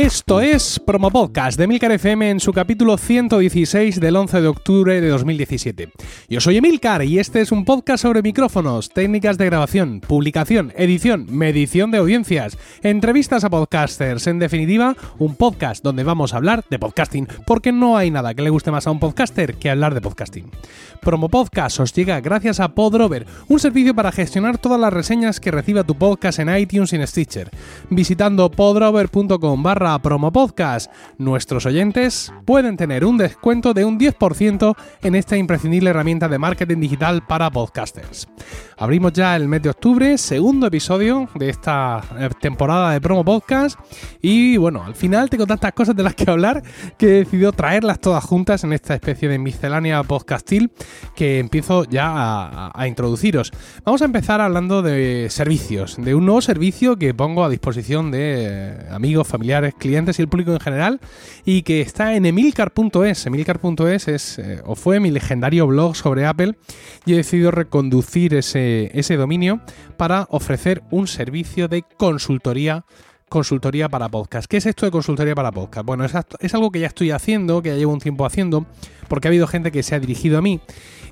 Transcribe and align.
Esto 0.00 0.40
es 0.40 0.78
Promo 0.78 1.10
Podcast 1.10 1.58
de 1.58 1.66
Milcar 1.66 1.90
FM 1.90 2.30
en 2.30 2.38
su 2.38 2.52
capítulo 2.52 2.96
116 2.96 3.98
del 3.98 4.14
11 4.14 4.42
de 4.42 4.46
octubre 4.46 5.00
de 5.00 5.08
2017. 5.08 5.90
Yo 6.28 6.40
soy 6.40 6.58
Emilcar 6.58 7.02
y 7.02 7.18
este 7.18 7.40
es 7.40 7.50
un 7.50 7.64
podcast 7.64 8.02
sobre 8.02 8.22
micrófonos, 8.22 8.90
técnicas 8.90 9.38
de 9.38 9.46
grabación, 9.46 10.00
publicación, 10.00 10.72
edición, 10.76 11.26
medición 11.28 11.90
de 11.90 11.98
audiencias, 11.98 12.58
entrevistas 12.84 13.42
a 13.42 13.50
podcasters, 13.50 14.28
en 14.28 14.38
definitiva, 14.38 14.94
un 15.18 15.34
podcast 15.34 15.82
donde 15.82 16.04
vamos 16.04 16.32
a 16.32 16.36
hablar 16.36 16.64
de 16.70 16.78
podcasting, 16.78 17.26
porque 17.44 17.72
no 17.72 17.96
hay 17.96 18.12
nada 18.12 18.34
que 18.34 18.42
le 18.42 18.50
guste 18.50 18.70
más 18.70 18.86
a 18.86 18.92
un 18.92 19.00
podcaster 19.00 19.56
que 19.56 19.68
hablar 19.68 19.94
de 19.94 20.00
podcasting. 20.00 20.48
Promo 21.00 21.28
Podcast 21.28 21.80
os 21.80 21.92
llega 21.92 22.20
gracias 22.20 22.60
a 22.60 22.68
Podrover, 22.68 23.26
un 23.48 23.58
servicio 23.58 23.94
para 23.94 24.12
gestionar 24.12 24.58
todas 24.58 24.80
las 24.80 24.92
reseñas 24.92 25.40
que 25.40 25.50
reciba 25.50 25.84
tu 25.84 25.94
podcast 25.94 26.38
en 26.38 26.54
iTunes 26.56 26.92
y 26.92 26.96
en 26.96 27.06
Stitcher. 27.06 27.50
Visitando 27.90 28.50
podrover.com 28.50 29.62
barra 29.62 29.98
promo 30.00 30.32
podcast, 30.32 30.92
nuestros 31.16 31.66
oyentes 31.66 32.32
pueden 32.44 32.76
tener 32.76 33.04
un 33.04 33.18
descuento 33.18 33.74
de 33.74 33.84
un 33.84 33.98
10% 33.98 34.76
en 35.02 35.14
esta 35.14 35.36
imprescindible 35.36 35.90
herramienta 35.90 36.28
de 36.28 36.38
marketing 36.38 36.80
digital 36.80 37.26
para 37.26 37.50
podcasters. 37.50 38.28
Abrimos 38.80 39.12
ya 39.12 39.34
el 39.34 39.48
mes 39.48 39.60
de 39.60 39.70
octubre, 39.70 40.16
segundo 40.18 40.68
episodio 40.68 41.28
de 41.34 41.48
esta 41.48 42.00
eh, 42.16 42.28
temporada 42.40 42.92
de 42.92 43.00
promo 43.00 43.24
podcast 43.24 43.76
y 44.22 44.56
bueno, 44.56 44.84
al 44.84 44.94
final 44.94 45.28
tengo 45.28 45.48
tantas 45.48 45.72
cosas 45.72 45.96
de 45.96 46.04
las 46.04 46.14
que 46.14 46.30
hablar 46.30 46.62
que 46.96 47.06
he 47.06 47.18
decidido 47.24 47.50
traerlas 47.50 47.98
todas 47.98 48.22
juntas 48.22 48.62
en 48.62 48.72
esta 48.72 48.94
especie 48.94 49.28
de 49.28 49.40
miscelánea 49.40 50.04
podcastil 50.04 50.70
que 51.16 51.40
empiezo 51.40 51.86
ya 51.86 52.70
a, 52.72 52.86
introduciros. 52.86 53.50
Vamos 53.84 54.00
a 54.00 54.04
empezar 54.04 54.40
hablando 54.40 54.80
de 54.80 55.26
servicios, 55.28 55.96
de 55.98 56.14
un 56.14 56.24
nuevo 56.24 56.40
servicio 56.40 56.96
que 56.96 57.12
pongo 57.14 57.42
a 57.42 57.48
disposición 57.48 58.12
de 58.12 58.86
amigos, 58.92 59.26
familiares, 59.26 59.74
clientes 59.76 60.20
y 60.20 60.22
el 60.22 60.28
público 60.28 60.52
en 60.52 60.60
general, 60.60 61.00
y 61.44 61.62
que 61.62 61.80
está 61.80 62.14
en 62.14 62.26
emilcar.es. 62.26 63.26
Emilcar.es 63.26 64.06
es, 64.06 64.38
eh, 64.38 64.62
o 64.64 64.76
fue 64.76 65.00
mi 65.00 65.10
legendario 65.10 65.66
blog 65.66 65.96
sobre 65.96 66.26
Apple, 66.26 66.54
y 67.04 67.14
he 67.14 67.16
decidido 67.16 67.50
reconducir 67.50 68.34
ese, 68.34 68.67
ese 68.94 69.16
dominio 69.16 69.60
para 69.96 70.26
ofrecer 70.30 70.82
un 70.90 71.06
servicio 71.06 71.68
de 71.68 71.82
consultoría 71.96 72.84
consultoría 73.28 73.88
para 73.88 74.08
podcast. 74.08 74.48
¿Qué 74.48 74.56
es 74.56 74.66
esto 74.66 74.86
de 74.86 74.92
consultoría 74.92 75.34
para 75.34 75.52
podcast? 75.52 75.86
Bueno, 75.86 76.04
es, 76.04 76.54
algo 76.54 76.70
que 76.70 76.80
ya 76.80 76.86
estoy 76.86 77.10
haciendo, 77.10 77.62
que 77.62 77.70
ya 77.70 77.76
llevo 77.76 77.92
un 77.92 78.00
tiempo 78.00 78.26
haciendo, 78.26 78.66
porque 79.08 79.28
ha 79.28 79.30
habido 79.30 79.46
gente 79.46 79.70
que 79.70 79.82
se 79.82 79.94
ha 79.94 80.00
dirigido 80.00 80.38
a 80.38 80.42
mí 80.42 80.60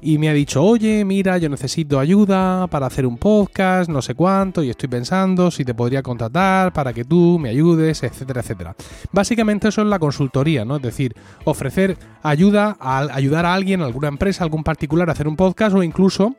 y 0.00 0.18
me 0.18 0.28
ha 0.28 0.32
dicho, 0.32 0.62
oye, 0.62 1.04
mira, 1.04 1.38
yo 1.38 1.48
necesito 1.48 1.98
ayuda 1.98 2.66
para 2.68 2.86
hacer 2.86 3.06
un 3.06 3.16
podcast, 3.16 3.88
no 3.90 4.02
sé 4.02 4.14
cuánto, 4.14 4.62
y 4.62 4.70
estoy 4.70 4.88
pensando 4.88 5.50
si 5.50 5.64
te 5.64 5.74
podría 5.74 6.02
contratar 6.02 6.72
para 6.72 6.92
que 6.92 7.04
tú 7.04 7.38
me 7.38 7.48
ayudes, 7.48 8.02
etcétera, 8.02 8.40
etcétera. 8.40 8.76
Básicamente 9.12 9.68
eso 9.68 9.82
es 9.82 9.88
la 9.88 9.98
consultoría, 9.98 10.64
¿no? 10.64 10.76
Es 10.76 10.82
decir, 10.82 11.14
ofrecer 11.44 11.96
ayuda 12.22 12.76
a 12.80 12.98
ayudar 13.14 13.46
a 13.46 13.54
alguien, 13.54 13.82
a 13.82 13.86
alguna 13.86 14.08
empresa, 14.08 14.42
a 14.42 14.46
algún 14.46 14.64
particular 14.64 15.08
a 15.08 15.12
hacer 15.12 15.28
un 15.28 15.36
podcast 15.36 15.74
o 15.74 15.82
incluso 15.82 16.36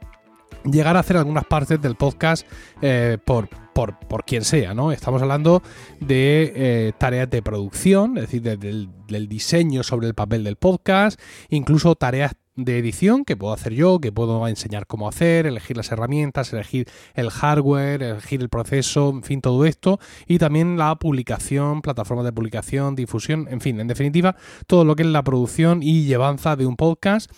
llegar 0.64 0.98
a 0.98 1.02
hacer 1.02 1.18
algunas 1.18 1.46
partes 1.46 1.82
del 1.82 1.96
podcast 1.96 2.48
eh, 2.82 3.18
por, 3.24 3.50
por, 3.74 3.98
por, 4.00 4.26
quien 4.26 4.44
sea, 4.44 4.74
¿no? 4.74 4.92
Estamos 4.92 5.22
hablando 5.22 5.62
de 6.00 6.54
eh, 6.56 6.94
tareas 6.98 7.30
de 7.30 7.42
producción, 7.42 8.18
es 8.18 8.24
decir, 8.24 8.42
del, 8.42 8.90
del 9.08 9.28
diseño 9.28 9.84
sobre 9.84 10.08
el 10.08 10.14
papel 10.14 10.44
del 10.44 10.56
podcast, 10.56 11.20
incluso 11.50 11.96
tareas 11.96 12.34
de 12.58 12.78
edición 12.78 13.24
que 13.24 13.38
puedo 13.38 13.54
hacer 13.54 13.74
yo, 13.74 14.00
que 14.00 14.12
puedo 14.12 14.48
enseñar 14.48 14.88
cómo 14.88 15.08
hacer, 15.08 15.46
elegir 15.46 15.78
las 15.78 15.92
herramientas, 15.92 16.52
elegir 16.52 16.88
el 17.14 17.30
hardware, 17.30 18.04
elegir 18.04 18.42
el 18.42 18.50
proceso, 18.50 19.10
en 19.10 19.24
fin, 19.24 19.42
todo 19.42 19.66
esto. 19.66 20.00
Y 20.28 20.40
también 20.40 20.78
la 20.78 20.96
publicación, 20.96 21.82
plataformas 21.82 22.26
de 22.26 22.34
publicación, 22.34 22.96
difusión, 22.96 23.48
en 23.50 23.62
fin, 23.62 23.80
en 23.80 23.88
definitiva, 23.88 24.36
todo 24.66 24.84
lo 24.84 24.96
que 24.96 25.04
es 25.04 25.10
la 25.10 25.24
producción 25.24 25.82
y 25.82 26.04
llevanza 26.04 26.56
de 26.56 26.66
un 26.66 26.76
podcast, 26.76 27.32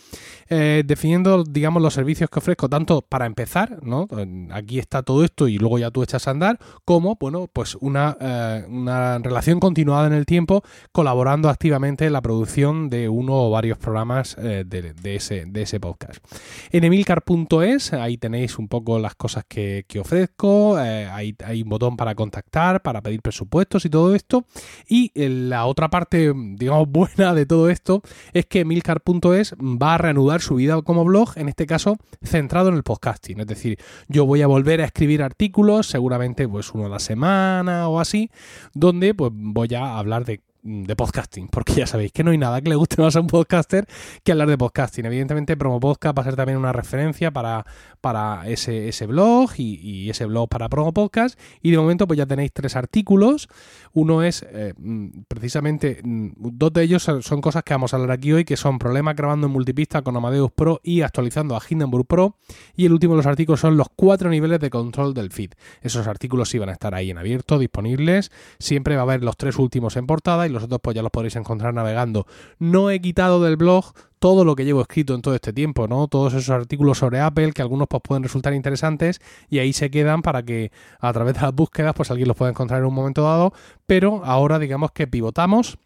eh, 0.47 0.83
definiendo, 0.85 1.43
digamos, 1.43 1.81
los 1.81 1.93
servicios 1.93 2.29
que 2.29 2.39
ofrezco, 2.39 2.69
tanto 2.69 3.01
para 3.01 3.25
empezar, 3.25 3.79
¿no? 3.83 4.07
Aquí 4.51 4.79
está 4.79 5.03
todo 5.03 5.23
esto 5.23 5.47
y 5.47 5.57
luego 5.57 5.77
ya 5.77 5.91
tú 5.91 6.01
echas 6.01 6.27
a 6.27 6.31
andar, 6.31 6.59
como, 6.85 7.17
bueno, 7.19 7.47
pues 7.51 7.75
una, 7.75 8.17
eh, 8.19 8.65
una 8.69 9.19
relación 9.19 9.59
continuada 9.59 10.07
en 10.07 10.13
el 10.13 10.25
tiempo, 10.25 10.63
colaborando 10.91 11.49
activamente 11.49 12.05
en 12.05 12.13
la 12.13 12.21
producción 12.21 12.89
de 12.89 13.09
uno 13.09 13.35
o 13.35 13.51
varios 13.51 13.77
programas 13.77 14.37
eh, 14.39 14.63
de 14.65 14.93
de 14.93 15.08
ese, 15.15 15.45
de 15.45 15.61
ese 15.61 15.79
podcast. 15.79 16.23
En 16.71 16.83
emilcar.es, 16.83 17.93
ahí 17.93 18.17
tenéis 18.17 18.59
un 18.59 18.67
poco 18.67 18.99
las 18.99 19.15
cosas 19.15 19.45
que, 19.47 19.85
ofrezco, 19.99 20.79
eh, 20.79 21.07
hay, 21.07 21.61
un 21.61 21.69
botón 21.69 21.97
para 21.97 22.15
contactar, 22.15 22.81
para 22.81 23.01
pedir 23.01 23.21
presupuestos 23.21 23.85
y 23.85 23.89
todo 23.89 24.15
esto. 24.15 24.45
Y 24.87 25.11
eh, 25.15 25.29
la 25.29 25.65
otra 25.65 25.89
parte, 25.89 26.33
digamos, 26.35 26.87
buena 26.89 27.33
de 27.33 27.45
todo 27.45 27.69
esto 27.69 28.01
es 28.33 28.45
que 28.45 28.61
emilcar.es 28.61 29.53
va 29.59 29.95
a 29.95 29.97
reanudar 29.97 30.41
su 30.41 30.55
vida 30.55 30.81
como 30.81 31.03
blog, 31.03 31.33
en 31.35 31.49
este 31.49 31.65
caso 31.65 31.97
centrado 32.23 32.69
en 32.69 32.75
el 32.75 32.83
podcasting. 32.83 33.39
Es 33.39 33.47
decir, 33.47 33.79
yo 34.07 34.25
voy 34.25 34.41
a 34.41 34.47
volver 34.47 34.81
a 34.81 34.85
escribir 34.85 35.23
artículos, 35.23 35.87
seguramente 35.87 36.47
pues 36.47 36.73
uno 36.73 36.85
a 36.85 36.89
la 36.89 36.99
semana 36.99 37.87
o 37.87 37.99
así, 37.99 38.29
donde 38.73 39.13
pues 39.13 39.31
voy 39.33 39.73
a 39.75 39.97
hablar 39.97 40.25
de 40.25 40.41
de 40.63 40.95
podcasting, 40.95 41.47
porque 41.51 41.73
ya 41.73 41.87
sabéis 41.87 42.11
que 42.11 42.23
no 42.23 42.31
hay 42.31 42.37
nada 42.37 42.61
que 42.61 42.69
le 42.69 42.75
guste 42.75 43.01
más 43.01 43.15
a 43.15 43.21
un 43.21 43.27
podcaster 43.27 43.87
que 44.23 44.31
hablar 44.31 44.49
de 44.49 44.57
podcasting. 44.57 45.05
Evidentemente, 45.05 45.55
Promo 45.57 45.79
Podcast 45.79 46.17
va 46.17 46.21
a 46.21 46.25
ser 46.25 46.35
también 46.35 46.57
una 46.57 46.73
referencia 46.73 47.31
para, 47.31 47.65
para 48.01 48.47
ese, 48.47 48.89
ese 48.89 49.05
blog 49.05 49.51
y, 49.57 50.09
ese 50.09 50.25
blog 50.25 50.49
para 50.49 50.69
Promo 50.69 50.93
Podcast. 50.93 51.39
Y 51.61 51.71
de 51.71 51.77
momento, 51.77 52.07
pues 52.07 52.17
ya 52.17 52.25
tenéis 52.25 52.51
tres 52.53 52.75
artículos. 52.75 53.47
Uno 53.93 54.23
es 54.23 54.45
eh, 54.51 54.73
mm, 54.77 55.23
precisamente, 55.27 56.01
mm, 56.03 56.29
dos 56.37 56.73
de 56.73 56.83
ellos 56.83 57.03
son 57.03 57.41
cosas 57.41 57.63
que 57.63 57.73
vamos 57.73 57.93
a 57.93 57.97
hablar 57.97 58.11
aquí 58.11 58.33
hoy, 58.33 58.45
que 58.45 58.57
son 58.57 58.79
problemas 58.79 59.15
grabando 59.15 59.47
en 59.47 59.53
multipista 59.53 60.01
con 60.01 60.15
Amadeus 60.15 60.51
Pro 60.51 60.79
y 60.83 61.01
actualizando 61.01 61.55
a 61.55 61.61
Hindenburg 61.67 62.05
Pro. 62.05 62.35
Y 62.75 62.85
el 62.85 62.93
último 62.93 63.13
de 63.13 63.17
los 63.17 63.25
artículos 63.25 63.59
son 63.59 63.77
los 63.77 63.87
cuatro 63.95 64.29
niveles 64.29 64.59
de 64.59 64.69
control 64.69 65.13
del 65.13 65.31
feed. 65.31 65.51
Esos 65.81 66.07
artículos 66.07 66.49
sí 66.49 66.59
van 66.59 66.69
a 66.69 66.73
estar 66.73 66.93
ahí 66.95 67.11
en 67.11 67.17
abierto, 67.17 67.57
disponibles. 67.57 68.31
Siempre 68.59 68.95
va 68.95 69.01
a 69.01 69.03
haber 69.03 69.23
los 69.23 69.37
tres 69.37 69.57
últimos 69.57 69.95
en 69.95 70.05
portada 70.05 70.48
y 70.49 70.53
los 70.53 70.63
otros 70.63 70.79
pues 70.81 70.95
ya 70.95 71.01
los 71.01 71.11
podréis 71.11 71.35
encontrar 71.35 71.73
navegando. 71.73 72.25
No 72.57 72.89
he 72.89 72.99
quitado 72.99 73.41
del 73.41 73.57
blog 73.57 73.93
todo 74.19 74.43
lo 74.43 74.55
que 74.55 74.65
llevo 74.65 74.81
escrito 74.81 75.15
en 75.15 75.21
todo 75.21 75.33
este 75.33 75.53
tiempo, 75.53 75.87
¿no? 75.87 76.07
Todos 76.07 76.33
esos 76.33 76.49
artículos 76.49 76.97
sobre 76.97 77.21
Apple 77.21 77.53
que 77.53 77.61
algunos 77.61 77.87
pues 77.87 78.01
pueden 78.03 78.23
resultar 78.23 78.53
interesantes 78.53 79.21
y 79.49 79.59
ahí 79.59 79.73
se 79.73 79.89
quedan 79.89 80.21
para 80.21 80.43
que 80.43 80.71
a 80.99 81.13
través 81.13 81.35
de 81.35 81.41
las 81.41 81.53
búsquedas 81.53 81.93
pues 81.95 82.11
alguien 82.11 82.27
los 82.27 82.37
pueda 82.37 82.51
encontrar 82.51 82.81
en 82.81 82.87
un 82.87 82.93
momento 82.93 83.23
dado, 83.23 83.53
pero 83.85 84.21
ahora 84.25 84.59
digamos 84.59 84.91
que 84.91 85.07
pivotamos 85.07 85.77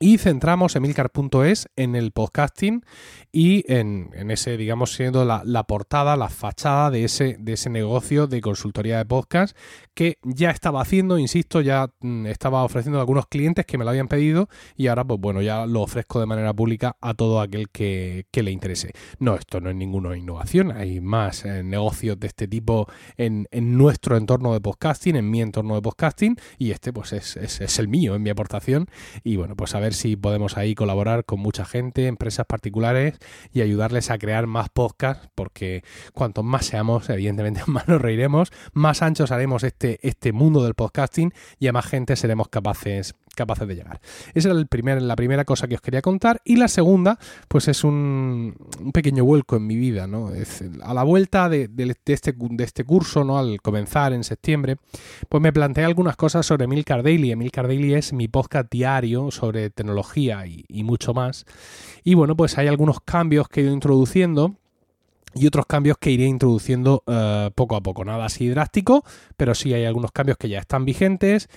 y 0.00 0.18
centramos 0.18 0.76
emilcar.es 0.76 1.68
en 1.76 1.96
el 1.96 2.12
podcasting 2.12 2.84
y 3.32 3.70
en, 3.72 4.10
ese, 4.30 4.56
digamos, 4.56 4.94
siendo 4.94 5.24
la, 5.24 5.64
portada, 5.64 6.16
la 6.16 6.28
fachada 6.28 6.90
de 6.90 7.04
ese, 7.04 7.36
de 7.38 7.54
ese 7.54 7.70
negocio 7.70 8.26
de 8.26 8.40
consultoría 8.40 8.98
de 8.98 9.04
podcast 9.04 9.56
que 9.94 10.18
ya 10.22 10.50
estaba 10.50 10.80
haciendo, 10.80 11.18
insisto, 11.18 11.60
ya 11.60 11.90
mm, 12.00 12.26
estaba 12.26 12.64
ofreciendo 12.64 12.98
a 12.98 13.02
algunos 13.02 13.26
clientes 13.26 13.66
que 13.66 13.78
me 13.78 13.84
lo 13.84 13.90
habían 13.90 14.08
pedido 14.08 14.48
y 14.76 14.86
ahora, 14.86 15.04
pues 15.04 15.20
bueno, 15.20 15.42
ya 15.42 15.66
lo 15.66 15.82
ofrezco 15.82 16.20
de 16.20 16.26
manera 16.26 16.52
pública 16.54 16.96
a 17.00 17.14
todo 17.14 17.40
aquel 17.40 17.70
que, 17.70 18.26
le 18.32 18.50
interese. 18.50 18.92
No, 19.18 19.34
esto 19.34 19.60
no 19.60 19.70
es 19.70 19.76
ninguna 19.76 20.16
innovación, 20.16 20.72
hay 20.72 21.00
más 21.00 21.44
eh, 21.44 21.62
negocios 21.62 22.20
de 22.20 22.26
este 22.26 22.46
tipo 22.46 22.86
en, 23.16 23.46
nuestro 23.50 24.16
entorno 24.16 24.52
de 24.52 24.60
podcasting, 24.60 25.16
en 25.16 25.30
mi 25.30 25.40
entorno 25.40 25.74
de 25.74 25.82
podcasting 25.82 26.36
y 26.58 26.70
este 26.70 26.92
pues 26.92 27.12
es, 27.12 27.36
es, 27.36 27.60
es 27.60 27.78
el 27.78 27.88
mío, 27.88 28.14
en 28.14 28.22
mi 28.22 28.30
aportación 28.30 28.86
y 29.24 29.36
bueno, 29.36 29.56
pues 29.56 29.74
a 29.74 29.80
ver 29.80 29.85
si 29.94 30.16
podemos 30.16 30.56
ahí 30.56 30.74
colaborar 30.74 31.24
con 31.24 31.40
mucha 31.40 31.64
gente, 31.64 32.06
empresas 32.06 32.46
particulares 32.46 33.18
y 33.52 33.60
ayudarles 33.60 34.10
a 34.10 34.18
crear 34.18 34.46
más 34.46 34.68
podcasts 34.68 35.28
porque 35.34 35.82
cuanto 36.12 36.42
más 36.42 36.66
seamos, 36.66 37.08
evidentemente 37.10 37.62
más 37.66 37.88
nos 37.88 38.00
reiremos, 38.00 38.52
más 38.72 39.02
anchos 39.02 39.30
haremos 39.30 39.62
este, 39.62 39.98
este, 40.02 40.32
mundo 40.32 40.64
del 40.64 40.74
podcasting 40.74 41.32
y 41.58 41.68
a 41.68 41.72
más 41.72 41.86
gente 41.86 42.16
seremos 42.16 42.48
capaces, 42.48 43.14
capaces 43.36 43.68
de 43.68 43.76
llegar. 43.76 44.00
Esa 44.34 44.52
primer, 44.64 45.00
la 45.00 45.14
primera 45.14 45.44
cosa 45.44 45.68
que 45.68 45.76
os 45.76 45.80
quería 45.80 46.02
contar. 46.02 46.40
Y 46.44 46.56
la 46.56 46.66
segunda, 46.66 47.18
pues 47.46 47.68
es 47.68 47.84
un, 47.84 48.56
pequeño 48.92 49.24
vuelco 49.24 49.56
en 49.56 49.66
mi 49.66 49.76
vida. 49.76 50.08
¿no? 50.08 50.30
a 50.82 50.94
la 50.94 51.02
vuelta 51.04 51.48
de, 51.48 51.70
este, 51.76 52.34
de 52.36 52.64
este 52.64 52.84
curso, 52.84 53.22
¿no? 53.22 53.38
al 53.38 53.60
comenzar 53.62 54.12
en 54.12 54.24
septiembre, 54.24 54.76
pues 55.28 55.42
me 55.42 55.52
planteé 55.52 55.84
algunas 55.84 56.16
cosas 56.16 56.44
sobre 56.44 56.66
Milcar 56.66 57.02
Daily. 57.02 57.30
Emilcar 57.30 57.68
Daily 57.68 57.94
es 57.94 58.12
mi 58.12 58.28
podcast 58.28 58.70
diario 58.70 59.30
sobre 59.30 59.70
tecnología 59.70 60.46
y, 60.46 60.82
mucho 60.82 61.14
más. 61.14 61.44
Y 62.04 62.14
bueno, 62.14 62.36
pues 62.36 62.58
hay 62.58 62.68
algunos 62.68 63.00
cambios 63.00 63.48
que 63.48 63.60
he 63.60 63.64
ido 63.64 63.72
introduciendo 63.72 64.56
y 65.34 65.46
otros 65.46 65.66
cambios 65.66 65.98
que 65.98 66.10
iré 66.10 66.24
introduciendo 66.24 67.02
eh, 67.06 67.50
poco 67.54 67.76
a 67.76 67.82
poco. 67.82 68.04
Nada 68.04 68.24
así 68.24 68.48
drástico, 68.48 69.04
pero 69.36 69.54
sí 69.54 69.74
hay 69.74 69.84
algunos 69.84 70.12
cambios 70.12 70.38
que 70.38 70.48
ya 70.48 70.60
están 70.60 70.84
vigentes. 70.84 71.48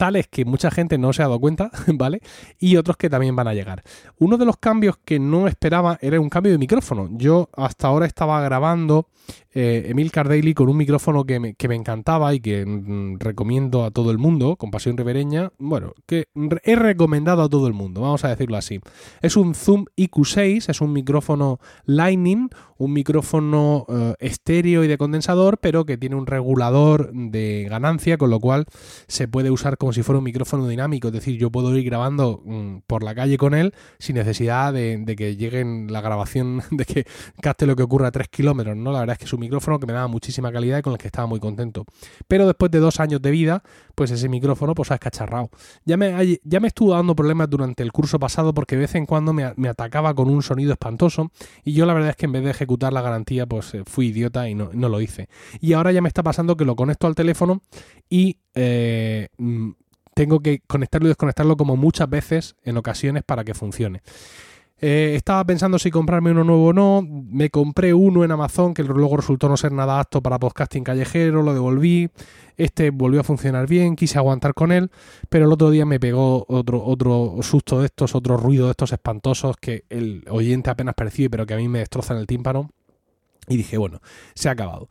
Mm, 0.00 0.04
tales 0.04 0.28
que 0.28 0.44
mucha 0.44 0.70
gente 0.70 0.98
no 0.98 1.12
se 1.12 1.22
ha 1.22 1.26
dado 1.26 1.38
cuenta, 1.38 1.70
¿vale? 1.94 2.20
Y 2.58 2.76
otros 2.76 2.96
que 2.96 3.10
también 3.10 3.36
van 3.36 3.48
a 3.48 3.54
llegar. 3.54 3.82
Uno 4.18 4.36
de 4.38 4.46
los 4.46 4.56
cambios 4.56 4.96
que 5.04 5.18
no 5.18 5.46
esperaba 5.46 5.98
era 6.00 6.20
un 6.20 6.30
cambio 6.30 6.52
de 6.52 6.58
micrófono. 6.58 7.08
Yo 7.12 7.48
hasta 7.56 7.88
ahora 7.88 8.06
estaba 8.06 8.40
grabando 8.40 9.06
eh, 9.52 9.86
Emil 9.88 10.12
Cardaily 10.12 10.54
con 10.54 10.68
un 10.68 10.76
micrófono 10.76 11.24
que 11.24 11.40
me, 11.40 11.74
encantaba 11.74 12.32
y 12.34 12.40
que 12.40 12.64
mm, 12.64 13.18
recomiendo 13.18 13.84
a 13.84 13.90
todo 13.90 14.10
el 14.10 14.18
mundo, 14.18 14.56
con 14.56 14.70
pasión 14.70 14.96
ribereña. 14.96 15.52
Bueno, 15.58 15.92
que 16.06 16.28
he 16.62 16.76
recomendado 16.76 17.42
a 17.42 17.48
todo 17.48 17.66
el 17.66 17.72
mundo, 17.72 18.02
vamos 18.02 18.24
a 18.24 18.28
decirlo 18.28 18.56
así. 18.56 18.80
Es 19.22 19.36
un 19.36 19.54
Zoom 19.54 19.86
IQ6, 19.96 20.68
es 20.68 20.80
un 20.80 20.92
micrófono 20.92 21.58
Lightning, 21.84 22.48
un 22.78 22.92
micrófono 22.92 23.86
eh, 23.88 24.14
estéreo 24.20 24.84
y 24.84 24.88
de 24.88 24.98
condensador, 24.98 25.58
pero 25.58 25.84
que 25.84 25.98
tiene 25.98 26.16
un 26.16 26.26
regulador 26.26 27.12
de 27.12 27.66
ganancia, 27.68 28.18
con 28.18 28.30
lo 28.30 28.40
cual 28.40 28.66
se 29.08 29.28
puede 29.28 29.50
usar 29.50 29.76
como 29.76 29.89
si 29.92 30.02
fuera 30.02 30.18
un 30.18 30.24
micrófono 30.24 30.66
dinámico. 30.68 31.08
Es 31.08 31.14
decir, 31.14 31.38
yo 31.38 31.50
puedo 31.50 31.76
ir 31.76 31.84
grabando 31.84 32.42
mm, 32.44 32.78
por 32.86 33.02
la 33.02 33.14
calle 33.14 33.36
con 33.36 33.54
él 33.54 33.74
sin 33.98 34.16
necesidad 34.16 34.72
de, 34.72 35.04
que 35.16 35.36
lleguen 35.36 35.92
la 35.92 36.00
grabación, 36.00 36.62
de 36.70 36.84
que 36.84 37.06
capte 37.40 37.66
lo 37.66 37.76
que 37.76 37.82
ocurra 37.82 38.08
a 38.08 38.12
3 38.12 38.28
kilómetros, 38.28 38.76
¿no? 38.76 38.92
La 38.92 39.00
verdad 39.00 39.14
es 39.14 39.18
que 39.18 39.24
es 39.24 39.32
un 39.32 39.40
micrófono 39.40 39.78
que 39.78 39.86
me 39.86 39.92
daba 39.92 40.08
muchísima 40.08 40.52
calidad 40.52 40.78
y 40.78 40.82
con 40.82 40.92
el 40.92 40.98
que 40.98 41.08
estaba 41.08 41.26
muy 41.26 41.40
contento. 41.40 41.84
Pero 42.28 42.46
después 42.46 42.70
de 42.70 42.78
dos 42.78 43.00
años 43.00 43.20
de 43.22 43.30
vida, 43.30 43.62
pues 43.94 44.10
ese 44.10 44.28
micrófono 44.28 44.74
pues 44.74 44.90
ha 44.90 44.94
escacharrado. 44.94 45.50
Ya 45.84 45.96
me, 45.96 46.38
ya 46.42 46.60
me 46.60 46.68
estuvo 46.68 46.94
dando 46.94 47.14
problemas 47.14 47.50
durante 47.50 47.82
el 47.82 47.92
curso 47.92 48.18
pasado 48.18 48.54
porque 48.54 48.76
de 48.76 48.82
vez 48.82 48.94
en 48.94 49.06
cuando 49.06 49.32
me, 49.32 49.68
atacaba 49.68 50.14
con 50.14 50.28
un 50.28 50.42
sonido 50.42 50.72
espantoso 50.72 51.30
y 51.64 51.72
yo 51.72 51.86
la 51.86 51.94
verdad 51.94 52.10
es 52.10 52.16
que 52.16 52.26
en 52.26 52.32
vez 52.32 52.44
de 52.44 52.50
ejecutar 52.50 52.92
la 52.92 53.02
garantía 53.02 53.46
pues 53.46 53.74
eh, 53.74 53.82
fui 53.84 54.08
idiota 54.08 54.48
y 54.48 54.54
no, 54.54 54.70
lo 54.72 55.00
hice. 55.00 55.28
Y 55.60 55.72
ahora 55.74 55.92
ya 55.92 56.00
me 56.00 56.08
está 56.08 56.22
pasando 56.22 56.56
que 56.56 56.64
lo 56.64 56.76
conecto 56.76 57.06
al 57.06 57.14
teléfono 57.14 57.62
y 58.08 58.38
eh, 58.54 59.28
mm, 59.38 59.70
tengo 60.14 60.40
que 60.40 60.60
conectarlo 60.66 61.08
y 61.08 61.10
desconectarlo 61.10 61.56
como 61.56 61.76
muchas 61.76 62.08
veces 62.08 62.56
en 62.64 62.76
ocasiones 62.76 63.22
para 63.24 63.44
que 63.44 63.54
funcione. 63.54 64.02
Eh, 64.82 65.12
estaba 65.14 65.44
pensando 65.44 65.78
si 65.78 65.90
comprarme 65.90 66.30
uno 66.30 66.42
nuevo 66.42 66.66
o 66.68 66.72
no. 66.72 67.02
Me 67.02 67.50
compré 67.50 67.92
uno 67.92 68.24
en 68.24 68.30
Amazon 68.30 68.72
que 68.72 68.82
luego 68.82 69.16
resultó 69.16 69.48
no 69.48 69.56
ser 69.56 69.72
nada 69.72 70.00
apto 70.00 70.22
para 70.22 70.38
podcasting 70.38 70.84
callejero, 70.84 71.42
lo 71.42 71.52
devolví. 71.52 72.10
Este 72.56 72.90
volvió 72.90 73.20
a 73.20 73.24
funcionar 73.24 73.66
bien, 73.66 73.96
quise 73.96 74.18
aguantar 74.18 74.54
con 74.54 74.72
él, 74.72 74.90
pero 75.28 75.46
el 75.46 75.52
otro 75.52 75.70
día 75.70 75.86
me 75.86 76.00
pegó 76.00 76.44
otro, 76.48 76.82
otro 76.84 77.36
susto 77.42 77.80
de 77.80 77.86
estos, 77.86 78.14
otro 78.14 78.36
ruido 78.36 78.66
de 78.66 78.72
estos 78.72 78.92
espantosos 78.92 79.56
que 79.56 79.84
el 79.88 80.24
oyente 80.28 80.70
apenas 80.70 80.94
percibe, 80.94 81.30
pero 81.30 81.46
que 81.46 81.54
a 81.54 81.58
mí 81.58 81.68
me 81.68 81.78
destrozan 81.80 82.16
el 82.16 82.26
tímpano. 82.26 82.70
Y 83.48 83.56
dije, 83.56 83.78
bueno, 83.78 84.00
se 84.34 84.48
ha 84.48 84.52
acabado. 84.52 84.88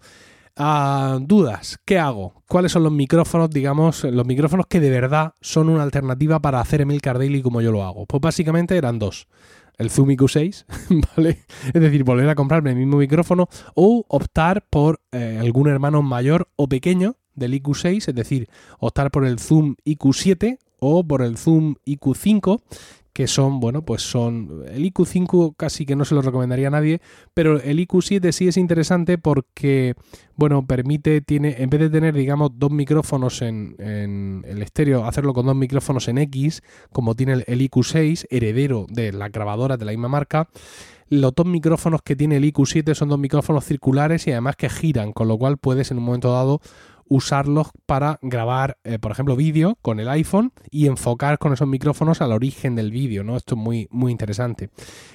Ah, 0.61 1.19
dudas, 1.21 1.79
¿qué 1.85 1.97
hago? 1.99 2.43
¿Cuáles 2.45 2.73
son 2.73 2.83
los 2.83 2.91
micrófonos, 2.91 3.49
digamos, 3.49 4.03
los 4.03 4.25
micrófonos 4.25 4.65
que 4.67 4.81
de 4.81 4.89
verdad 4.89 5.33
son 5.39 5.69
una 5.69 5.83
alternativa 5.83 6.41
para 6.41 6.59
hacer 6.59 6.81
Emil 6.81 6.99
Daily 6.99 7.41
como 7.41 7.61
yo 7.61 7.71
lo 7.71 7.81
hago? 7.85 8.05
Pues 8.05 8.19
básicamente 8.19 8.75
eran 8.75 8.99
dos 8.99 9.29
el 9.77 9.89
Zoom 9.89 10.09
IQ6, 10.09 10.65
¿vale? 11.15 11.45
Es 11.73 11.81
decir, 11.81 12.03
volver 12.03 12.27
a 12.27 12.35
comprarme 12.35 12.71
el 12.71 12.75
mismo 12.75 12.97
micrófono 12.97 13.47
o 13.73 14.03
optar 14.09 14.67
por 14.69 14.99
eh, 15.13 15.37
algún 15.39 15.69
hermano 15.69 16.01
mayor 16.01 16.49
o 16.57 16.67
pequeño 16.67 17.15
del 17.35 17.53
IQ6, 17.53 18.09
es 18.09 18.15
decir, 18.15 18.49
optar 18.79 19.11
por 19.11 19.25
el 19.25 19.39
Zoom 19.39 19.75
IQ7 19.85 20.57
o 20.81 21.07
por 21.07 21.21
el 21.21 21.37
Zoom 21.37 21.75
IQ5, 21.85 22.61
que 23.19 23.27
son, 23.27 23.59
bueno, 23.59 23.81
pues 23.81 24.01
son. 24.01 24.63
El 24.71 24.85
IQ5 24.93 25.55
casi 25.57 25.85
que 25.85 25.97
no 25.97 26.05
se 26.05 26.15
lo 26.15 26.21
recomendaría 26.21 26.69
a 26.69 26.71
nadie, 26.71 27.01
pero 27.33 27.61
el 27.61 27.77
IQ7 27.85 28.31
sí 28.31 28.47
es 28.47 28.55
interesante 28.55 29.17
porque, 29.17 29.95
bueno, 30.37 30.65
permite, 30.65 31.19
tiene, 31.19 31.61
en 31.61 31.69
vez 31.69 31.81
de 31.81 31.89
tener, 31.89 32.15
digamos, 32.15 32.51
dos 32.55 32.71
micrófonos 32.71 33.41
en, 33.41 33.75
el 34.47 34.61
estéreo, 34.61 35.03
hacerlo 35.03 35.33
con 35.33 35.47
dos 35.47 35.55
micrófonos 35.57 36.07
en 36.07 36.17
X, 36.17 36.63
como 36.93 37.13
tiene 37.13 37.33
el, 37.33 37.43
el 37.47 37.59
IQ6, 37.59 38.25
heredero 38.29 38.85
de 38.87 39.11
la 39.11 39.27
grabadora 39.27 39.75
de 39.75 39.83
la 39.83 39.91
misma 39.91 40.07
marca. 40.07 40.47
Los 41.09 41.35
dos 41.35 41.45
micrófonos 41.45 42.01
que 42.01 42.15
tiene 42.15 42.37
el 42.37 42.45
IQ7 42.45 42.93
son 42.93 43.09
dos 43.09 43.19
micrófonos 43.19 43.65
circulares 43.65 44.27
y 44.27 44.31
además 44.31 44.55
que 44.55 44.69
giran, 44.69 45.11
con 45.11 45.27
lo 45.27 45.37
cual 45.37 45.57
puedes 45.57 45.91
en 45.91 45.97
un 45.97 46.05
momento 46.05 46.31
dado 46.31 46.61
usarlos 47.09 47.67
para 47.85 48.19
grabar, 48.21 48.77
eh, 48.83 48.99
por 48.99 49.11
ejemplo, 49.11 49.35
vídeo 49.35 49.77
con 49.81 49.99
el 49.99 50.07
iPhone 50.07 50.53
y 50.71 50.87
enfocar 50.87 51.37
con 51.39 51.51
esos 51.51 51.67
micrófonos 51.67 52.21
al 52.21 52.31
origen 52.31 52.75
del 52.75 52.91
vídeo, 52.91 53.23
¿no? 53.23 53.35
Esto 53.35 53.55
es 53.55 53.61
muy, 53.61 53.87
muy 53.91 54.11
interesante. 54.11 54.69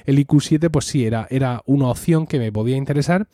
El 0.05 0.19
IQ7, 0.19 0.71
pues 0.71 0.85
sí, 0.85 1.07
era, 1.07 1.27
era 1.31 1.63
una 1.65 1.89
opción 1.89 2.27
que 2.27 2.39
me 2.39 2.53
podía 2.53 2.77
interesar. 2.77 3.29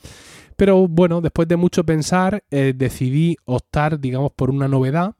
Pero 0.57 0.87
bueno, 0.87 1.21
después 1.23 1.49
de 1.49 1.57
mucho 1.57 1.85
pensar, 1.85 2.45
eh, 2.51 2.75
decidí 2.77 3.37
optar, 3.47 3.99
digamos, 3.99 4.33
por 4.33 4.51
una 4.51 4.69
novedad. 4.69 5.15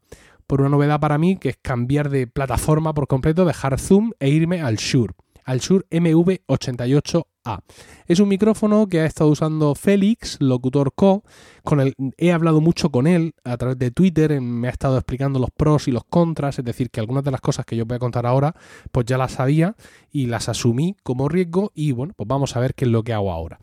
Por 0.47 0.61
una 0.61 0.69
novedad 0.69 1.01
para 1.01 1.17
mí, 1.17 1.37
que 1.37 1.51
es 1.51 1.59
cambiar 1.63 2.11
de 2.11 2.27
plataforma 2.27 2.93
por 2.93 3.07
completo, 3.07 3.45
dejar 3.45 3.79
Zoom 3.79 4.13
e 4.21 4.29
irme 4.29 4.61
al 4.61 4.77
Shure 4.77 5.15
al 5.45 5.61
Shure 5.61 5.87
MV88A. 5.91 7.63
Es 8.07 8.21
un 8.21 8.29
micrófono 8.29 8.87
que 8.87 9.01
ha 9.01 9.07
estado 9.07 9.31
usando 9.31 9.75
Félix, 9.75 10.37
locutor 10.41 10.93
co, 10.95 11.25
con 11.65 11.81
el 11.81 11.95
he 12.19 12.33
hablado 12.33 12.61
mucho 12.61 12.91
con 12.91 13.07
él 13.07 13.35
a 13.45 13.57
través 13.57 13.79
de 13.79 13.91
Twitter, 13.91 14.41
me 14.41 14.69
ha 14.69 14.71
estado 14.71 14.97
explicando 14.97 15.39
los 15.39 15.51
pros 15.51 15.89
y 15.89 15.93
los 15.93 16.05
contras, 16.05 16.59
es 16.59 16.65
decir, 16.65 16.91
que 16.91 17.01
algunas 17.01 17.25
de 17.25 17.31
las 17.31 17.41
cosas 17.41 17.65
que 17.65 17.77
yo 17.77 17.87
voy 17.87 17.97
a 17.97 17.99
contar 18.01 18.27
ahora, 18.27 18.55
pues 18.93 19.07
ya 19.07 19.17
las 19.17 19.33
sabía 19.33 19.75
y 20.11 20.27
las 20.27 20.49
asumí 20.49 20.97
como 21.03 21.29
riesgo 21.29 21.73
y 21.75 21.93
bueno, 21.93 22.13
pues 22.17 22.29
vamos 22.29 22.57
a 22.57 22.61
ver 22.61 22.75
qué 22.75 22.85
es 22.85 22.91
lo 22.91 23.03
que 23.03 23.13
hago 23.13 23.33
ahora. 23.33 23.59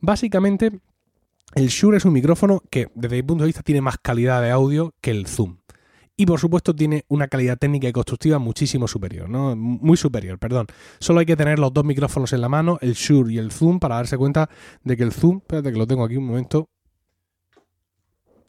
Básicamente, 0.00 0.80
el 1.54 1.68
Shure 1.68 1.98
es 1.98 2.04
un 2.04 2.12
micrófono 2.12 2.62
que 2.70 2.88
desde 2.94 3.16
mi 3.16 3.22
punto 3.22 3.44
de 3.44 3.48
vista 3.48 3.62
tiene 3.62 3.80
más 3.80 3.98
calidad 3.98 4.42
de 4.42 4.50
audio 4.50 4.94
que 5.00 5.10
el 5.10 5.26
Zoom 5.26 5.61
y 6.16 6.26
por 6.26 6.38
supuesto 6.38 6.74
tiene 6.74 7.04
una 7.08 7.28
calidad 7.28 7.58
técnica 7.58 7.88
y 7.88 7.92
constructiva 7.92 8.38
muchísimo 8.38 8.86
superior, 8.86 9.28
¿no? 9.28 9.56
Muy 9.56 9.96
superior, 9.96 10.38
perdón. 10.38 10.66
Solo 10.98 11.20
hay 11.20 11.26
que 11.26 11.36
tener 11.36 11.58
los 11.58 11.72
dos 11.72 11.84
micrófonos 11.84 12.32
en 12.32 12.40
la 12.40 12.48
mano, 12.48 12.78
el 12.80 12.94
Shure 12.94 13.32
y 13.32 13.38
el 13.38 13.50
Zoom, 13.50 13.78
para 13.78 13.96
darse 13.96 14.16
cuenta 14.16 14.48
de 14.84 14.96
que 14.96 15.02
el 15.02 15.12
Zoom, 15.12 15.38
espérate 15.38 15.72
que 15.72 15.78
lo 15.78 15.86
tengo 15.86 16.04
aquí 16.04 16.16
un 16.16 16.26
momento. 16.26 16.68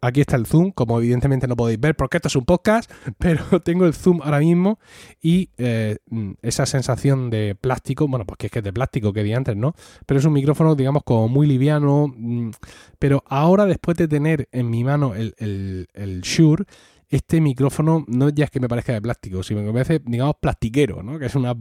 Aquí 0.03 0.19
está 0.19 0.35
el 0.35 0.45
zoom, 0.45 0.71
como 0.71 0.99
evidentemente 0.99 1.47
no 1.47 1.55
podéis 1.55 1.79
ver 1.79 1.95
porque 1.95 2.17
esto 2.17 2.27
es 2.27 2.35
un 2.35 2.43
podcast, 2.43 2.91
pero 3.19 3.61
tengo 3.61 3.85
el 3.85 3.93
zoom 3.93 4.19
ahora 4.21 4.39
mismo 4.39 4.77
y 5.21 5.49
eh, 5.57 5.95
esa 6.41 6.65
sensación 6.65 7.29
de 7.29 7.55
plástico, 7.55 8.05
bueno, 8.05 8.25
pues 8.25 8.37
que 8.37 8.47
es 8.47 8.51
que 8.51 8.59
es 8.59 8.65
de 8.65 8.73
plástico 8.73 9.13
que 9.13 9.23
di 9.23 9.31
antes, 9.31 9.55
¿no? 9.55 9.75
Pero 10.05 10.19
es 10.19 10.25
un 10.25 10.33
micrófono, 10.33 10.75
digamos, 10.75 11.03
como 11.05 11.29
muy 11.29 11.47
liviano, 11.47 12.13
mm, 12.13 12.49
pero 12.99 13.23
ahora 13.27 13.65
después 13.65 13.95
de 13.95 14.09
tener 14.09 14.49
en 14.51 14.69
mi 14.69 14.83
mano 14.83 15.15
el, 15.15 15.35
el, 15.37 15.87
el 15.93 16.19
Shure, 16.19 16.65
este 17.15 17.41
micrófono 17.41 18.05
no 18.07 18.29
ya 18.29 18.45
es 18.45 18.51
que 18.51 18.59
me 18.59 18.67
parezca 18.67 18.93
de 18.93 19.01
plástico, 19.01 19.43
sino 19.43 19.59
que 19.59 19.67
me 19.67 19.73
parece, 19.73 20.01
digamos, 20.03 20.35
plastiquero, 20.39 21.03
¿no? 21.03 21.19
que 21.19 21.27
es 21.27 21.35
una, 21.35 21.55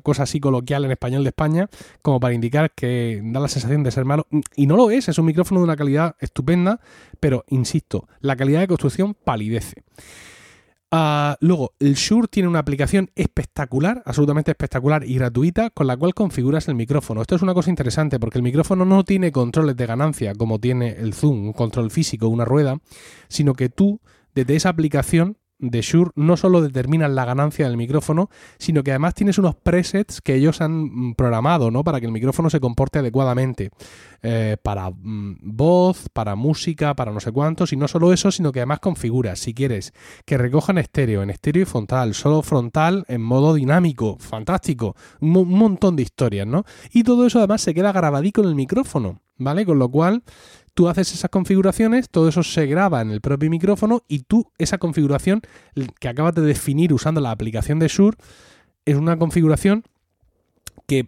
cosa 0.00 0.22
así 0.22 0.38
coloquial 0.38 0.84
en 0.84 0.92
español 0.92 1.24
de 1.24 1.30
España, 1.30 1.68
como 2.00 2.20
para 2.20 2.32
indicar 2.32 2.70
que 2.70 3.20
da 3.24 3.40
la 3.40 3.48
sensación 3.48 3.82
de 3.82 3.90
ser 3.90 4.04
malo. 4.04 4.26
Y 4.54 4.66
no 4.66 4.76
lo 4.76 4.90
es, 4.90 5.08
es 5.08 5.18
un 5.18 5.26
micrófono 5.26 5.60
de 5.60 5.64
una 5.64 5.76
calidad 5.76 6.14
estupenda, 6.20 6.80
pero 7.18 7.44
insisto, 7.48 8.08
la 8.20 8.36
calidad 8.36 8.60
de 8.60 8.68
construcción 8.68 9.14
palidece. 9.14 9.82
Ah, 10.92 11.36
luego, 11.40 11.72
el 11.80 11.94
Shure 11.94 12.28
tiene 12.28 12.48
una 12.48 12.60
aplicación 12.60 13.10
espectacular, 13.16 14.02
absolutamente 14.06 14.52
espectacular 14.52 15.02
y 15.04 15.16
gratuita, 15.16 15.70
con 15.70 15.88
la 15.88 15.96
cual 15.96 16.14
configuras 16.14 16.68
el 16.68 16.76
micrófono. 16.76 17.20
Esto 17.20 17.34
es 17.34 17.42
una 17.42 17.54
cosa 17.54 17.70
interesante 17.70 18.20
porque 18.20 18.38
el 18.38 18.44
micrófono 18.44 18.84
no 18.84 19.02
tiene 19.02 19.32
controles 19.32 19.76
de 19.76 19.86
ganancia 19.86 20.34
como 20.34 20.60
tiene 20.60 20.90
el 20.90 21.14
Zoom, 21.14 21.46
un 21.46 21.52
control 21.52 21.90
físico, 21.90 22.28
una 22.28 22.44
rueda, 22.44 22.78
sino 23.28 23.54
que 23.54 23.68
tú 23.68 24.00
desde 24.36 24.54
esa 24.54 24.68
aplicación 24.68 25.38
de 25.58 25.80
Shure 25.80 26.10
no 26.14 26.36
solo 26.36 26.60
determinan 26.60 27.14
la 27.14 27.24
ganancia 27.24 27.66
del 27.66 27.78
micrófono, 27.78 28.28
sino 28.58 28.82
que 28.82 28.90
además 28.90 29.14
tienes 29.14 29.38
unos 29.38 29.54
presets 29.54 30.20
que 30.20 30.34
ellos 30.34 30.60
han 30.60 30.84
mm, 30.84 31.14
programado, 31.14 31.70
¿no? 31.70 31.82
Para 31.82 32.00
que 32.00 32.06
el 32.06 32.12
micrófono 32.12 32.50
se 32.50 32.60
comporte 32.60 32.98
adecuadamente. 32.98 33.70
Eh, 34.22 34.58
para 34.62 34.90
mm, 34.90 35.38
voz, 35.40 36.10
para 36.12 36.34
música, 36.34 36.94
para 36.94 37.12
no 37.12 37.20
sé 37.20 37.32
cuántos. 37.32 37.72
Y 37.72 37.76
no 37.76 37.88
solo 37.88 38.12
eso, 38.12 38.30
sino 38.30 38.52
que 38.52 38.60
además 38.60 38.80
configuras, 38.80 39.38
si 39.38 39.54
quieres, 39.54 39.94
que 40.26 40.36
recojan 40.36 40.76
estéreo, 40.76 41.22
en 41.22 41.30
estéreo 41.30 41.62
y 41.62 41.66
frontal, 41.66 42.12
solo 42.12 42.42
frontal 42.42 43.06
en 43.08 43.22
modo 43.22 43.54
dinámico. 43.54 44.18
Fantástico. 44.20 44.94
Un, 45.20 45.34
un 45.34 45.58
montón 45.58 45.96
de 45.96 46.02
historias, 46.02 46.46
¿no? 46.46 46.64
Y 46.92 47.02
todo 47.02 47.26
eso 47.26 47.38
además 47.38 47.62
se 47.62 47.72
queda 47.72 47.92
grabadito 47.92 48.42
en 48.42 48.48
el 48.48 48.54
micrófono. 48.54 49.22
¿Vale? 49.38 49.66
Con 49.66 49.78
lo 49.78 49.90
cual, 49.90 50.22
tú 50.76 50.90
haces 50.90 51.14
esas 51.14 51.30
configuraciones, 51.30 52.10
todo 52.10 52.28
eso 52.28 52.42
se 52.42 52.66
graba 52.66 53.00
en 53.00 53.10
el 53.10 53.22
propio 53.22 53.48
micrófono 53.48 54.02
y 54.08 54.20
tú 54.20 54.52
esa 54.58 54.76
configuración 54.76 55.40
que 55.98 56.08
acabas 56.08 56.34
de 56.34 56.42
definir 56.42 56.92
usando 56.92 57.22
la 57.22 57.30
aplicación 57.30 57.78
de 57.78 57.88
Shure 57.88 58.18
es 58.84 58.94
una 58.94 59.18
configuración 59.18 59.84
que, 60.86 61.06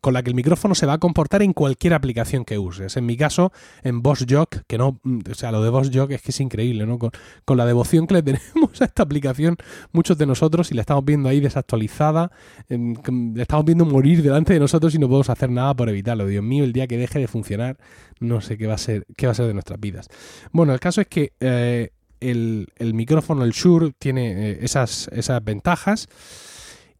con 0.00 0.14
la 0.14 0.22
que 0.22 0.30
el 0.30 0.34
micrófono 0.34 0.74
se 0.74 0.86
va 0.86 0.94
a 0.94 0.98
comportar 0.98 1.42
en 1.42 1.52
cualquier 1.52 1.94
aplicación 1.94 2.44
que 2.44 2.58
uses. 2.58 2.96
En 2.96 3.06
mi 3.06 3.16
caso, 3.16 3.52
en 3.82 4.02
Boss 4.02 4.26
Jock, 4.28 4.62
que 4.66 4.78
no, 4.78 5.00
o 5.04 5.34
sea, 5.34 5.52
lo 5.52 5.62
de 5.62 5.70
Boss 5.70 5.90
Jock 5.92 6.12
es 6.12 6.22
que 6.22 6.30
es 6.30 6.40
increíble, 6.40 6.86
¿no? 6.86 6.98
Con, 6.98 7.10
la 7.56 7.66
devoción 7.66 8.06
que 8.06 8.14
le 8.14 8.22
tenemos 8.22 8.80
a 8.80 8.84
esta 8.84 9.02
aplicación, 9.02 9.56
muchos 9.92 10.16
de 10.16 10.26
nosotros, 10.26 10.70
y 10.70 10.74
la 10.74 10.80
estamos 10.80 11.04
viendo 11.04 11.28
ahí 11.28 11.40
desactualizada, 11.40 12.32
la 12.68 13.42
estamos 13.42 13.64
viendo 13.64 13.84
morir 13.84 14.22
delante 14.22 14.54
de 14.54 14.60
nosotros 14.60 14.94
y 14.94 14.98
no 14.98 15.08
podemos 15.08 15.30
hacer 15.30 15.50
nada 15.50 15.74
por 15.74 15.88
evitarlo. 15.88 16.26
Dios 16.26 16.44
mío, 16.44 16.64
el 16.64 16.72
día 16.72 16.86
que 16.86 16.96
deje 16.96 17.18
de 17.18 17.28
funcionar, 17.28 17.76
no 18.18 18.40
sé 18.40 18.56
qué 18.56 18.66
va 18.66 18.74
a 18.74 18.78
ser, 18.78 19.06
qué 19.16 19.26
va 19.26 19.32
a 19.32 19.34
ser 19.34 19.46
de 19.46 19.54
nuestras 19.54 19.78
vidas. 19.78 20.08
Bueno, 20.52 20.72
el 20.72 20.80
caso 20.80 21.00
es 21.00 21.06
que 21.06 21.32
eh, 21.40 21.90
el, 22.20 22.94
micrófono, 22.94 23.44
el 23.44 23.52
Shure, 23.52 23.92
tiene 23.98 24.52
eh, 24.52 24.58
esas 24.62 25.08
ventajas. 25.42 26.08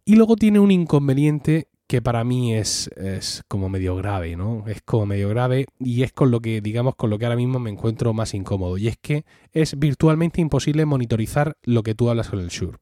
Y 0.05 0.17
luego 0.17 0.37
tiene 0.37 0.59
un 0.59 0.71
inconveniente 0.71 1.69
que 1.91 2.01
para 2.01 2.23
mí 2.23 2.55
es, 2.55 2.87
es, 2.97 3.43
como 3.49 3.69
medio 3.69 3.97
grave, 3.97 4.37
¿no? 4.37 4.63
Es 4.69 4.81
como 4.81 5.07
medio 5.07 5.29
grave 5.29 5.67
y 5.81 6.05
es 6.05 6.13
con 6.13 6.31
lo 6.31 6.39
que, 6.39 6.61
digamos, 6.61 6.95
con 6.95 7.11
lo 7.11 7.19
que 7.19 7.25
ahora 7.25 7.35
mismo 7.35 7.59
me 7.59 7.69
encuentro 7.69 8.13
más 8.13 8.33
incómodo. 8.33 8.79
Y 8.79 8.87
es 8.87 8.97
que 8.97 9.25
es 9.51 9.77
virtualmente 9.77 10.41
imposible 10.41 10.87
monitorizar 10.87 11.57
lo 11.65 11.83
que 11.83 11.97
tú 11.97 12.09
hablas 12.09 12.29
con 12.29 12.39
el 12.39 12.47
Shure. 12.47 12.79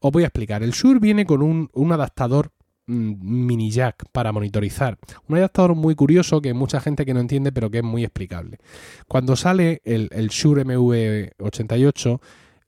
Os 0.00 0.10
voy 0.10 0.24
a 0.24 0.26
explicar. 0.26 0.64
El 0.64 0.72
Shure 0.72 0.98
viene 0.98 1.26
con 1.26 1.42
un, 1.42 1.70
un 1.74 1.92
adaptador 1.92 2.50
mm, 2.88 3.12
mini 3.20 3.70
jack 3.70 4.06
para 4.10 4.32
monitorizar. 4.32 4.98
Un 5.28 5.36
adaptador 5.36 5.76
muy 5.76 5.94
curioso 5.94 6.40
que 6.40 6.52
mucha 6.52 6.80
gente 6.80 7.06
que 7.06 7.14
no 7.14 7.20
entiende 7.20 7.52
pero 7.52 7.70
que 7.70 7.78
es 7.78 7.84
muy 7.84 8.02
explicable. 8.02 8.58
Cuando 9.06 9.36
sale 9.36 9.80
el, 9.84 10.08
el 10.10 10.26
Shure 10.26 10.66
MV88 10.66 12.20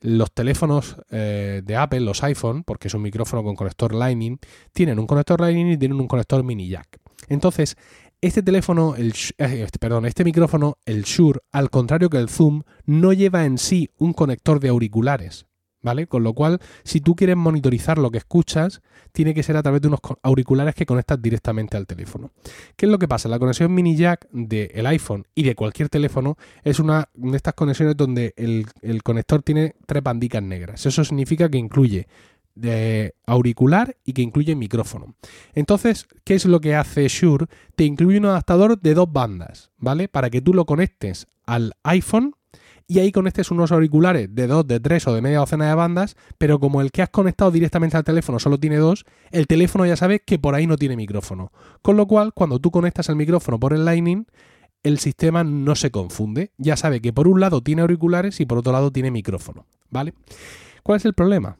los 0.03 0.33
teléfonos 0.33 0.97
eh, 1.11 1.63
de 1.65 1.77
Apple, 1.77 2.01
los 2.01 2.23
iPhone, 2.23 2.65
porque 2.65 2.89
es 2.89 2.95
un 2.95 3.03
micrófono 3.03 3.43
con 3.43 3.57
conector 3.57 3.95
Lightning, 3.95 4.39
tienen 4.73 4.99
un 4.99 5.07
conector 5.07 5.41
Lightning 5.41 5.73
y 5.73 5.79
tienen 5.79 6.01
un 6.01 6.09
conector 6.09 6.43
mini 6.45 6.69
jack. 6.69 6.99
Entonces, 7.29 7.77
este 8.21 8.43
teléfono, 8.43 8.95
el, 8.97 9.15
eh, 9.39 9.63
este, 9.65 9.79
perdón, 9.79 10.07
este 10.07 10.25
micrófono, 10.25 10.79
el 10.85 11.03
Shure, 11.03 11.41
al 11.51 11.71
contrario 11.71 12.11
que 12.11 12.19
el 12.19 12.29
Zoom, 12.29 12.63
no 12.85 13.13
lleva 13.13 13.45
en 13.45 13.59
sí 13.59 13.91
un 13.99 14.13
conector 14.13 14.61
de 14.61 14.69
auriculares. 14.69 15.47
¿Vale? 15.83 16.07
Con 16.07 16.23
lo 16.23 16.33
cual, 16.33 16.61
si 16.85 17.01
tú 17.01 17.15
quieres 17.15 17.37
monitorizar 17.37 17.99
lo 17.99 18.11
que 18.11 18.19
escuchas, 18.19 18.83
tiene 19.13 19.35
que 19.35 19.43
ser 19.43 19.57
a 19.57 19.63
través 19.63 19.83
de 19.83 19.89
unos 19.89 20.01
auriculares 20.23 20.75
que 20.75 20.87
conectas 20.87 21.21
directamente 21.21 21.77
al 21.77 21.87
teléfono. 21.87 22.31
¿Qué 22.77 22.87
es 22.87 22.93
lo 22.93 22.99
que 22.99 23.09
pasa? 23.09 23.29
La 23.29 23.39
conexión 23.39 23.75
mini 23.75 23.97
jack 23.97 24.29
del 24.31 24.87
iPhone 24.87 25.27
y 25.35 25.43
de 25.43 25.55
cualquier 25.55 25.89
teléfono 25.89 26.37
es 26.63 26.79
una 26.79 27.09
de 27.15 27.37
estas 27.37 27.55
conexiones 27.55 27.97
donde 27.97 28.33
el, 28.37 28.67
el 28.81 29.03
conector 29.03 29.43
tiene 29.43 29.75
tres 29.87 30.03
bandicas 30.03 30.43
negras. 30.43 30.87
Eso 30.87 31.05
significa 31.05 31.49
que 31.49 31.59
incluye 31.59 32.07
de 32.55 33.15
auricular 33.27 33.97
y 34.05 34.13
que 34.13 34.23
incluye 34.23 34.55
micrófono. 34.55 35.15
Entonces, 35.55 36.07
¿qué 36.25 36.35
es 36.35 36.45
lo 36.45 36.61
que 36.61 36.75
hace 36.75 37.09
Shure? 37.09 37.47
Te 37.77 37.85
incluye 37.85 38.19
un 38.19 38.27
adaptador 38.27 38.81
de 38.81 38.95
dos 38.95 39.11
bandas, 39.11 39.71
¿vale? 39.79 40.09
Para 40.09 40.31
que 40.31 40.43
tú 40.43 40.53
lo 40.55 40.67
conectes 40.67 41.27
al 41.47 41.75
iPhone 41.83 42.35
y 42.93 42.99
ahí 42.99 43.11
conectes 43.11 43.51
unos 43.51 43.73
auriculares 43.73 44.35
de 44.35 44.47
dos, 44.47 44.67
de 44.67 44.79
tres 44.79 45.07
o 45.07 45.15
de 45.15 45.23
media 45.23 45.39
docena 45.39 45.67
de 45.67 45.75
bandas, 45.75 46.15
pero 46.37 46.61
como 46.61 46.83
el 46.83 46.91
que 46.91 47.01
has 47.01 47.09
conectado 47.09 47.51
directamente 47.51 47.97
al 47.97 48.05
teléfono 48.05 48.39
solo 48.39 48.59
tiene 48.59 48.77
dos, 48.77 49.07
el 49.31 49.47
teléfono 49.47 49.87
ya 49.87 49.97
sabe 49.97 50.21
que 50.21 50.39
por 50.39 50.55
ahí 50.55 50.67
no 50.67 50.77
tiene 50.77 50.95
micrófono. 50.95 51.53
Con 51.81 51.97
lo 51.97 52.07
cual, 52.07 52.35
cuando 52.35 52.59
tú 52.59 52.71
conectas 52.71 53.09
el 53.09 53.17
micrófono 53.17 53.59
por 53.59 53.73
el 53.73 53.87
Lightning, 53.87 54.27
el 54.83 54.99
sistema 54.99 55.43
no 55.43 55.75
se 55.75 55.91
confunde. 55.91 56.51
Ya 56.59 56.77
sabe 56.77 57.01
que 57.01 57.15
por 57.15 57.29
un 57.29 57.41
lado 57.41 57.63
tiene 57.63 57.81
auriculares 57.81 58.41
y 58.41 58.47
por 58.47 58.59
otro 58.59 58.73
lado 58.73 58.91
tiene 58.91 59.11
micrófono. 59.11 59.65
¿Vale? 59.89 60.13
¿Cuál 60.83 60.97
es 60.97 61.07
el 61.07 61.15
problema? 61.15 61.57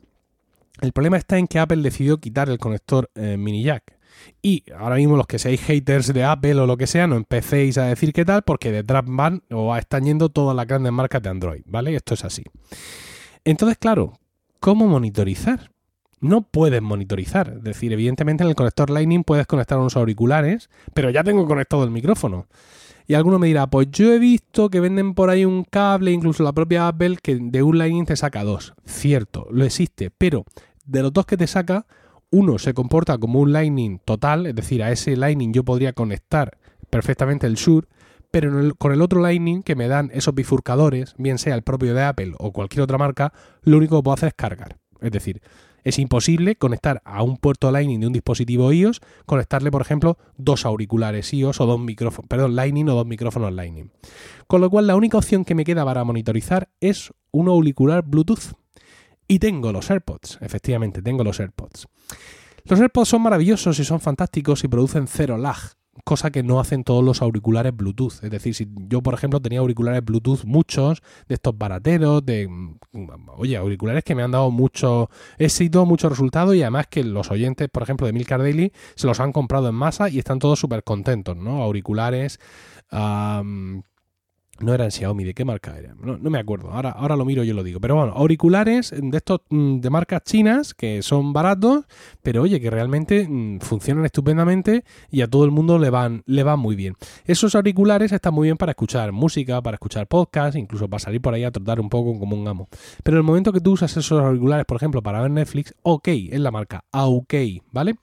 El 0.83 0.93
problema 0.93 1.17
está 1.17 1.39
en 1.39 1.47
que 1.47 1.59
Apple 1.59 1.83
decidió 1.83 2.19
quitar 2.19 2.51
el 2.51 2.59
conector 2.59 3.11
eh, 3.15 3.39
mini 3.39 3.63
jack. 3.63 3.97
Y 4.41 4.65
ahora 4.77 4.97
mismo 4.97 5.17
los 5.17 5.27
que 5.27 5.39
seáis 5.39 5.61
haters 5.63 6.13
de 6.13 6.25
Apple 6.25 6.55
o 6.55 6.67
lo 6.67 6.77
que 6.77 6.87
sea, 6.87 7.07
no 7.07 7.17
empecéis 7.17 7.79
a 7.79 7.87
decir 7.87 8.13
qué 8.13 8.25
tal, 8.25 8.43
porque 8.43 8.73
detrás 8.73 9.05
van 9.07 9.43
o 9.51 9.75
están 9.77 10.05
yendo 10.05 10.29
todas 10.29 10.57
las 10.57 10.67
grandes 10.67 10.93
marcas 10.93 11.23
de 11.23 11.31
Android, 11.31 11.63
¿vale? 11.67 11.95
Esto 11.95 12.15
es 12.15 12.25
así. 12.25 12.45
Entonces, 13.45 13.79
claro, 13.79 14.15
¿cómo 14.61 14.87
monitorizar? 14.87 15.71
No 16.21 16.43
puedes 16.43 16.81
monitorizar. 16.81 17.55
Es 17.57 17.65
decir, 17.65 17.93
evidentemente 17.93 18.45
en 18.45 18.51
el 18.51 18.55
conector 18.55 18.91
Lightning 18.91 19.25
puedes 19.25 19.47
conectar 19.47 19.79
unos 19.79 19.97
auriculares, 19.97 20.71
pero 20.95 21.11
ya 21.11 21.25
tengo 21.25 21.47
conectado 21.47 21.83
el 21.85 21.91
micrófono. 21.91 22.47
Y 23.07 23.15
alguno 23.15 23.39
me 23.39 23.49
dirá, 23.49 23.67
pues 23.67 23.89
yo 23.91 24.13
he 24.13 24.19
visto 24.19 24.71
que 24.71 24.79
venden 24.79 25.15
por 25.15 25.31
ahí 25.31 25.45
un 25.45 25.65
cable, 25.65 26.13
incluso 26.13 26.45
la 26.45 26.53
propia 26.53 26.87
Apple, 26.87 27.19
que 27.21 27.37
de 27.41 27.63
un 27.63 27.77
Lightning 27.77 28.07
te 28.07 28.17
saca 28.17 28.45
dos. 28.45 28.75
Cierto, 28.87 29.49
lo 29.51 29.65
existe, 29.65 30.11
pero 30.11 30.45
de 30.85 31.03
los 31.03 31.13
dos 31.13 31.27
que 31.27 31.37
te 31.37 31.47
saca, 31.47 31.87
uno 32.33 32.59
se 32.59 32.75
comporta 32.75 33.19
como 33.19 33.41
un 33.41 33.53
Lightning 33.53 34.01
total, 34.05 34.47
es 34.47 34.55
decir, 34.55 34.83
a 34.83 34.91
ese 34.91 35.17
Lightning 35.17 35.53
yo 35.53 35.65
podría 35.65 35.93
conectar 35.93 36.59
perfectamente 36.91 37.47
el 37.47 37.55
Shure, 37.55 37.87
pero 38.31 38.75
con 38.79 38.93
el 38.93 39.03
otro 39.03 39.21
Lightning 39.21 39.63
que 39.63 39.77
me 39.77 39.87
dan 39.87 40.11
esos 40.15 40.35
bifurcadores, 40.35 41.15
bien 41.19 41.39
sea 41.39 41.55
el 41.55 41.63
propio 41.63 41.95
de 41.95 42.03
Apple 42.03 42.33
o 42.39 42.51
cualquier 42.53 42.83
otra 42.83 42.97
marca, 42.97 43.35
lo 43.63 43.77
único 43.77 43.99
que 43.99 44.03
puedo 44.03 44.15
hacer 44.15 44.29
es 44.29 44.35
cargar. 44.35 44.79
Es 45.03 45.13
decir, 45.13 45.43
es 45.85 45.99
imposible 45.99 46.57
conectar 46.57 47.03
a 47.05 47.23
un 47.23 47.37
puerto 47.37 47.71
Lightning 47.71 48.01
de 48.01 48.07
un 48.07 48.13
dispositivo 48.15 48.73
iOS, 48.73 49.01
conectarle, 49.27 49.71
por 49.71 49.83
ejemplo, 49.83 50.17
dos 50.39 50.65
auriculares 50.65 51.35
iOS 51.35 51.61
o 51.61 51.67
dos 51.67 51.81
micrófonos, 51.81 52.29
perdón, 52.29 52.57
Lightning 52.57 52.89
o 52.89 52.95
dos 52.95 53.07
micrófonos 53.07 53.53
Lightning. 53.53 53.91
Con 54.47 54.63
lo 54.63 54.71
cual, 54.71 54.87
la 54.87 54.97
única 54.97 55.19
opción 55.19 55.45
que 55.45 55.55
me 55.55 55.65
queda 55.65 55.85
para 55.85 56.05
monitorizar 56.05 56.71
es 56.81 57.13
un 57.31 57.49
auricular 57.49 58.05
Bluetooth. 58.05 58.55
Y 59.33 59.39
tengo 59.39 59.73
los 59.73 59.91
AirPods, 59.91 60.41
efectivamente, 60.43 61.01
tengo 61.01 61.25
los 61.25 61.41
AirPods. 61.41 61.89
Los 62.67 62.79
AirPods 62.79 63.09
son 63.09 63.23
maravillosos 63.23 63.79
y 63.79 63.85
son 63.87 63.99
fantásticos 63.99 64.63
y 64.63 64.69
producen 64.69 65.07
cero 65.07 65.39
lag, 65.39 65.57
cosa 66.05 66.31
que 66.31 66.43
no 66.43 66.61
hacen 66.61 66.85
todos 66.85 67.03
los 67.03 67.23
auriculares 67.23 67.75
Bluetooth. 67.75 68.23
Es 68.23 68.31
decir, 68.31 68.55
si 68.55 68.69
yo, 68.91 69.03
por 69.03 69.15
ejemplo, 69.15 69.41
tenía 69.41 69.61
auriculares 69.61 70.05
Bluetooth 70.05 70.45
muchos, 70.45 71.03
de 71.29 71.37
estos 71.37 71.57
barateros, 71.57 72.27
de, 72.27 72.47
mm, 72.47 72.77
oye, 73.39 73.57
auriculares 73.57 74.05
que 74.05 74.15
me 74.15 74.23
han 74.23 74.33
dado 74.33 74.51
mucho 74.51 75.09
éxito, 75.39 75.87
mucho 75.87 76.11
resultado 76.11 76.53
y 76.53 76.61
además 76.61 76.89
que 76.89 77.03
los 77.03 77.31
oyentes, 77.31 77.71
por 77.71 77.85
ejemplo, 77.85 78.07
de 78.07 78.13
Milcar 78.13 78.41
Daily, 78.41 78.71
se 78.97 79.07
los 79.07 79.19
han 79.19 79.33
comprado 79.33 79.67
en 79.71 79.75
masa 79.75 80.11
y 80.11 80.19
están 80.19 80.41
todos 80.41 80.61
súper 80.61 80.85
contentos, 80.85 81.39
¿no? 81.39 81.63
Auriculares 81.63 82.39
no 84.63 84.75
eran 84.75 84.91
Xiaomi, 84.91 85.25
¿de 85.25 85.35
qué 85.35 85.45
marca 85.45 85.77
eran? 85.77 85.97
No, 86.01 86.31
me 86.31 86.39
acuerdo, 86.39 86.71
ahora, 86.71 86.91
ahora 86.91 87.17
lo 87.17 87.25
miro 87.25 87.45
y 87.45 87.49
yo 87.49 87.55
lo 87.55 87.63
digo. 87.63 87.81
Pero 87.81 87.97
bueno, 87.97 88.13
auriculares 88.13 88.95
de 88.97 89.17
estos 89.17 89.41
mm, 89.51 89.81
de 89.81 89.91
marcas 89.91 90.23
chinas 90.25 90.75
que 90.75 91.03
son 91.03 91.33
baratos, 91.33 91.85
pero 92.23 92.43
oye, 92.43 92.61
que 92.61 92.71
realmente 92.71 93.27
mm, 93.29 93.61
funcionan 93.61 94.05
estupendamente 94.05 94.85
y 95.11 95.23
a 95.23 95.27
todo 95.27 95.45
el 95.45 95.51
mundo 95.51 95.79
le 95.79 95.91
van, 95.91 96.23
le 96.27 96.43
muy 96.57 96.77
bien. 96.77 96.95
Esos 97.25 97.55
auriculares 97.55 98.13
están 98.13 98.35
muy 98.35 98.49
bien 98.49 98.57
para 98.57 98.73
escuchar 98.73 99.13
música, 99.13 99.61
para 99.63 99.77
escuchar 99.77 100.07
podcast, 100.07 100.57
incluso 100.57 100.89
para 100.89 101.01
salir 101.01 101.21
por 101.21 101.35
ahí 101.35 101.45
a 101.45 101.51
trotar 101.51 101.81
un 101.81 101.89
poco 101.89 102.19
como 102.19 102.37
un 102.37 102.47
amo. 102.49 102.69
Pero 103.03 103.17
el 103.17 103.23
momento 103.23 103.53
que 103.53 103.61
tú 103.61 103.73
usas 103.73 103.97
esos 103.97 104.21
auriculares, 104.21 104.67
por 104.67 104.77
ejemplo, 104.77 105.03
para 105.03 105.23
ver 105.23 105.31
Netflix, 105.31 105.75
OK, 105.83 106.09
es 106.09 106.41
la 106.41 106.51
marca 106.51 106.85
OK, 106.91 107.35
¿vale? 107.71 107.97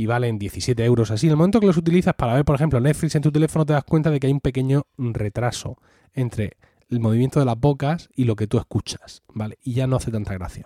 Y 0.00 0.06
valen 0.06 0.38
17 0.38 0.82
euros 0.82 1.10
así. 1.10 1.26
En 1.26 1.32
el 1.32 1.36
momento 1.36 1.60
que 1.60 1.66
los 1.66 1.76
utilizas 1.76 2.14
para 2.14 2.32
ver, 2.32 2.46
por 2.46 2.54
ejemplo, 2.54 2.80
Netflix 2.80 3.16
en 3.16 3.22
tu 3.22 3.30
teléfono, 3.30 3.66
te 3.66 3.74
das 3.74 3.84
cuenta 3.84 4.10
de 4.10 4.18
que 4.18 4.28
hay 4.28 4.32
un 4.32 4.40
pequeño 4.40 4.86
retraso 4.96 5.76
entre 6.14 6.56
el 6.88 7.00
movimiento 7.00 7.38
de 7.38 7.44
las 7.44 7.60
bocas 7.60 8.08
y 8.16 8.24
lo 8.24 8.34
que 8.34 8.46
tú 8.46 8.56
escuchas, 8.56 9.22
¿vale? 9.34 9.58
Y 9.62 9.74
ya 9.74 9.86
no 9.86 9.96
hace 9.96 10.10
tanta 10.10 10.32
gracia. 10.32 10.64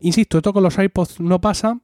Insisto, 0.00 0.38
esto 0.38 0.54
con 0.54 0.62
los 0.62 0.78
iPods 0.78 1.20
no 1.20 1.38
pasa, 1.38 1.80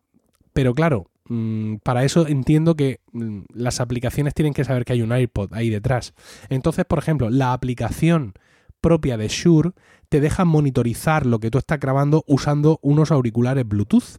pero 0.54 0.72
claro, 0.72 1.10
mm, 1.28 1.76
para 1.82 2.04
eso 2.04 2.26
entiendo 2.26 2.74
que 2.74 3.00
mm, 3.12 3.40
las 3.52 3.78
aplicaciones 3.78 4.32
tienen 4.32 4.54
que 4.54 4.64
saber 4.64 4.86
que 4.86 4.94
hay 4.94 5.02
un 5.02 5.14
iPod 5.14 5.52
ahí 5.52 5.68
detrás. 5.68 6.14
Entonces, 6.48 6.86
por 6.86 7.00
ejemplo, 7.00 7.28
la 7.28 7.52
aplicación 7.52 8.32
propia 8.80 9.18
de 9.18 9.28
Shure 9.28 9.72
te 10.08 10.22
deja 10.22 10.46
monitorizar 10.46 11.26
lo 11.26 11.38
que 11.38 11.50
tú 11.50 11.58
estás 11.58 11.78
grabando 11.78 12.24
usando 12.26 12.78
unos 12.80 13.10
auriculares 13.10 13.68
Bluetooth. 13.68 14.16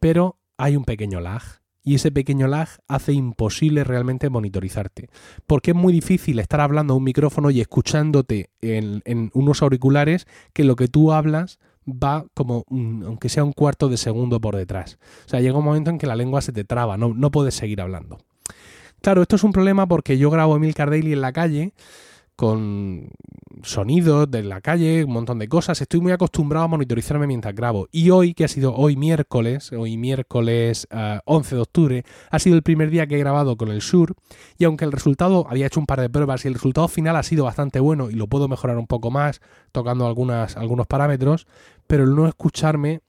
Pero 0.00 0.36
hay 0.58 0.76
un 0.76 0.84
pequeño 0.84 1.20
lag 1.20 1.61
y 1.84 1.96
ese 1.96 2.12
pequeño 2.12 2.46
lag 2.46 2.68
hace 2.88 3.12
imposible 3.12 3.84
realmente 3.84 4.30
monitorizarte. 4.30 5.08
Porque 5.46 5.72
es 5.72 5.76
muy 5.76 5.92
difícil 5.92 6.38
estar 6.38 6.60
hablando 6.60 6.94
a 6.94 6.96
un 6.96 7.04
micrófono 7.04 7.50
y 7.50 7.60
escuchándote 7.60 8.50
en, 8.60 9.30
unos 9.34 9.62
auriculares 9.62 10.26
que 10.52 10.64
lo 10.64 10.76
que 10.76 10.88
tú 10.88 11.12
hablas 11.12 11.58
va 11.86 12.24
como, 12.34 12.64
aunque 12.70 13.28
sea 13.28 13.42
un 13.42 13.52
cuarto 13.52 13.88
de 13.88 13.96
segundo 13.96 14.40
por 14.40 14.56
detrás. 14.56 14.98
O 15.26 15.28
sea, 15.28 15.40
llega 15.40 15.58
un 15.58 15.64
momento 15.64 15.90
en 15.90 15.98
que 15.98 16.06
la 16.06 16.14
lengua 16.14 16.40
se 16.40 16.52
te 16.52 16.64
traba, 16.64 16.96
no, 16.96 17.30
puedes 17.30 17.54
seguir 17.54 17.80
hablando. 17.80 18.18
Claro, 19.00 19.22
esto 19.22 19.34
es 19.34 19.42
un 19.42 19.52
problema 19.52 19.88
porque 19.88 20.16
yo 20.16 20.30
grabo 20.30 20.54
Emil 20.54 20.74
Cardelli 20.74 21.12
en 21.12 21.20
la 21.20 21.32
calle 21.32 21.72
con 22.36 23.10
sonidos 23.62 24.30
de 24.30 24.42
la 24.42 24.60
calle, 24.60 25.04
un 25.04 25.12
montón 25.12 25.38
de 25.38 25.48
cosas. 25.48 25.80
Estoy 25.80 26.00
muy 26.00 26.12
acostumbrado 26.12 26.64
a 26.64 26.68
monitorizarme 26.68 27.26
mientras 27.26 27.54
grabo. 27.54 27.88
Y 27.90 28.10
hoy, 28.10 28.34
que 28.34 28.44
ha 28.44 28.48
sido 28.48 28.74
hoy 28.74 28.96
miércoles, 28.96 29.72
hoy 29.72 29.96
miércoles 29.96 30.86
11 31.24 31.54
eh, 31.54 31.56
de 31.56 31.62
octubre, 31.62 32.04
ha 32.30 32.38
sido 32.38 32.56
el 32.56 32.62
primer 32.62 32.90
día 32.90 33.06
que 33.06 33.16
he 33.16 33.18
grabado 33.18 33.56
con 33.56 33.68
el 33.68 33.80
Sur. 33.80 34.14
Y 34.58 34.64
aunque 34.64 34.84
el 34.84 34.92
resultado, 34.92 35.46
había 35.48 35.66
hecho 35.66 35.80
un 35.80 35.86
par 35.86 36.00
de 36.00 36.10
pruebas 36.10 36.44
y 36.44 36.48
el 36.48 36.54
resultado 36.54 36.88
final 36.88 37.16
ha 37.16 37.22
sido 37.22 37.44
bastante 37.44 37.80
bueno 37.80 38.10
y 38.10 38.14
lo 38.14 38.26
puedo 38.26 38.48
mejorar 38.48 38.78
un 38.78 38.86
poco 38.86 39.10
más 39.10 39.40
tocando 39.72 40.06
algunas, 40.06 40.56
algunos 40.56 40.86
parámetros, 40.86 41.46
pero 41.86 42.04
el 42.04 42.14
no 42.14 42.26
escucharme 42.28 43.00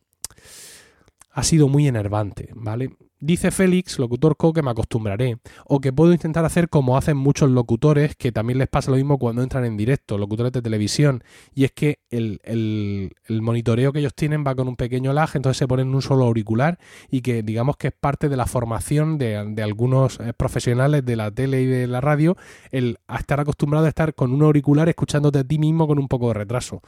ha 1.34 1.44
sido 1.44 1.68
muy 1.68 1.88
enervante, 1.88 2.50
¿vale? 2.54 2.92
Dice 3.20 3.52
Félix, 3.52 4.00
locutor 4.00 4.36
co, 4.36 4.52
que 4.52 4.62
me 4.62 4.70
acostumbraré, 4.70 5.38
o 5.66 5.80
que 5.80 5.94
puedo 5.94 6.12
intentar 6.12 6.44
hacer 6.44 6.68
como 6.68 6.98
hacen 6.98 7.16
muchos 7.16 7.50
locutores, 7.50 8.18
que 8.18 8.34
también 8.34 8.60
les 8.60 8.68
pasa 8.68 8.92
lo 8.92 8.98
mismo 8.98 9.18
cuando 9.18 9.42
entran 9.42 9.64
en 9.64 9.78
directo, 9.78 10.18
locutores 10.18 10.52
de 10.52 10.62
televisión, 10.62 11.24
y 11.56 11.64
es 11.64 11.72
que 11.72 12.00
el, 12.10 13.16
monitoreo 13.30 13.94
que 13.94 14.00
ellos 14.00 14.14
tienen 14.14 14.44
va 14.46 14.56
con 14.56 14.68
un 14.68 14.76
pequeño 14.76 15.14
lag, 15.14 15.30
entonces 15.36 15.58
se 15.58 15.70
ponen 15.70 15.96
un 15.96 16.02
solo 16.02 16.26
auricular 16.26 16.80
y 17.10 17.22
que 17.22 17.44
digamos 17.44 17.78
que 17.78 17.88
es 17.88 17.94
parte 17.94 18.28
de 18.28 18.36
la 18.36 18.46
formación 18.46 19.18
de, 19.18 19.38
algunos 19.64 20.20
eh, 20.20 20.34
profesionales 20.34 21.06
de 21.06 21.16
la 21.16 21.32
tele 21.32 21.62
y 21.62 21.66
de 21.66 21.88
la 21.88 22.02
radio, 22.02 22.36
el 22.72 23.00
estar 23.18 23.40
acostumbrado 23.40 23.86
a 23.86 23.90
estar 23.90 24.16
con 24.16 24.34
un 24.34 24.42
auricular 24.44 24.90
escuchándote 24.90 25.40
a 25.40 25.44
ti 25.46 25.60
mismo 25.60 25.88
con 25.88 25.98
un 25.98 26.10
poco 26.10 26.28
de 26.28 26.34
retraso. 26.34 26.82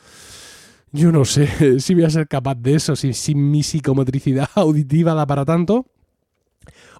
Yo 0.95 1.11
no 1.11 1.25
sé 1.25 1.79
si 1.81 1.93
voy 1.93 2.05
a 2.05 2.09
ser 2.09 2.27
capaz 2.29 2.55
de 2.55 2.75
eso, 2.75 2.95
si, 2.95 3.11
si 3.11 3.35
mi 3.35 3.63
psicomotricidad 3.63 4.49
auditiva 4.55 5.13
da 5.13 5.27
para 5.27 5.43
tanto 5.43 5.85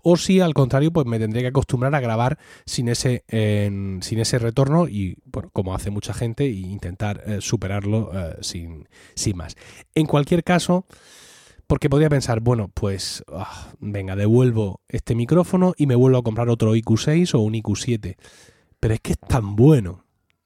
o 0.03 0.17
si 0.17 0.41
al 0.41 0.53
contrario 0.53 0.91
pues 0.91 1.07
me 1.07 1.17
tendré 1.17 1.41
que 1.41 1.47
acostumbrar 1.47 1.95
a 1.95 2.01
grabar 2.01 2.37
sin 2.65 2.89
ese, 2.89 3.23
sin 3.27 4.19
ese 4.19 4.37
retorno 4.37 4.89
y 4.89 5.17
como 5.53 5.73
hace 5.73 5.91
mucha 5.91 6.13
gente, 6.13 6.43
e 6.43 6.51
intentar 6.51 7.23
eh, 7.25 7.37
superarlo 7.39 8.11
eh, 8.13 8.35
sin, 8.41 8.87
sin 9.15 9.37
más. 9.37 9.55
En 9.95 10.05
cualquier 10.05 10.43
caso, 10.43 10.85
porque 11.65 11.89
podría 11.89 12.09
pensar, 12.09 12.41
bueno, 12.41 12.69
pues 12.71 13.23
ah, 13.31 13.71
venga, 13.79 14.15
devuelvo 14.15 14.81
este 14.89 15.15
micrófono 15.15 15.73
y 15.75 15.87
me 15.87 15.95
vuelvo 15.95 16.19
a 16.19 16.23
comprar 16.23 16.49
otro 16.49 16.75
IQ6 16.75 17.33
o 17.33 17.39
un 17.39 17.53
IQ7. 17.53 18.17
Pero 18.79 18.93
es 18.93 18.99
que 18.99 19.13
es 19.13 19.19
tan 19.19 19.55
bueno 19.55 20.04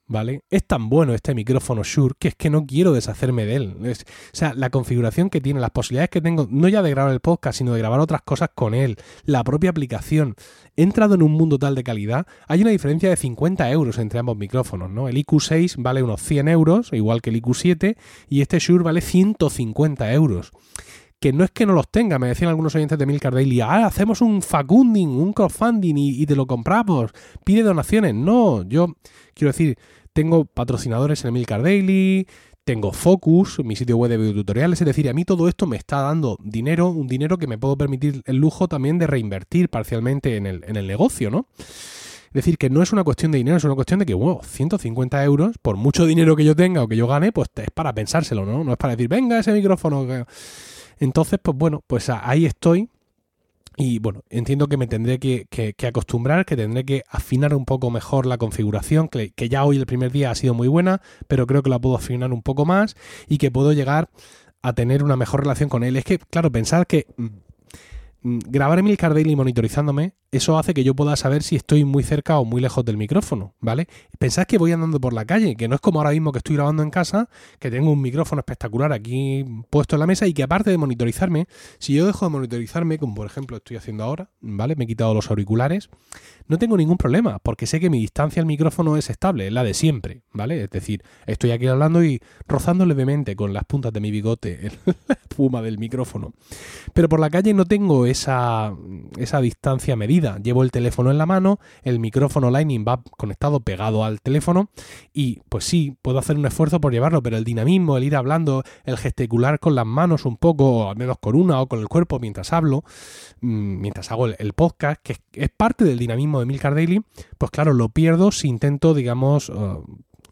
¿vale? 0.09 0.41
Es 0.49 0.65
tan 0.65 0.89
bueno 0.89 1.13
este 1.13 1.33
micrófono 1.33 1.83
Shure 1.83 2.15
que 2.19 2.29
es 2.29 2.35
que 2.35 2.49
no 2.49 2.65
quiero 2.65 2.91
deshacerme 2.91 3.45
de 3.45 3.55
él. 3.55 3.77
o 3.79 3.93
sea, 4.33 4.53
la 4.53 4.69
configuración 4.69 5.29
que 5.29 5.39
tiene, 5.39 5.61
las 5.61 5.69
posibilidades 5.69 6.09
que 6.09 6.19
tengo, 6.19 6.47
no 6.49 6.67
ya 6.67 6.81
de 6.81 6.89
grabar 6.89 7.13
el 7.13 7.21
podcast, 7.21 7.59
sino 7.59 7.73
de 7.73 7.79
grabar 7.79 8.01
otras 8.01 8.23
cosas 8.23 8.49
con 8.53 8.73
él, 8.73 8.97
la 9.23 9.43
propia 9.43 9.69
aplicación. 9.69 10.35
He 10.75 10.83
entrado 10.83 11.15
en 11.15 11.21
un 11.21 11.31
mundo 11.31 11.57
tal 11.59 11.75
de 11.75 11.83
calidad, 11.83 12.25
hay 12.47 12.61
una 12.61 12.71
diferencia 12.71 13.09
de 13.09 13.15
50 13.15 13.69
euros 13.71 13.99
entre 13.99 14.19
ambos 14.19 14.35
micrófonos, 14.35 14.89
¿no? 14.89 15.07
El 15.07 15.15
IQ6 15.15 15.75
vale 15.77 16.03
unos 16.03 16.21
100 16.21 16.47
euros, 16.49 16.91
igual 16.91 17.21
que 17.21 17.29
el 17.29 17.41
IQ7, 17.41 17.95
y 18.27 18.41
este 18.41 18.59
Shure 18.59 18.83
vale 18.83 19.01
150 19.01 20.11
euros 20.11 20.51
que 21.19 21.33
no 21.33 21.43
es 21.43 21.51
que 21.51 21.65
no 21.65 21.73
los 21.73 21.89
tenga, 21.89 22.17
me 22.17 22.27
decían 22.27 22.49
algunos 22.49 22.73
oyentes 22.75 22.97
de 22.97 23.05
Milcar 23.05 23.33
Daily, 23.33 23.59
ah, 23.61 23.85
hacemos 23.85 24.21
un 24.21 24.41
facunding, 24.41 25.09
un 25.09 25.33
crowdfunding 25.33 25.95
y, 25.97 26.25
te 26.25 26.35
lo 26.35 26.47
compramos, 26.47 27.11
pide 27.43 27.61
donaciones. 27.63 28.15
No, 28.15 28.63
yo 28.63 28.95
quiero 29.33 29.51
decir, 29.51 29.77
tengo 30.19 30.43
patrocinadores 30.43 31.23
en 31.23 31.29
Emilcar 31.29 31.63
Daily, 31.63 32.27
tengo 32.65 32.91
Focus, 32.91 33.63
mi 33.63 33.77
sitio 33.77 33.95
web 33.95 34.11
de 34.11 34.17
videotutoriales, 34.17 34.81
es 34.81 34.85
decir, 34.85 35.07
a 35.07 35.13
mí 35.13 35.23
todo 35.23 35.47
esto 35.47 35.65
me 35.65 35.77
está 35.77 36.01
dando 36.01 36.35
dinero, 36.43 36.89
un 36.89 37.07
dinero 37.07 37.37
que 37.37 37.47
me 37.47 37.57
puedo 37.57 37.77
permitir 37.77 38.21
el 38.25 38.35
lujo 38.35 38.67
también 38.67 38.97
de 38.99 39.07
reinvertir 39.07 39.69
parcialmente 39.69 40.35
en 40.35 40.45
el, 40.45 40.65
en 40.67 40.75
el 40.75 40.87
negocio, 40.87 41.31
¿no? 41.31 41.47
Es 41.57 42.33
decir, 42.33 42.57
que 42.57 42.69
no 42.69 42.83
es 42.83 42.91
una 42.91 43.05
cuestión 43.05 43.31
de 43.31 43.37
dinero, 43.37 43.55
es 43.55 43.63
una 43.63 43.75
cuestión 43.75 44.01
de 44.01 44.05
que, 44.05 44.13
wow, 44.13 44.41
150 44.43 45.23
euros, 45.23 45.55
por 45.61 45.77
mucho 45.77 46.05
dinero 46.05 46.35
que 46.35 46.43
yo 46.43 46.53
tenga 46.53 46.83
o 46.83 46.89
que 46.89 46.97
yo 46.97 47.07
gane, 47.07 47.31
pues 47.31 47.47
es 47.55 47.71
para 47.73 47.93
pensárselo, 47.93 48.45
¿no? 48.45 48.65
No 48.65 48.73
es 48.73 48.77
para 48.77 48.97
decir, 48.97 49.07
venga 49.07 49.39
ese 49.39 49.53
micrófono. 49.53 50.05
Entonces, 50.99 51.39
pues 51.41 51.55
bueno, 51.57 51.81
pues 51.87 52.09
ahí 52.09 52.45
estoy 52.45 52.89
y 53.81 53.99
bueno, 53.99 54.23
entiendo 54.29 54.67
que 54.67 54.75
me 54.75 54.87
tendré 54.87 55.19
que, 55.19 55.47
acostumbrar, 55.87 56.45
que 56.45 56.57
tendré 56.57 56.83
que 56.83 57.03
afinar 57.09 57.55
un 57.55 57.63
poco 57.63 57.89
mejor 57.89 58.25
la 58.25 58.37
configuración, 58.37 59.07
que, 59.07 59.31
que, 59.31 59.47
ya 59.47 59.63
hoy 59.63 59.77
el 59.77 59.85
primer 59.85 60.11
día 60.11 60.31
ha 60.31 60.35
sido 60.35 60.53
muy 60.53 60.67
buena, 60.67 61.01
pero 61.29 61.47
creo 61.47 61.63
que 61.63 61.69
la 61.69 61.79
puedo 61.79 61.95
afinar 61.95 62.33
un 62.33 62.41
poco 62.41 62.65
más 62.65 62.97
y 63.29 63.37
que 63.37 63.51
puedo 63.51 63.71
llegar 63.71 64.09
a 64.61 64.73
tener 64.73 65.01
una 65.01 65.15
mejor 65.15 65.43
relación 65.43 65.69
con 65.69 65.85
él. 65.85 65.95
Es 65.95 66.03
que, 66.03 66.19
claro, 66.19 66.51
pensar 66.51 66.87
que 66.87 67.07
mm, 67.15 67.27
mm, 68.23 68.39
grabar 68.47 68.79
Emilcar 68.79 69.13
Daily 69.13 69.37
monitorizándome 69.37 70.11
eso 70.31 70.57
hace 70.59 70.73
que 70.73 70.83
yo 70.83 70.95
pueda 70.95 71.15
saber 71.15 71.41
si 71.41 71.55
estoy 71.55 71.85
muy 71.85 72.03
cerca 72.03 72.37
o 72.37 72.45
muy 72.45 72.61
lejos 72.61 72.85
del 72.85 72.97
micrófono, 72.97 73.55
¿vale? 73.59 73.87
Pensad 74.19 74.45
que 74.45 74.57
voy 74.57 74.71
andando 74.71 74.99
por 74.99 75.13
la 75.13 75.25
calle, 75.25 75.55
que 75.55 75.67
no 75.67 75.75
es 75.75 75.81
como 75.81 75.99
ahora 75.99 76.11
mismo 76.11 76.31
que 76.31 76.37
estoy 76.37 76.55
grabando 76.55 76.83
en 76.83 76.91
casa, 76.91 77.29
que 77.57 77.71
tengo 77.71 77.91
un 77.91 78.01
micrófono 78.01 78.41
espectacular 78.41 78.93
aquí 78.93 79.43
puesto 79.69 79.95
en 79.95 80.01
la 80.01 80.07
mesa 80.07 80.27
y 80.27 80.33
que 80.33 80.43
aparte 80.43 80.69
de 80.69 80.77
monitorizarme, 80.77 81.47
si 81.79 81.93
yo 81.93 82.05
dejo 82.05 82.25
de 82.25 82.31
monitorizarme, 82.31 82.99
como 82.99 83.15
por 83.15 83.25
ejemplo 83.25 83.57
estoy 83.57 83.77
haciendo 83.77 84.03
ahora, 84.03 84.29
¿vale? 84.41 84.75
Me 84.75 84.83
he 84.83 84.87
quitado 84.87 85.13
los 85.13 85.29
auriculares, 85.29 85.89
no 86.47 86.57
tengo 86.57 86.77
ningún 86.77 86.97
problema, 86.97 87.39
porque 87.39 87.65
sé 87.65 87.79
que 87.79 87.89
mi 87.89 87.99
distancia 87.99 88.41
al 88.41 88.45
micrófono 88.45 88.97
es 88.97 89.09
estable, 89.09 89.47
es 89.47 89.53
la 89.53 89.63
de 89.63 89.73
siempre, 89.73 90.21
¿vale? 90.31 90.63
Es 90.63 90.69
decir, 90.69 91.03
estoy 91.25 91.51
aquí 91.51 91.67
hablando 91.67 92.03
y 92.03 92.21
rozando 92.47 92.85
levemente 92.85 93.35
con 93.35 93.53
las 93.53 93.65
puntas 93.65 93.93
de 93.93 93.99
mi 93.99 94.11
bigote 94.11 94.71
la 95.07 95.15
espuma 95.15 95.61
del 95.63 95.79
micrófono. 95.79 96.33
Pero 96.93 97.09
por 97.09 97.19
la 97.19 97.29
calle 97.29 97.53
no 97.53 97.65
tengo 97.65 98.05
esa, 98.05 98.75
esa 99.17 99.41
distancia 99.41 99.95
medida 99.95 100.18
Llevo 100.19 100.63
el 100.63 100.71
teléfono 100.71 101.11
en 101.11 101.17
la 101.17 101.25
mano, 101.25 101.59
el 101.83 101.99
micrófono 101.99 102.51
Lightning 102.51 102.85
va 102.87 103.01
conectado 103.17 103.59
pegado 103.59 104.03
al 104.03 104.21
teléfono 104.21 104.69
y 105.13 105.41
pues 105.49 105.65
sí, 105.65 105.95
puedo 106.01 106.19
hacer 106.19 106.37
un 106.37 106.45
esfuerzo 106.45 106.81
por 106.81 106.91
llevarlo, 106.91 107.23
pero 107.23 107.37
el 107.37 107.43
dinamismo, 107.43 107.97
el 107.97 108.03
ir 108.03 108.15
hablando, 108.15 108.63
el 108.85 108.97
gesticular 108.97 109.59
con 109.59 109.75
las 109.75 109.85
manos 109.85 110.25
un 110.25 110.37
poco, 110.37 110.69
o 110.69 110.89
al 110.89 110.97
menos 110.97 111.17
con 111.19 111.35
una 111.35 111.61
o 111.61 111.67
con 111.67 111.79
el 111.79 111.87
cuerpo 111.87 112.19
mientras 112.19 112.53
hablo, 112.53 112.83
mm, 113.41 113.79
mientras 113.79 114.11
hago 114.11 114.27
el, 114.27 114.53
podcast, 114.53 115.01
que 115.01 115.17
es, 115.33 115.49
parte 115.49 115.85
del 115.85 115.99
dinamismo 115.99 116.39
de 116.39 116.45
Milcar 116.45 116.75
Daily, 116.75 117.01
pues 117.37 117.51
claro, 117.51 117.73
lo 117.73 117.89
pierdo 117.89 118.31
si 118.31 118.47
intento, 118.47 118.93
digamos, 118.93 119.51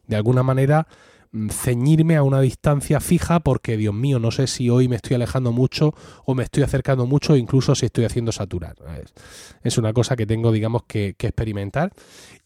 de 0.08 0.16
alguna 0.16 0.44
manera 0.44 0.88
ceñirme 1.50 2.16
a 2.16 2.24
una 2.24 2.42
distancia 2.42 3.00
fija 3.00 3.40
porque, 3.40 3.78
Dios 3.78 3.94
mío, 3.94 4.20
no 4.20 4.32
sé 4.32 4.48
si 4.48 4.70
hoy 4.70 4.88
me 4.88 4.96
estoy 4.96 5.16
alejando 5.16 5.52
mucho 5.52 5.94
o 6.26 6.36
me 6.36 6.44
estoy 6.44 6.64
acercando 6.64 7.06
mucho, 7.06 7.36
incluso 7.36 7.76
si 7.76 7.86
estoy 7.86 8.06
haciendo 8.06 8.32
saturar. 8.32 8.76
Es 9.64 9.78
una 9.78 9.94
cosa 9.94 10.16
que 10.16 10.26
tengo, 10.26 10.52
digamos, 10.52 10.84
que, 10.88 11.16
experimentar 11.18 11.92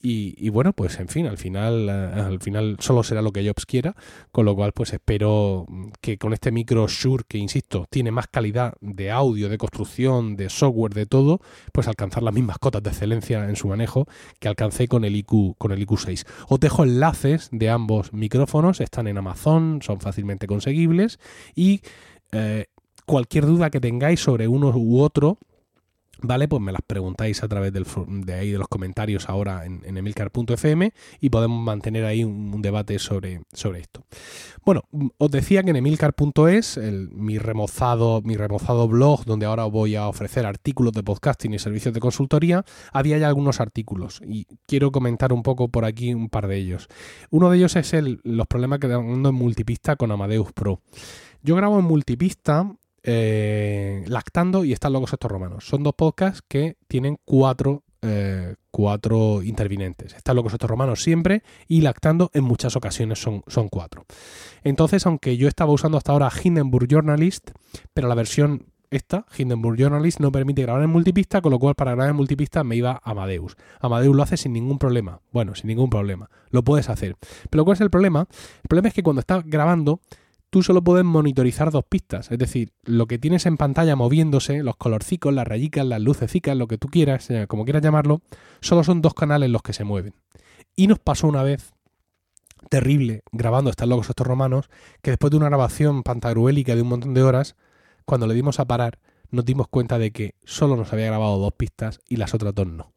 y, 0.02 0.50
bueno, 0.50 0.74
pues 0.74 1.00
en 1.00 1.08
fin, 1.08 1.28
al 1.28 1.38
final, 1.38 1.88
eh, 1.88 2.22
al 2.22 2.40
final 2.40 2.78
solo 2.80 3.04
será 3.04 3.22
lo 3.22 3.32
que 3.32 3.48
Jobs 3.48 3.68
quiera, 3.68 3.96
con 4.32 4.46
lo 4.46 4.56
cual 4.56 4.72
pues 4.74 4.94
espero 4.94 5.68
que 6.02 6.18
con 6.18 6.34
este 6.34 6.52
micro 6.52 6.88
Shure, 6.88 7.24
que 7.28 7.38
insisto, 7.38 7.86
tiene 7.90 8.10
más 8.10 8.28
calidad 8.28 8.74
de 8.82 9.12
audio, 9.12 9.48
de 9.48 9.60
construcción, 9.60 10.36
de 10.36 10.50
software, 10.50 10.96
de 10.96 11.06
todo, 11.06 11.40
pues 11.72 11.88
alcanzar 11.88 12.24
las 12.24 12.34
mismas 12.34 12.58
cotas 12.58 12.82
de 12.82 12.90
excelencia 12.90 13.48
en 13.48 13.56
su 13.56 13.68
manejo 13.68 14.08
que 14.40 14.48
alcancé 14.48 14.88
con 14.88 15.06
el 15.06 15.16
IQ, 15.16 15.56
con 15.58 15.72
el 15.72 15.86
IQ6. 15.86 16.26
Os 16.50 16.60
dejo 16.60 16.84
enlaces 16.84 17.50
de 17.52 17.70
ambos 17.70 18.12
micrófonos 18.14 18.81
están 18.84 19.08
en 19.08 19.18
Amazon, 19.18 19.80
son 19.82 20.00
fácilmente 20.00 20.48
conseguibles 20.48 21.20
y 21.56 21.82
eh, 22.32 22.66
cualquier 23.06 23.46
duda 23.46 23.70
que 23.70 23.80
tengáis 23.80 24.20
sobre 24.20 24.48
uno 24.48 24.70
u 24.76 25.02
otro, 25.02 25.38
¿vale? 26.22 26.48
Pues 26.48 26.62
me 26.62 26.72
las 26.72 26.82
preguntáis 26.86 27.44
a 27.44 27.48
través 27.48 27.74
de 27.74 28.34
ahí 28.34 28.52
de 28.52 28.58
los 28.58 28.68
comentarios 28.68 29.30
ahora 29.30 29.66
en, 29.66 29.98
emilcar.fm 29.98 30.94
y 31.20 31.30
podemos 31.30 31.64
mantener 31.64 32.06
ahí 32.06 32.24
un, 32.24 32.62
debate 32.62 33.00
sobre, 33.00 33.42
sobre 33.54 33.80
esto. 33.80 34.04
Bueno, 34.64 34.84
os 35.18 35.32
decía 35.32 35.64
que 35.64 35.72
en 35.72 35.78
emilcar.es, 35.78 36.80
mi 37.12 37.38
remozado, 37.38 38.22
mi 38.24 38.36
remozado 38.36 38.88
blog, 38.88 39.26
donde 39.26 39.46
ahora 39.46 39.66
voy 39.66 39.96
a 39.96 40.08
ofrecer 40.08 40.46
artículos 40.46 40.94
de 40.94 41.04
podcasting 41.04 41.54
y 41.54 41.60
servicios 41.60 41.94
de 41.94 42.00
consultoría, 42.00 42.64
había 42.94 43.18
ya 43.18 43.28
algunos 43.28 43.60
artículos 43.60 44.22
y 44.26 44.46
quiero 44.68 44.92
comentar 44.92 45.34
un 45.34 45.44
poco 45.44 45.70
por 45.70 45.86
aquí 45.86 46.14
un 46.14 46.30
par 46.30 46.48
de 46.48 46.58
ellos. 46.58 46.88
Uno 47.30 47.50
de 47.50 47.58
ellos 47.58 47.76
es 47.76 47.94
el, 47.94 48.22
los 48.24 48.48
problemas 48.48 48.80
que 48.80 48.88
tengo 48.88 49.02
en 49.02 49.36
multipista 49.36 49.96
con 49.96 50.12
Amadeus 50.12 50.52
Pro. 50.54 50.82
Yo 51.44 51.56
grabo 51.56 51.80
en 51.80 51.86
multipista 51.86 52.72
eh, 53.04 54.04
Lactando 54.08 54.66
y 54.66 54.74
Están 54.74 54.94
locos 54.94 55.14
estos 55.14 55.32
romanos. 55.32 55.66
Son 55.68 55.84
dos 55.84 55.94
podcasts 55.96 56.44
que 56.48 56.78
tienen 56.88 57.18
cuatro, 57.26 57.84
eh, 58.02 58.56
cuatro 58.72 59.42
intervinientes. 59.44 60.14
Están 60.14 60.36
locos 60.36 60.54
estos 60.54 60.70
romanos 60.70 61.02
siempre 61.02 61.44
y 61.68 61.82
Lactando 61.82 62.30
en 62.34 62.44
muchas 62.44 62.76
ocasiones 62.76 63.20
son, 63.20 63.44
son 63.48 63.70
cuatro. 63.70 64.06
Entonces, 64.64 65.06
aunque 65.06 65.38
yo 65.38 65.48
estaba 65.48 65.72
usando 65.72 65.98
hasta 65.98 66.12
ahora 66.12 66.32
Hindenburg 66.44 66.88
Journalist, 66.88 67.52
pero 67.94 68.08
la 68.08 68.16
versión 68.16 68.72
esta, 68.92 69.26
Hindenburg 69.38 69.78
Journalist, 69.78 70.20
no 70.20 70.32
permite 70.32 70.62
grabar 70.64 70.84
en 70.84 70.90
multipista, 70.90 71.42
con 71.42 71.52
lo 71.52 71.60
cual 71.60 71.76
para 71.76 71.92
grabar 71.92 72.10
en 72.10 72.16
multipista 72.18 72.64
me 72.64 72.76
iba 72.76 73.00
Amadeus. 73.04 73.56
Amadeus 73.80 74.16
lo 74.16 74.22
hace 74.22 74.36
sin 74.36 74.52
ningún 74.52 74.78
problema. 74.78 75.22
Bueno, 75.32 75.56
sin 75.56 75.70
ningún 75.70 75.90
problema. 75.90 76.30
Lo 76.50 76.62
puedes 76.64 76.90
hacer. 76.90 77.16
Pero 77.50 77.64
¿cuál 77.64 77.76
es 77.76 77.82
el 77.82 77.90
problema? 77.90 78.28
El 78.64 78.68
problema 78.68 78.90
es 78.90 78.94
que 78.94 79.02
cuando 79.02 79.22
estás 79.22 79.46
grabando 79.46 80.02
tú 80.52 80.62
solo 80.62 80.84
puedes 80.84 81.04
monitorizar 81.04 81.72
dos 81.72 81.86
pistas. 81.86 82.30
Es 82.30 82.38
decir, 82.38 82.74
lo 82.84 83.08
que 83.08 83.18
tienes 83.18 83.48
en 83.48 83.58
pantalla 83.58 83.96
moviéndose, 83.96 84.62
los 84.62 84.76
colorcicos, 84.76 85.34
las 85.34 85.48
rayicas, 85.48 85.86
las 85.86 86.02
lucecicas, 86.02 86.56
lo 86.56 86.68
que 86.68 86.78
tú 86.78 86.90
quieras, 86.90 87.32
eh, 87.32 87.48
como 87.48 87.64
quieras 87.64 87.82
llamarlo, 87.82 88.22
solo 88.60 88.84
son 88.84 89.02
dos 89.02 89.16
canales 89.16 89.50
los 89.50 89.64
que 89.64 89.74
se 89.74 89.86
mueven. 89.86 90.14
Y 90.76 90.88
nos 90.88 91.00
pasó 91.00 91.28
una 91.28 91.42
vez 91.42 91.72
terrible 92.70 93.24
grabando 93.32 93.72
Están 93.72 93.90
locos 93.90 94.10
estos 94.10 94.28
romanos, 94.28 94.70
que 95.02 95.12
después 95.12 95.32
de 95.32 95.38
una 95.38 95.48
grabación 95.48 96.04
pantagruélica 96.04 96.76
de 96.76 96.82
un 96.82 96.90
montón 96.90 97.14
de 97.14 97.24
horas, 97.24 97.56
cuando 98.06 98.28
le 98.28 98.34
dimos 98.34 98.60
a 98.60 98.66
parar, 98.66 99.00
nos 99.32 99.46
dimos 99.46 99.68
cuenta 99.70 99.98
de 99.98 100.12
que 100.12 100.36
solo 100.44 100.76
nos 100.76 100.92
había 100.92 101.08
grabado 101.08 101.38
dos 101.38 101.54
pistas 101.54 102.02
y 102.08 102.18
las 102.18 102.34
otras 102.34 102.54
dos 102.54 102.68
no. 102.68 102.92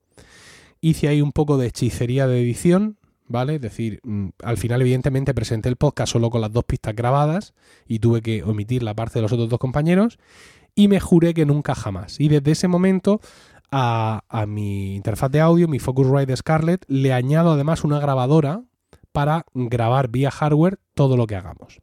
Hice 0.80 1.08
ahí 1.08 1.22
un 1.22 1.32
poco 1.32 1.56
de 1.56 1.68
hechicería 1.68 2.26
de 2.26 2.42
edición, 2.42 2.98
¿vale? 3.26 3.56
Es 3.56 3.60
decir, 3.60 4.00
mm, 4.02 4.28
al 4.42 4.56
final 4.56 4.80
evidentemente 4.82 5.34
presenté 5.34 5.68
el 5.68 5.76
podcast 5.76 6.12
solo 6.12 6.30
con 6.30 6.40
las 6.40 6.52
dos 6.52 6.64
pistas 6.64 6.94
grabadas 6.94 7.54
y 7.87 7.98
tuve 7.98 8.22
que 8.22 8.42
omitir 8.42 8.82
la 8.82 8.94
parte 8.94 9.14
de 9.14 9.22
los 9.22 9.32
otros 9.32 9.48
dos 9.48 9.58
compañeros 9.58 10.18
y 10.74 10.88
me 10.88 11.00
juré 11.00 11.34
que 11.34 11.46
nunca 11.46 11.74
jamás. 11.74 12.20
Y 12.20 12.28
desde 12.28 12.52
ese 12.52 12.68
momento 12.68 13.20
a, 13.70 14.44
mi 14.46 14.94
interfaz 14.94 15.30
de 15.30 15.40
audio, 15.40 15.68
mi 15.68 15.78
Focusrite 15.78 16.37
Scarlett, 16.37 16.84
le 16.87 17.12
añado 17.12 17.52
además 17.52 17.82
una 17.82 17.98
grabadora 17.98 18.62
para 19.12 19.46
grabar 19.52 20.08
vía 20.08 20.30
hardware 20.30 20.78
todo 20.94 21.16
lo 21.16 21.26
que 21.26 21.37
hagamos. 21.37 21.80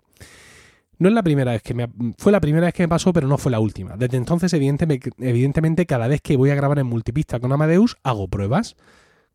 No 0.97 1.09
es 1.09 1.15
la 1.15 1.23
primera 1.23 1.53
vez 1.53 1.63
que 1.63 1.73
me 1.73 1.87
fue 2.17 2.31
la 2.31 2.39
primera 2.39 2.67
vez 2.67 2.75
que 2.75 2.83
me 2.83 2.89
pasó, 2.89 3.11
pero 3.11 3.27
no 3.27 3.37
fue 3.37 3.51
la 3.51 3.59
última. 3.59 3.97
Desde 3.97 4.17
entonces, 4.17 4.53
evidentemente, 4.53 5.09
evidentemente, 5.17 5.85
cada 5.85 6.07
vez 6.07 6.21
que 6.21 6.37
voy 6.37 6.51
a 6.51 6.55
grabar 6.55 6.77
en 6.77 6.85
multipista 6.85 7.39
con 7.39 7.51
Amadeus, 7.51 7.97
hago 8.03 8.27
pruebas 8.27 8.75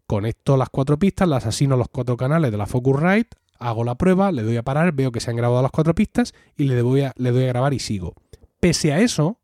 conecto 0.07 0.57
las 0.57 0.69
cuatro 0.71 0.99
pistas, 0.99 1.29
las 1.29 1.47
asigno 1.47 1.75
a 1.75 1.79
los 1.79 1.89
cuatro 1.89 2.17
canales 2.17 2.51
de 2.51 2.57
la 2.57 2.67
Focusrite, 2.67 3.37
Hago 3.59 3.85
la 3.85 3.95
prueba, 3.97 4.33
le 4.33 4.43
doy 4.43 4.57
a 4.57 4.63
parar, 4.63 4.93
veo 4.93 5.13
que 5.13 5.21
se 5.21 5.31
han 5.31 5.37
grabado 5.37 5.63
las 5.63 5.71
cuatro 5.71 5.95
pistas 5.95 6.35
y 6.57 6.65
le 6.65 7.05
a, 7.05 7.13
le 7.17 7.31
doy 7.31 7.45
a 7.45 7.49
grabar 7.49 7.73
y 7.75 7.79
sigo. 7.79 8.15
Pese 8.61 8.93
a 8.93 9.01
eso, 9.01 9.39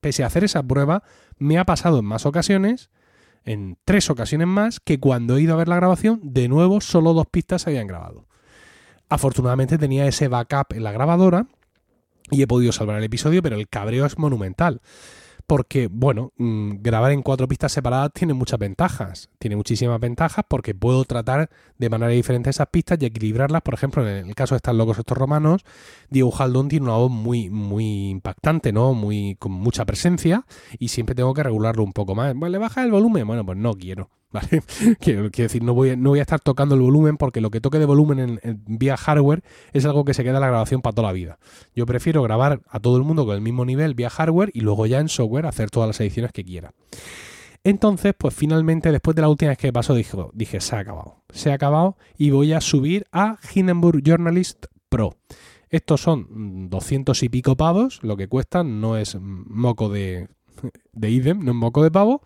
pese 0.00 0.22
a 0.22 0.26
hacer 0.26 0.44
esa 0.44 0.62
prueba, 0.62 1.02
me 1.38 1.58
ha 1.58 1.64
pasado 1.64 1.98
en 1.98 2.04
más 2.04 2.26
ocasiones, 2.26 2.90
en 3.44 3.78
tres 3.84 4.10
ocasiones 4.10 4.46
más, 4.46 4.80
que 4.80 5.00
cuando 5.00 5.36
he 5.36 5.42
ido 5.42 5.54
a 5.54 5.56
ver 5.58 5.68
la 5.68 5.76
grabación, 5.76 6.20
de 6.22 6.48
nuevo 6.48 6.80
solo 6.80 7.14
dos 7.14 7.26
pistas 7.26 7.62
se 7.62 7.70
habían 7.70 7.86
grabado. 7.86 8.26
Afortunadamente 9.08 9.78
tenía 9.78 10.06
ese 10.06 10.28
backup 10.28 10.72
en 10.74 10.84
la 10.84 10.92
grabadora 10.92 11.46
y 12.30 12.42
he 12.42 12.46
podido 12.46 12.72
salvar 12.72 12.98
el 12.98 13.04
episodio, 13.04 13.42
pero 13.42 13.56
el 13.56 13.68
cabreo 13.68 14.06
es 14.06 14.18
monumental 14.18 14.80
porque, 15.46 15.88
bueno, 15.90 16.32
mm, 16.36 16.76
grabar 16.80 17.12
en 17.12 17.22
cuatro 17.22 17.46
pistas 17.48 17.72
separadas 17.72 18.10
tiene 18.12 18.34
muchas 18.34 18.58
ventajas. 18.58 19.28
Tiene 19.38 19.56
muchísimas 19.56 20.00
ventajas 20.00 20.44
porque 20.48 20.74
puedo 20.74 21.04
tratar 21.04 21.50
de 21.78 21.90
manera 21.90 22.12
diferente 22.12 22.50
esas 22.50 22.68
pistas 22.68 22.98
y 23.00 23.06
equilibrarlas. 23.06 23.62
Por 23.62 23.74
ejemplo, 23.74 24.08
en 24.08 24.28
el 24.28 24.34
caso 24.34 24.54
de 24.54 24.58
estos 24.58 24.74
locos 24.74 24.98
estos 24.98 25.18
romanos, 25.18 25.62
Diego 26.10 26.30
Jaldón 26.30 26.68
tiene 26.68 26.86
una 26.86 26.96
voz 26.96 27.10
muy, 27.10 27.50
muy 27.50 28.10
impactante, 28.10 28.72
¿no? 28.72 28.94
Muy, 28.94 29.36
con 29.38 29.52
mucha 29.52 29.84
presencia 29.84 30.46
y 30.78 30.88
siempre 30.88 31.14
tengo 31.14 31.34
que 31.34 31.42
regularlo 31.42 31.82
un 31.82 31.92
poco 31.92 32.14
más. 32.14 32.34
Bueno, 32.34 32.52
¿le 32.52 32.58
baja 32.58 32.82
el 32.82 32.90
volumen? 32.90 33.26
Bueno, 33.26 33.44
pues 33.44 33.58
no 33.58 33.74
quiero. 33.74 34.10
quiero, 35.00 35.28
decir, 35.28 35.62
no 35.62 35.74
voy, 35.74 35.90
a 35.90 36.22
estar 36.22 36.40
tocando 36.40 36.74
el 36.74 36.80
volumen 36.80 37.16
porque 37.16 37.40
lo 37.40 37.50
que 37.50 37.60
toque 37.60 37.78
de 37.78 37.86
volumen 37.86 38.40
en, 38.42 38.62
vía 38.66 38.96
hardware 38.96 39.42
es 39.72 39.84
algo 39.84 40.04
que 40.04 40.14
se 40.14 40.22
queda 40.22 40.36
en 40.36 40.40
la 40.40 40.48
grabación 40.48 40.82
para 40.82 40.94
toda 40.94 41.08
la 41.08 41.12
vida. 41.12 41.38
Yo 41.74 41.86
prefiero 41.86 42.22
grabar 42.22 42.60
a 42.68 42.80
todo 42.80 42.96
el 42.96 43.04
mundo 43.04 43.26
con 43.26 43.34
el 43.34 43.40
mismo 43.40 43.64
nivel 43.64 43.94
vía 43.94 44.10
hardware 44.10 44.50
y 44.52 44.60
luego 44.60 44.86
ya 44.86 45.00
en 45.00 45.08
software 45.08 45.46
hacer 45.46 45.70
todas 45.70 45.88
las 45.88 46.00
ediciones 46.00 46.32
que 46.32 46.44
quiera. 46.44 46.72
Entonces, 47.62 48.12
pues 48.16 48.34
finalmente, 48.34 48.92
después 48.92 49.14
de 49.14 49.22
la 49.22 49.28
última 49.28 49.50
vez 49.50 49.58
que 49.58 49.72
pasó, 49.72 49.94
dije, 49.94 50.18
dije, 50.34 50.60
se 50.60 50.76
ha 50.76 50.80
acabado. 50.80 51.22
Se 51.30 51.50
ha 51.50 51.54
acabado 51.54 51.96
y 52.18 52.30
voy 52.30 52.52
a 52.52 52.60
subir 52.60 53.06
a 53.10 53.38
Hindenburg 53.54 54.02
Journalist 54.02 54.66
Pro. 54.90 55.16
Estos 55.70 56.02
son 56.02 56.68
200 56.68 57.22
y 57.22 57.28
pico 57.30 57.56
pavos, 57.56 58.00
lo 58.02 58.16
que 58.16 58.28
cuestan, 58.28 58.80
no 58.80 58.96
es 58.96 59.16
moco 59.20 59.88
de, 59.88 60.28
de 60.92 61.10
idem, 61.10 61.42
no 61.42 61.52
es 61.52 61.56
moco 61.56 61.82
de 61.82 61.90
pavo, 61.90 62.22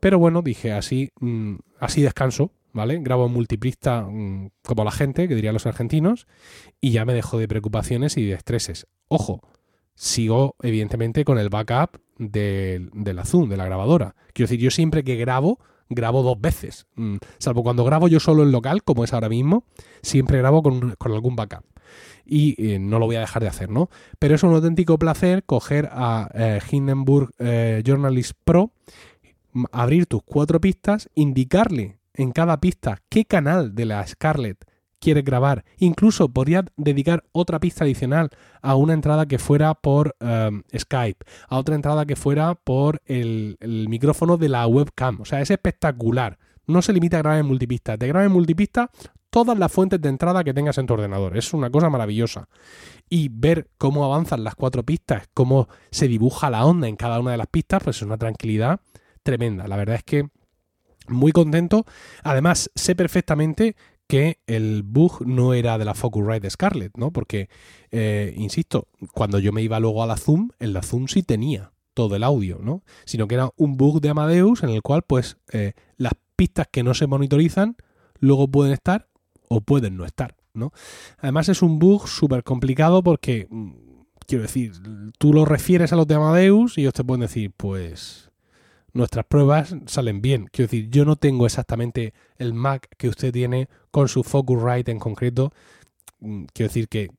pero 0.00 0.18
bueno, 0.18 0.42
dije 0.42 0.72
así, 0.72 1.10
mm, 1.20 1.56
así 1.78 2.02
descanso, 2.02 2.52
¿vale? 2.72 2.98
Grabo 3.00 3.26
en 3.26 3.32
multiprista 3.32 4.02
mm, 4.02 4.50
como 4.64 4.84
la 4.84 4.90
gente, 4.90 5.28
que 5.28 5.34
dirían 5.34 5.54
los 5.54 5.66
argentinos, 5.66 6.26
y 6.80 6.92
ya 6.92 7.04
me 7.04 7.14
dejo 7.14 7.38
de 7.38 7.48
preocupaciones 7.48 8.16
y 8.16 8.24
de 8.24 8.34
estreses. 8.34 8.86
Ojo, 9.08 9.42
sigo 9.94 10.56
evidentemente 10.62 11.24
con 11.24 11.38
el 11.38 11.50
backup 11.50 12.00
de, 12.18 12.88
la 12.94 13.24
Zoom, 13.24 13.48
de 13.48 13.56
la 13.56 13.66
grabadora. 13.66 14.14
Quiero 14.32 14.48
decir, 14.48 14.60
yo 14.60 14.70
siempre 14.70 15.04
que 15.04 15.16
grabo, 15.16 15.58
grabo 15.88 16.22
dos 16.22 16.40
veces. 16.40 16.86
Mm, 16.96 17.16
salvo 17.38 17.62
cuando 17.62 17.84
grabo 17.84 18.08
yo 18.08 18.20
solo 18.20 18.42
en 18.42 18.52
local, 18.52 18.82
como 18.82 19.04
es 19.04 19.12
ahora 19.12 19.28
mismo, 19.28 19.64
siempre 20.02 20.38
grabo 20.38 20.62
con, 20.62 20.96
algún 20.98 21.36
backup. 21.36 21.64
Y 22.24 22.54
eh, 22.64 22.78
no 22.78 22.98
lo 23.00 23.06
voy 23.06 23.16
a 23.16 23.20
dejar 23.20 23.42
de 23.42 23.48
hacer, 23.48 23.70
¿no? 23.70 23.90
Pero 24.18 24.36
es 24.36 24.42
un 24.42 24.54
auténtico 24.54 24.98
placer 24.98 25.42
coger 25.44 25.88
a 25.90 26.30
eh, 26.34 26.60
Hindenburg 26.70 27.30
eh, 27.38 27.82
Journalist 27.84 28.32
Pro 28.44 28.72
abrir 29.72 30.06
tus 30.06 30.22
cuatro 30.22 30.60
pistas, 30.60 31.08
indicarle 31.14 31.98
en 32.14 32.32
cada 32.32 32.60
pista 32.60 33.02
qué 33.08 33.24
canal 33.24 33.74
de 33.74 33.86
la 33.86 34.06
Scarlett 34.06 34.64
quieres 35.00 35.24
grabar. 35.24 35.64
Incluso 35.78 36.28
podría 36.28 36.64
dedicar 36.76 37.24
otra 37.32 37.58
pista 37.58 37.84
adicional 37.84 38.30
a 38.62 38.76
una 38.76 38.92
entrada 38.92 39.26
que 39.26 39.38
fuera 39.38 39.74
por 39.74 40.14
em, 40.20 40.62
Skype, 40.76 41.24
a 41.48 41.58
otra 41.58 41.74
entrada 41.74 42.06
que 42.06 42.16
fuera 42.16 42.54
por 42.54 43.00
el, 43.06 43.56
micrófono 43.88 44.36
de 44.36 44.48
la 44.48 44.66
webcam. 44.66 45.20
O 45.20 45.24
sea, 45.24 45.40
es 45.40 45.50
espectacular. 45.50 46.38
No 46.66 46.82
se 46.82 46.92
limita 46.92 47.16
a 47.16 47.22
grabar 47.22 47.40
en 47.40 47.46
multipista. 47.46 47.96
Te 47.96 48.06
graba 48.06 48.26
en 48.26 48.32
multipista 48.32 48.90
todas 49.30 49.58
las 49.58 49.72
fuentes 49.72 50.00
de 50.00 50.08
entrada 50.08 50.44
que 50.44 50.54
tengas 50.54 50.78
en 50.78 50.86
tu 50.86 50.94
ordenador. 50.94 51.36
Es 51.36 51.52
una 51.52 51.70
cosa 51.70 51.88
maravillosa. 51.88 52.48
Y 53.08 53.28
ver 53.28 53.70
cómo 53.78 54.04
avanzan 54.04 54.44
las 54.44 54.54
cuatro 54.54 54.84
pistas, 54.84 55.28
cómo 55.34 55.68
se 55.90 56.06
dibuja 56.06 56.50
la 56.50 56.64
onda 56.64 56.86
en 56.86 56.96
cada 56.96 57.18
una 57.18 57.32
de 57.32 57.38
las 57.38 57.48
pistas, 57.48 57.82
pues 57.82 57.96
es 57.96 58.02
una 58.02 58.18
tranquilidad 58.18 58.80
tremenda. 59.22 59.66
La 59.68 59.76
verdad 59.76 59.96
es 59.96 60.04
que 60.04 60.28
muy 61.08 61.32
contento. 61.32 61.84
Además, 62.22 62.70
sé 62.74 62.94
perfectamente 62.94 63.76
que 64.06 64.38
el 64.46 64.82
bug 64.82 65.24
no 65.26 65.54
era 65.54 65.78
de 65.78 65.84
la 65.84 65.94
Focusrite 65.94 66.40
de 66.40 66.50
Scarlett, 66.50 66.96
¿no? 66.96 67.12
Porque, 67.12 67.48
eh, 67.92 68.34
insisto, 68.36 68.88
cuando 69.14 69.38
yo 69.38 69.52
me 69.52 69.62
iba 69.62 69.78
luego 69.78 70.02
a 70.02 70.06
la 70.06 70.16
Zoom, 70.16 70.50
en 70.58 70.72
la 70.72 70.82
Zoom 70.82 71.06
sí 71.06 71.22
tenía 71.22 71.72
todo 71.94 72.16
el 72.16 72.24
audio, 72.24 72.58
¿no? 72.60 72.82
Sino 73.04 73.28
que 73.28 73.36
era 73.36 73.50
un 73.56 73.76
bug 73.76 74.00
de 74.00 74.08
Amadeus 74.08 74.62
en 74.64 74.70
el 74.70 74.82
cual, 74.82 75.02
pues, 75.02 75.36
eh, 75.52 75.74
las 75.96 76.12
pistas 76.34 76.66
que 76.70 76.82
no 76.82 76.94
se 76.94 77.06
monitorizan 77.06 77.76
luego 78.18 78.48
pueden 78.48 78.72
estar 78.72 79.08
o 79.48 79.60
pueden 79.60 79.96
no 79.96 80.04
estar, 80.04 80.34
¿no? 80.54 80.72
Además 81.18 81.48
es 81.48 81.62
un 81.62 81.78
bug 81.78 82.08
súper 82.08 82.42
complicado 82.42 83.02
porque, 83.02 83.46
mm, 83.48 83.70
quiero 84.26 84.42
decir, 84.42 84.72
tú 85.18 85.32
lo 85.32 85.44
refieres 85.44 85.92
a 85.92 85.96
los 85.96 86.06
de 86.06 86.16
Amadeus 86.16 86.78
y 86.78 86.82
ellos 86.82 86.94
te 86.94 87.04
pueden 87.04 87.20
decir, 87.20 87.52
pues 87.56 88.29
nuestras 88.92 89.24
pruebas 89.26 89.74
salen 89.86 90.20
bien. 90.20 90.48
Quiero 90.52 90.68
decir, 90.70 90.90
yo 90.90 91.04
no 91.04 91.16
tengo 91.16 91.46
exactamente 91.46 92.12
el 92.38 92.54
Mac 92.54 92.88
que 92.96 93.08
usted 93.08 93.32
tiene 93.32 93.68
con 93.90 94.08
su 94.08 94.22
Focusrite 94.22 94.90
en 94.90 94.98
concreto. 94.98 95.52
Mm, 96.20 96.44
quiero 96.52 96.68
decir 96.68 96.88
que, 96.88 97.10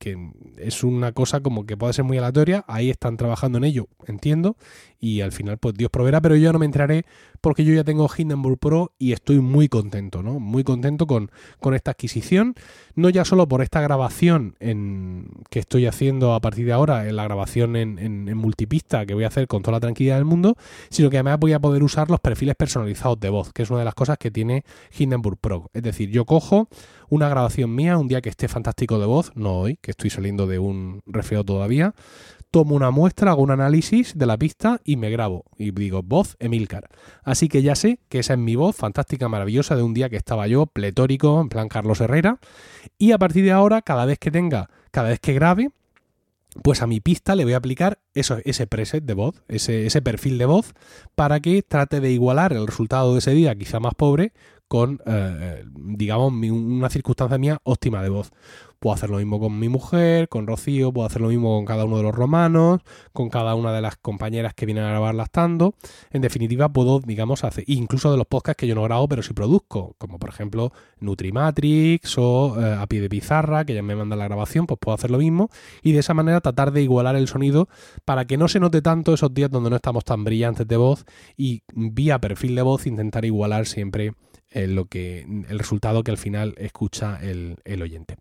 es 0.58 0.84
una 0.84 1.12
cosa 1.12 1.42
como 1.42 1.66
que 1.66 1.76
puede 1.78 1.94
ser 1.94 2.06
muy 2.06 2.18
aleatoria. 2.18 2.64
Ahí 2.68 2.90
están 2.90 3.18
trabajando 3.18 3.58
en 3.58 3.64
ello, 3.64 3.88
entiendo. 4.08 4.58
Y 5.00 5.22
al 5.22 5.32
final, 5.32 5.58
pues 5.58 5.74
Dios 5.76 5.90
proveerá, 5.90 6.22
pero 6.22 6.36
yo 6.36 6.54
no 6.54 6.60
me 6.60 6.66
entraré 6.66 7.06
porque 7.42 7.66
yo 7.66 7.74
ya 7.74 7.84
tengo 7.84 8.08
Hindenburg 8.16 8.60
Pro 8.60 8.94
y 9.00 9.14
estoy 9.14 9.40
muy 9.40 9.68
contento, 9.68 10.22
¿no? 10.22 10.40
Muy 10.40 10.64
contento 10.64 11.08
con, 11.08 11.32
con 11.60 11.74
esta 11.74 11.92
adquisición. 11.92 12.54
No 12.94 13.10
ya 13.10 13.26
solo 13.26 13.48
por 13.48 13.64
esta 13.64 13.82
grabación 13.82 14.56
en, 14.60 15.28
que 15.50 15.60
estoy 15.60 15.88
haciendo 15.88 16.36
a 16.36 16.40
partir 16.40 16.68
de 16.68 16.74
ahora, 16.74 17.08
en 17.08 17.16
la 17.16 17.24
grabación 17.24 17.76
en, 17.76 17.98
en, 17.98 18.38
multipista 18.38 19.06
que 19.08 19.16
voy 19.16 19.24
a 19.24 19.28
hacer 19.28 19.48
con 19.48 19.64
toda 19.64 19.78
la 19.78 19.80
tranquilidad 19.80 20.18
del 20.18 20.26
mundo, 20.26 20.56
sino 20.90 21.10
que 21.10 21.18
además 21.18 21.40
voy 21.40 21.54
a 21.54 21.60
poder 21.60 21.84
usar 21.84 22.10
los 22.12 22.20
perfiles 22.20 22.56
personalizados 22.56 23.20
de 23.20 23.30
voz, 23.30 23.52
que 23.54 23.64
es 23.64 23.70
una 23.72 23.80
de 23.80 23.86
las 23.86 23.96
cosas 23.96 24.20
que 24.20 24.30
tiene 24.30 24.64
Hindenburg 24.96 25.38
Pro. 25.40 25.72
Es 25.74 25.82
decir, 25.82 26.10
yo 26.12 26.26
cojo 26.26 26.70
una 27.12 27.28
grabación 27.28 27.76
mía 27.76 27.98
un 27.98 28.08
día 28.08 28.22
que 28.22 28.30
esté 28.30 28.48
fantástico 28.48 28.98
de 28.98 29.06
voz, 29.06 29.34
no 29.36 29.60
hoy, 29.60 29.78
que 29.82 29.92
estoy 29.92 30.10
saliendo 30.10 30.48
de 30.48 30.60
un 30.60 31.02
resfriado 31.06 31.44
todavía, 31.44 31.94
tomo 32.52 32.74
una 32.74 32.90
muestra, 32.90 33.32
hago 33.32 33.44
un 33.44 33.52
análisis 33.52 34.18
de 34.18 34.26
la 34.26 34.38
pista 34.38 34.80
y 34.86 34.96
me 34.96 35.10
grabo. 35.10 35.44
Y 35.58 35.72
digo, 35.72 36.04
voz 36.04 36.38
Emilcar. 36.40 36.88
Así 37.22 37.50
que 37.50 37.64
ya 37.64 37.76
sé 37.76 38.00
que 38.08 38.20
esa 38.20 38.34
es 38.34 38.40
mi 38.40 38.56
voz 38.56 38.78
fantástica, 38.78 39.28
maravillosa 39.28 39.76
de 39.76 39.84
un 39.84 39.94
día 39.94 40.10
que 40.10 40.16
estaba 40.16 40.48
yo 40.48 40.68
pletórico, 40.68 41.42
en 41.42 41.50
plan 41.50 41.68
Carlos 41.68 42.00
Herrera. 42.00 42.40
Y 42.98 43.12
a 43.12 43.18
partir 43.18 43.44
de 43.44 43.52
ahora, 43.52 43.82
cada 43.82 44.06
vez 44.06 44.18
que 44.18 44.32
tenga, 44.32 44.70
cada 44.92 45.10
vez 45.10 45.20
que 45.20 45.34
grabe, 45.34 45.70
pues 46.64 46.82
a 46.82 46.88
mi 46.88 47.02
pista 47.02 47.36
le 47.36 47.44
voy 47.44 47.54
a 47.54 47.58
aplicar 47.58 48.00
eso, 48.14 48.38
ese 48.46 48.68
preset 48.68 49.04
de 49.04 49.16
voz, 49.16 49.44
ese, 49.50 49.86
ese 49.86 50.02
perfil 50.02 50.38
de 50.38 50.46
voz, 50.46 50.74
para 51.16 51.42
que 51.42 51.62
trate 51.62 52.00
de 52.00 52.12
igualar 52.12 52.54
el 52.54 52.68
resultado 52.68 53.12
de 53.12 53.20
ese 53.20 53.32
día, 53.32 53.54
quizá 53.56 53.82
más 53.82 53.96
pobre, 53.96 54.32
con, 54.72 55.02
eh, 55.06 55.66
digamos, 55.76 56.32
una 56.32 56.90
circunstancia 56.90 57.38
mía 57.38 57.60
óptima 57.66 58.02
de 58.02 58.08
voz. 58.08 58.32
Puedo 58.80 58.94
hacer 58.94 59.10
lo 59.10 59.18
mismo 59.18 59.38
con 59.38 59.60
mi 59.60 59.68
mujer, 59.68 60.30
con 60.30 60.48
Rocío, 60.48 60.94
puedo 60.94 61.06
hacer 61.06 61.22
lo 61.22 61.28
mismo 61.28 61.58
con 61.58 61.66
cada 61.66 61.84
uno 61.84 61.98
de 61.98 62.04
los 62.04 62.16
romanos, 62.16 62.80
con 63.12 63.30
cada 63.30 63.54
una 63.54 63.74
de 63.74 63.82
las 63.82 63.98
compañeras 63.98 64.54
que 64.54 64.66
vienen 64.66 64.86
a 64.86 64.92
grabar 64.92 65.14
lastando. 65.14 65.74
En 66.12 66.22
definitiva, 66.22 66.70
puedo, 66.70 67.02
digamos, 67.02 67.44
hacer, 67.44 67.66
incluso 67.68 68.12
de 68.12 68.18
los 68.18 68.26
podcasts 68.28 68.62
que 68.62 68.66
yo 68.66 68.74
no 68.74 68.84
grabo, 68.84 69.10
pero 69.10 69.22
sí 69.24 69.34
produzco, 69.34 69.94
como 69.98 70.18
por 70.18 70.30
ejemplo 70.30 70.72
Nutrimatrix 71.02 72.18
o 72.18 72.56
eh, 72.58 72.74
a 72.74 72.88
pie 72.88 73.02
de 73.02 73.10
pizarra, 73.10 73.66
que 73.66 73.76
ya 73.76 73.84
me 73.84 73.94
manda 73.94 74.16
la 74.16 74.24
grabación, 74.24 74.68
pues 74.68 74.80
puedo 74.80 74.96
hacer 74.96 75.12
lo 75.12 75.18
mismo 75.18 75.50
y 75.84 75.92
de 75.92 76.00
esa 76.00 76.14
manera 76.14 76.40
tratar 76.40 76.72
de 76.72 76.82
igualar 76.82 77.18
el 77.18 77.28
sonido 77.28 77.68
para 78.06 78.24
que 78.24 78.38
no 78.38 78.48
se 78.48 78.62
note 78.62 78.82
tanto 78.82 79.14
esos 79.14 79.34
días 79.34 79.52
donde 79.52 79.70
no 79.70 79.76
estamos 79.76 80.06
tan 80.06 80.24
brillantes 80.24 80.66
de 80.66 80.78
voz 80.78 81.04
y 81.36 81.62
vía 81.76 82.20
perfil 82.20 82.56
de 82.56 82.62
voz 82.62 82.88
intentar 82.88 83.26
igualar 83.26 83.68
siempre 83.68 84.14
eh, 84.52 84.68
lo 84.68 84.86
que, 84.86 85.22
el 85.22 85.60
resultado 85.60 86.04
que 86.04 86.12
al 86.12 86.18
final 86.18 86.56
escucha 86.58 87.20
el, 87.22 87.58
el 87.66 87.82
oyente. 87.82 88.18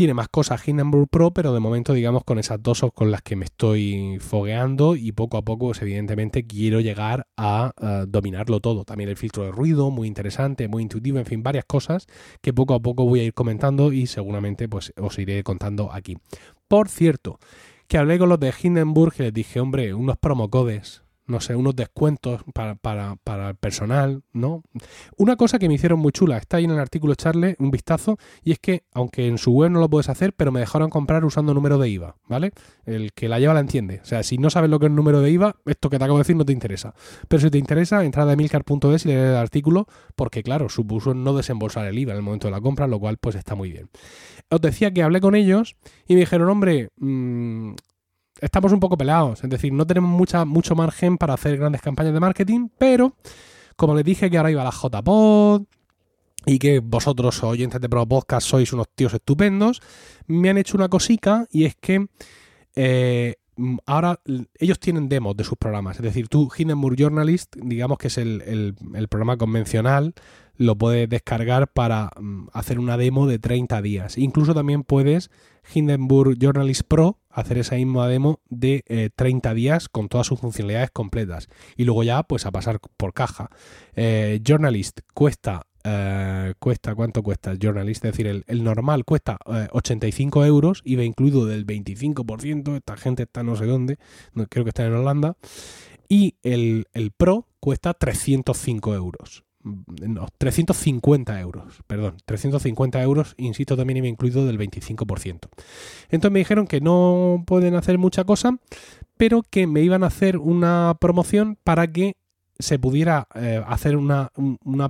Tiene 0.00 0.14
más 0.14 0.28
cosas 0.28 0.66
Hindenburg 0.66 1.08
Pro, 1.08 1.32
pero 1.32 1.52
de 1.52 1.60
momento, 1.60 1.92
digamos, 1.92 2.24
con 2.24 2.38
esas 2.38 2.62
dos 2.62 2.82
con 2.94 3.10
las 3.10 3.20
que 3.20 3.36
me 3.36 3.44
estoy 3.44 4.18
fogueando 4.18 4.96
y 4.96 5.12
poco 5.12 5.36
a 5.36 5.42
poco, 5.42 5.66
pues, 5.66 5.82
evidentemente, 5.82 6.46
quiero 6.46 6.80
llegar 6.80 7.26
a, 7.36 7.72
dominarlo 8.08 8.60
todo. 8.60 8.84
También 8.84 9.10
el 9.10 9.16
filtro 9.16 9.44
de 9.44 9.50
ruido, 9.50 9.90
muy 9.90 10.08
interesante, 10.08 10.68
muy 10.68 10.84
intuitivo, 10.84 11.18
en 11.18 11.26
fin, 11.26 11.42
varias 11.42 11.66
cosas 11.66 12.06
que 12.40 12.54
poco 12.54 12.74
a 12.74 12.80
poco 12.80 13.04
voy 13.04 13.20
a 13.20 13.24
ir 13.24 13.34
comentando 13.34 13.92
y 13.92 14.06
seguramente 14.06 14.68
pues 14.68 14.94
os 14.96 15.18
iré 15.18 15.42
contando 15.42 15.92
aquí. 15.92 16.16
Por 16.66 16.88
cierto, 16.88 17.38
que 17.86 17.98
hablé 17.98 18.18
con 18.18 18.30
los 18.30 18.40
de 18.40 18.54
Hindenburg 18.58 19.12
y 19.18 19.24
les 19.24 19.34
dije, 19.34 19.60
hombre, 19.60 19.92
unos 19.92 20.16
promocodes 20.16 21.02
no 21.30 21.40
sé, 21.40 21.54
unos 21.54 21.76
descuentos 21.76 22.42
para, 22.52 22.74
para, 22.74 23.16
para, 23.16 23.50
el 23.50 23.54
personal, 23.54 24.22
¿no? 24.32 24.62
Una 25.16 25.36
cosa 25.36 25.58
que 25.58 25.68
me 25.68 25.74
hicieron 25.74 26.00
muy 26.00 26.12
chula, 26.12 26.36
está 26.36 26.56
ahí 26.56 26.64
en 26.64 26.72
el 26.72 26.78
artículo, 26.78 27.12
echarle 27.12 27.56
un 27.58 27.70
vistazo, 27.70 28.18
y 28.42 28.52
es 28.52 28.58
que, 28.58 28.82
aunque 28.92 29.28
en 29.28 29.38
su 29.38 29.52
web 29.52 29.70
no 29.70 29.80
lo 29.80 29.88
puedes 29.88 30.08
hacer, 30.08 30.32
pero 30.34 30.50
me 30.50 30.60
dejaron 30.60 30.90
comprar 30.90 31.24
usando 31.24 31.54
número 31.54 31.78
de 31.78 31.88
IVA, 31.88 32.16
¿vale? 32.26 32.52
El 32.84 33.12
que 33.12 33.28
la 33.28 33.38
lleva 33.38 33.54
la 33.54 33.60
entiende. 33.60 34.00
O 34.02 34.04
sea, 34.04 34.22
si 34.22 34.38
no 34.38 34.50
sabes 34.50 34.68
lo 34.68 34.78
que 34.78 34.86
es 34.86 34.90
el 34.90 34.96
número 34.96 35.20
de 35.20 35.30
IVA, 35.30 35.56
esto 35.66 35.88
que 35.88 35.98
te 35.98 36.04
acabo 36.04 36.18
de 36.18 36.22
decir 36.22 36.36
no 36.36 36.44
te 36.44 36.52
interesa. 36.52 36.94
Pero 37.28 37.40
si 37.40 37.50
te 37.50 37.58
interesa, 37.58 38.04
entrada 38.04 38.32
a 38.32 38.36
milcar.es 38.36 39.04
y 39.04 39.08
leer 39.08 39.28
el 39.28 39.36
artículo, 39.36 39.86
porque 40.16 40.42
claro, 40.42 40.68
supuso 40.68 41.14
no 41.14 41.34
desembolsar 41.34 41.86
el 41.86 41.98
IVA 41.98 42.12
en 42.12 42.18
el 42.18 42.22
momento 42.22 42.48
de 42.48 42.52
la 42.52 42.60
compra, 42.60 42.88
lo 42.88 42.98
cual 42.98 43.18
pues 43.18 43.36
está 43.36 43.54
muy 43.54 43.70
bien. 43.70 43.88
Os 44.50 44.60
decía 44.60 44.92
que 44.92 45.04
hablé 45.04 45.20
con 45.20 45.36
ellos 45.36 45.76
y 46.08 46.14
me 46.14 46.20
dijeron, 46.20 46.48
hombre, 46.48 46.90
mmm, 46.96 47.74
estamos 48.40 48.72
un 48.72 48.80
poco 48.80 48.96
pelados, 48.96 49.42
es 49.44 49.50
decir, 49.50 49.72
no 49.72 49.86
tenemos 49.86 50.10
mucha, 50.10 50.44
mucho 50.44 50.74
margen 50.74 51.18
para 51.18 51.34
hacer 51.34 51.56
grandes 51.56 51.82
campañas 51.82 52.14
de 52.14 52.20
marketing, 52.20 52.68
pero 52.78 53.16
como 53.76 53.94
les 53.94 54.04
dije 54.04 54.30
que 54.30 54.36
ahora 54.36 54.50
iba 54.50 54.64
la 54.64 54.70
JPod 54.70 55.62
y 56.46 56.58
que 56.58 56.80
vosotros, 56.80 57.42
oyentes 57.42 57.80
de 57.80 57.88
Pro 57.88 58.06
Podcast, 58.06 58.46
sois 58.46 58.72
unos 58.72 58.88
tíos 58.94 59.14
estupendos, 59.14 59.80
me 60.26 60.50
han 60.50 60.58
hecho 60.58 60.76
una 60.76 60.88
cosica 60.88 61.46
y 61.50 61.64
es 61.64 61.76
que 61.76 62.06
eh, 62.74 63.36
ahora 63.86 64.20
ellos 64.58 64.78
tienen 64.80 65.08
demos 65.08 65.36
de 65.36 65.44
sus 65.44 65.58
programas. 65.58 65.96
Es 65.96 66.02
decir, 66.02 66.28
tú, 66.28 66.50
Hindenburg 66.56 66.96
Journalist, 66.96 67.56
digamos 67.56 67.98
que 67.98 68.08
es 68.08 68.18
el, 68.18 68.74
el 68.94 69.08
programa 69.08 69.36
convencional, 69.36 70.14
lo 70.56 70.76
puedes 70.76 71.08
descargar 71.08 71.68
para 71.68 72.10
mm, 72.20 72.48
hacer 72.52 72.78
una 72.78 72.98
demo 72.98 73.26
de 73.26 73.38
30 73.38 73.80
días. 73.80 74.18
Incluso 74.18 74.54
también 74.54 74.82
puedes 74.82 75.30
Hindenburg 75.72 76.38
Journalist 76.38 76.82
Pro 76.86 77.18
hacer 77.30 77.58
esa 77.58 77.76
misma 77.76 78.08
demo 78.08 78.40
de 78.48 79.12
30 79.14 79.50
eh, 79.50 79.54
días 79.54 79.88
con 79.88 80.08
todas 80.08 80.26
sus 80.26 80.40
funcionalidades 80.40 80.90
completas. 80.90 81.48
Y 81.76 81.84
luego 81.84 82.02
ya 82.02 82.22
pues 82.22 82.46
a 82.46 82.50
pasar 82.50 82.80
por 82.96 83.14
caja. 83.14 83.50
Eh, 83.94 84.40
Journalist 84.44 85.00
cuesta 85.14 85.66
eh, 85.82 86.52
cuesta, 86.58 86.94
¿cuánto 86.94 87.22
cuesta 87.22 87.50
el 87.52 87.58
Journalist? 87.58 88.04
Es 88.04 88.12
decir, 88.12 88.26
el, 88.26 88.64
normal 88.64 89.04
cuesta 89.04 89.38
85 89.72 90.44
euros, 90.44 90.82
IVA 90.84 91.04
incluido 91.04 91.46
del 91.46 91.66
25%, 91.66 92.76
esta 92.76 92.96
gente 92.98 93.22
está 93.22 93.42
no 93.42 93.56
sé 93.56 93.64
dónde, 93.64 93.96
creo 94.50 94.64
que 94.64 94.70
está 94.70 94.84
en 94.84 94.92
Holanda, 94.92 95.38
y 96.06 96.34
el, 96.42 96.86
el 96.92 97.12
Pro 97.12 97.46
cuesta 97.60 97.94
305 97.94 98.94
euros 98.94 99.44
no, 99.62 100.26
350 100.38 101.40
euros, 101.40 101.82
perdón, 101.86 102.16
350 102.24 103.02
euros, 103.02 103.34
insisto, 103.36 103.76
también 103.76 104.00
me 104.02 104.08
incluido 104.08 104.46
del 104.46 104.58
25%. 104.58 105.48
Entonces 106.10 106.32
me 106.32 106.38
dijeron 106.38 106.66
que 106.66 106.80
no 106.80 107.42
pueden 107.46 107.74
hacer 107.74 107.98
mucha 107.98 108.24
cosa, 108.24 108.58
pero 109.16 109.42
que 109.42 109.66
me 109.66 109.82
iban 109.82 110.02
a 110.02 110.06
hacer 110.06 110.38
una 110.38 110.96
promoción 110.98 111.58
para 111.62 111.86
que 111.92 112.16
se 112.58 112.78
pudiera 112.78 113.26
eh, 113.34 113.62
hacer 113.66 113.96
una, 113.96 114.30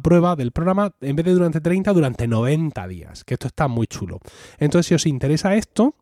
prueba 0.03 0.37
del 0.37 0.53
programa 0.53 0.93
en 1.01 1.17
vez 1.17 1.27
de 1.27 1.33
durante 1.33 1.61
30, 1.61 1.93
durante 1.93 2.29
90 2.29 2.89
días, 2.89 3.25
que 3.25 3.35
esto 3.35 3.47
está 3.49 3.69
muy 3.69 3.87
chulo. 3.87 4.21
Entonces, 4.59 4.87
si 4.87 4.95
os 4.95 5.07
interesa 5.07 5.55
esto, 5.55 5.95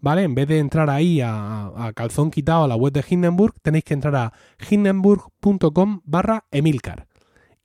¿vale? 0.00 0.22
En 0.22 0.34
vez 0.34 0.46
de 0.48 0.58
entrar 0.58 0.88
ahí 0.88 1.20
a, 1.20 1.66
a 1.76 1.92
calzón 1.94 2.30
quitado 2.30 2.64
a 2.64 2.68
la 2.68 2.76
web 2.76 2.92
de 2.92 3.04
Hindenburg, 3.08 3.54
tenéis 3.60 3.84
que 3.84 3.94
entrar 3.94 4.14
a 4.16 4.32
hindenburg.com 4.70 6.00
barra 6.04 6.44
Emilcar 6.50 7.06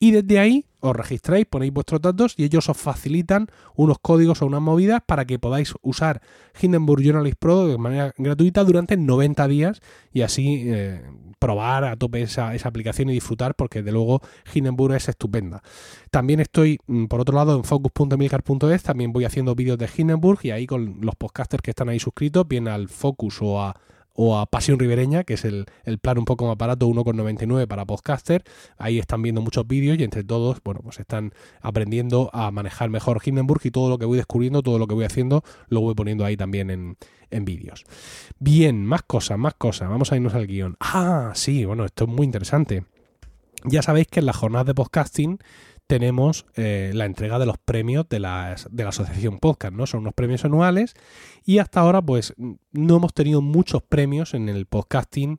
y 0.02 0.10
desde 0.10 0.40
ahí 0.40 0.66
os 0.80 0.96
registráis, 0.96 1.46
ponéis 1.46 1.72
vuestros 1.72 2.02
datos 2.02 2.34
y 2.36 2.44
ellos 2.44 2.68
os 2.68 2.76
facilitan 2.76 3.46
unos 3.76 4.00
códigos 4.02 4.42
o 4.42 4.48
unas 4.48 4.60
movidas 4.60 5.04
para 5.06 5.26
que 5.26 5.38
podáis 5.38 5.76
usar 5.84 6.24
Hindenburg 6.60 7.04
Journalist 7.04 7.38
Pro 7.38 7.68
de 7.68 7.78
manera 7.78 8.12
gratuita 8.18 8.64
durante 8.64 8.98
90 8.98 9.48
días 9.48 9.80
y 10.12 10.24
así 10.24 10.64
eh, 10.66 11.04
probar 11.38 11.84
a 11.84 11.96
tope 11.98 12.24
esa, 12.24 12.56
esa, 12.56 12.70
aplicación 12.70 13.12
y 13.12 13.14
disfrutar 13.14 13.54
porque 13.54 13.84
de 13.84 13.92
luego 13.92 14.22
Hindenburg 14.52 14.96
es 14.96 15.08
estupenda. 15.08 15.62
También 16.10 16.40
estoy, 16.40 16.80
mm, 16.88 17.06
por 17.06 17.22
otro 17.22 17.36
lado, 17.36 17.56
en 17.56 17.64
focus.milcar.es, 17.64 18.82
también 18.82 19.14
voy 19.14 19.26
haciendo 19.26 19.54
vídeos 19.54 19.78
de 19.78 19.88
Hindenburg 19.96 20.40
y 20.42 20.50
ahí 20.50 20.66
con 20.66 20.98
los 21.02 21.16
podcasters 21.16 21.62
que 21.62 21.72
están 21.72 21.90
ahí 21.90 22.00
suscritos, 22.00 22.48
bien 22.48 22.68
al 22.68 22.90
Focus 22.90 23.38
o 23.44 23.62
a 23.62 23.80
o 24.14 24.38
a 24.38 24.46
Pasión 24.46 24.80
Ribereña, 24.80 25.24
que 25.24 25.36
es 25.36 25.46
el, 25.46 25.66
plan 26.02 26.18
un 26.18 26.26
poco 26.26 26.48
más 26.48 26.58
barato, 26.58 26.88
1,99 26.88 27.68
para 27.68 27.86
podcaster. 27.86 28.44
Ahí 28.78 29.00
están 29.00 29.22
viendo 29.22 29.42
muchos 29.42 29.68
vídeos 29.68 29.98
y 29.98 30.04
entre 30.04 30.24
todos, 30.24 30.62
bueno, 30.64 30.82
pues 30.84 31.00
están 31.00 31.34
aprendiendo 31.62 32.30
a 32.34 32.52
manejar 32.52 32.90
mejor 32.90 33.22
Hindenburg 33.24 33.62
y 33.64 33.72
todo 33.72 33.90
lo 33.90 33.98
que 33.98 34.06
voy 34.06 34.18
descubriendo, 34.18 34.62
todo 34.62 34.80
lo 34.80 34.88
que 34.88 34.96
voy 34.96 35.06
haciendo, 35.06 35.44
lo 35.70 35.82
voy 35.82 35.96
poniendo 35.96 36.26
ahí 36.26 36.38
también 36.38 36.70
en, 36.70 36.98
en 37.30 37.46
vídeos. 37.46 37.86
Bien, 38.40 38.86
más 38.86 39.04
cosas, 39.04 39.38
más 39.38 39.54
cosas. 39.56 39.90
Vamos 39.90 40.12
a 40.12 40.16
irnos 40.16 40.34
al 40.34 40.48
guion. 40.48 40.76
Ah, 40.80 41.32
sí, 41.34 41.66
bueno, 41.66 41.86
esto 41.86 42.04
es 42.04 42.10
muy 42.10 42.26
interesante. 42.26 42.86
Ya 43.64 43.82
sabéis 43.82 44.08
que 44.08 44.20
en 44.20 44.26
la 44.26 44.34
jornada 44.34 44.64
de 44.64 44.74
podcasting 44.74 45.40
tenemos 45.92 46.46
eh, 46.56 46.92
la 46.94 47.04
entrega 47.04 47.38
de 47.38 47.46
los 47.46 47.58
premios 47.58 48.08
de 48.08 48.22
la, 48.22 48.56
de 48.70 48.84
la 48.84 48.90
asociación 48.92 49.40
podcast, 49.40 49.74
¿no? 49.74 49.86
Son 49.86 50.00
unos 50.00 50.14
premios 50.14 50.46
anuales 50.46 50.94
y 51.44 51.58
hasta 51.58 51.82
ahora 51.82 52.02
pues 52.02 52.34
no 52.38 52.96
hemos 52.96 53.14
tenido 53.14 53.42
muchos 53.42 53.84
premios 53.84 54.34
en 54.34 54.48
el 54.48 54.68
podcasting 54.68 55.38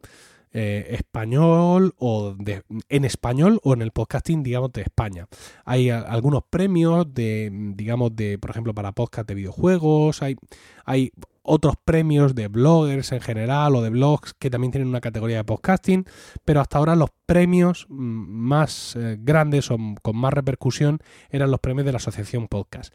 eh, 0.53 0.87
español 0.91 1.95
o 1.99 2.37
en 2.89 3.05
español 3.05 3.61
o 3.63 3.73
en 3.75 3.83
el 3.83 3.91
podcasting, 3.91 4.43
digamos, 4.43 4.73
de 4.73 4.83
España. 4.83 5.27
Hay 5.65 5.91
algunos 5.91 6.43
premios 6.49 7.13
de, 7.13 7.51
digamos, 7.75 8.15
de, 8.15 8.39
por 8.39 8.51
ejemplo, 8.51 8.75
para 8.75 8.93
podcast 8.93 9.29
de 9.29 9.35
videojuegos, 9.35 10.23
hay, 10.23 10.37
hay 10.85 11.13
otros 11.43 11.75
premios 11.85 12.35
de 12.35 12.49
bloggers 12.49 13.13
en 13.13 13.21
general 13.21 13.75
o 13.75 13.83
de 13.83 13.91
blogs 13.91 14.35
que 14.35 14.51
también 14.51 14.71
tienen 14.71 14.89
una 14.89 15.01
categoría 15.01 15.39
de 15.39 15.45
podcasting, 15.45 16.05
pero 16.45 16.61
hasta 16.61 16.79
ahora 16.79 16.97
los 16.97 17.11
premios 17.27 17.87
mm, 17.89 17.95
más 17.95 18.97
eh, 18.97 19.17
grandes 19.21 19.71
o 19.71 19.79
con 20.03 20.17
más 20.17 20.33
repercusión 20.33 20.99
eran 21.31 21.51
los 21.51 21.61
premios 21.61 21.87
de 21.87 21.93
la 21.93 21.97
Asociación 21.97 22.49
Podcast. 22.49 22.95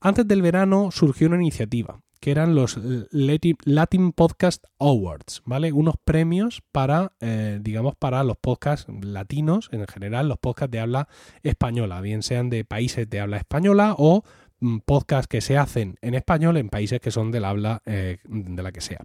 Antes 0.00 0.26
del 0.26 0.42
verano 0.42 0.90
surgió 0.90 1.26
una 1.28 1.36
iniciativa 1.36 2.00
que 2.20 2.30
eran 2.30 2.54
los 2.54 2.78
Latin 3.10 4.12
Podcast 4.12 4.64
Awards, 4.78 5.42
¿vale? 5.44 5.72
Unos 5.72 5.94
premios 6.04 6.62
para, 6.70 7.12
eh, 7.20 7.58
digamos, 7.60 7.94
para 7.96 8.22
los 8.24 8.36
podcasts 8.36 8.86
latinos, 9.02 9.68
en 9.72 9.86
general, 9.86 10.28
los 10.28 10.38
podcasts 10.38 10.70
de 10.70 10.80
habla 10.80 11.08
española, 11.42 12.00
bien 12.00 12.22
sean 12.22 12.50
de 12.50 12.64
países 12.64 13.08
de 13.08 13.20
habla 13.20 13.38
española 13.38 13.94
o 13.96 14.22
Mm, 14.60 14.78
podcasts 14.84 15.26
que 15.26 15.40
se 15.40 15.56
hacen 15.56 15.96
en 16.02 16.14
español 16.14 16.58
en 16.58 16.68
países 16.68 17.00
que 17.00 17.10
son 17.10 17.30
del 17.30 17.46
habla 17.46 17.82
eh, 17.86 18.18
de 18.24 18.62
la 18.62 18.72
que 18.72 18.82
sea. 18.82 19.04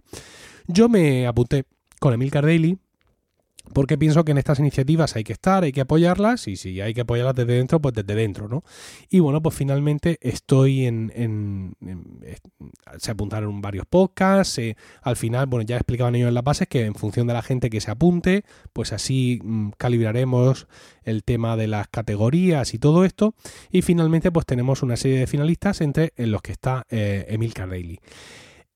Yo 0.66 0.88
me 0.88 1.26
apunté 1.26 1.64
con 1.98 2.12
Emil 2.12 2.30
Daily 2.30 2.78
porque 3.72 3.98
pienso 3.98 4.24
que 4.24 4.32
en 4.32 4.38
estas 4.38 4.58
iniciativas 4.58 5.16
hay 5.16 5.24
que 5.24 5.32
estar, 5.32 5.64
hay 5.64 5.72
que 5.72 5.80
apoyarlas 5.80 6.48
y 6.48 6.56
si 6.56 6.80
hay 6.80 6.94
que 6.94 7.02
apoyarlas 7.02 7.34
desde 7.34 7.54
dentro, 7.54 7.80
pues 7.80 7.94
desde 7.94 8.14
dentro, 8.14 8.48
¿no? 8.48 8.64
Y 9.10 9.20
bueno, 9.20 9.42
pues 9.42 9.54
finalmente 9.54 10.18
estoy 10.20 10.86
en... 10.86 11.74
se 12.98 13.10
apuntaron 13.10 13.60
varios 13.60 13.86
podcasts, 13.86 14.60
al 15.02 15.16
final, 15.16 15.46
bueno, 15.46 15.66
ya 15.66 15.76
explicaban 15.76 16.14
ellos 16.14 16.28
en 16.28 16.34
las 16.34 16.44
bases 16.44 16.68
que 16.68 16.84
en 16.84 16.94
función 16.94 17.26
de 17.26 17.34
la 17.34 17.42
gente 17.42 17.70
que 17.70 17.80
se 17.80 17.90
apunte, 17.90 18.44
pues 18.72 18.92
así 18.92 19.40
mm, 19.42 19.70
calibraremos 19.76 20.66
el 21.04 21.24
tema 21.24 21.56
de 21.56 21.66
las 21.66 21.88
categorías 21.88 22.74
y 22.74 22.78
todo 22.78 23.04
esto. 23.04 23.34
Y 23.70 23.82
finalmente, 23.82 24.30
pues 24.32 24.46
tenemos 24.46 24.82
una 24.82 24.96
serie 24.96 25.18
de 25.18 25.26
finalistas 25.26 25.80
entre 25.80 26.12
los 26.16 26.42
que 26.42 26.52
está 26.52 26.86
eh, 26.90 27.26
Emil 27.28 27.54
Cardelli. 27.54 28.00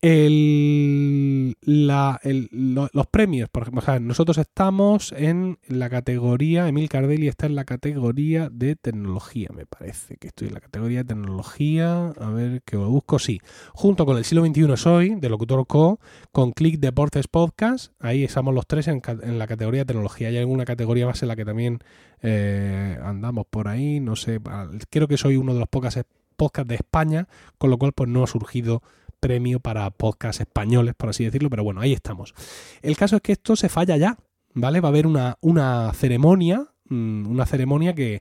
El, 0.02 1.58
los 1.60 3.06
premios, 3.08 3.50
por 3.50 3.64
ejemplo, 3.64 4.00
nosotros 4.00 4.38
estamos 4.38 5.12
en 5.12 5.58
la 5.68 5.90
categoría, 5.90 6.66
Emil 6.68 6.88
Cardelli 6.88 7.28
está 7.28 7.44
en 7.44 7.54
la 7.54 7.66
categoría 7.66 8.48
de 8.48 8.76
tecnología, 8.76 9.50
me 9.54 9.66
parece 9.66 10.16
que 10.16 10.28
estoy 10.28 10.48
en 10.48 10.54
la 10.54 10.60
categoría 10.60 11.00
de 11.00 11.04
tecnología, 11.04 12.14
a 12.18 12.30
ver 12.30 12.62
que 12.62 12.76
lo 12.76 12.88
busco, 12.88 13.18
sí, 13.18 13.40
junto 13.74 14.06
con 14.06 14.16
el 14.16 14.24
siglo 14.24 14.46
XXI 14.46 14.76
soy, 14.78 15.16
de 15.16 15.28
Locutor 15.28 15.66
Co, 15.66 16.00
con 16.32 16.52
Click 16.52 16.80
Deportes 16.80 17.28
Podcast, 17.28 17.92
ahí 17.98 18.24
estamos 18.24 18.54
los 18.54 18.66
tres 18.66 18.88
en, 18.88 19.02
la 19.38 19.46
categoría 19.46 19.82
de 19.82 19.86
tecnología, 19.86 20.28
hay 20.28 20.38
alguna 20.38 20.64
categoría 20.64 21.04
más 21.04 21.20
en 21.20 21.28
la 21.28 21.36
que 21.36 21.44
también 21.44 21.78
eh, 22.22 22.98
andamos 23.02 23.44
por 23.50 23.68
ahí, 23.68 24.00
no 24.00 24.16
sé, 24.16 24.40
creo 24.88 25.08
que 25.08 25.18
soy 25.18 25.36
uno 25.36 25.52
de 25.52 25.60
los 25.60 25.68
pocos 25.68 25.98
podcasts 26.36 26.68
de 26.70 26.76
España, 26.76 27.28
con 27.58 27.68
lo 27.68 27.76
cual 27.76 27.92
pues 27.92 28.08
no 28.08 28.24
ha 28.24 28.26
surgido 28.26 28.82
premio 29.20 29.60
para 29.60 29.90
podcast 29.90 30.40
españoles, 30.40 30.94
por 30.96 31.10
así 31.10 31.24
decirlo, 31.24 31.50
pero 31.50 31.62
bueno, 31.62 31.80
ahí 31.80 31.92
estamos. 31.92 32.34
El 32.82 32.96
caso 32.96 33.16
es 33.16 33.22
que 33.22 33.32
esto 33.32 33.54
se 33.56 33.68
falla 33.68 33.96
ya, 33.96 34.18
¿vale? 34.54 34.80
Va 34.80 34.88
a 34.88 34.90
haber 34.90 35.06
una, 35.06 35.36
una 35.40 35.92
ceremonia, 35.92 36.66
mm, 36.86 37.26
una 37.26 37.46
ceremonia 37.46 37.94
que, 37.94 38.20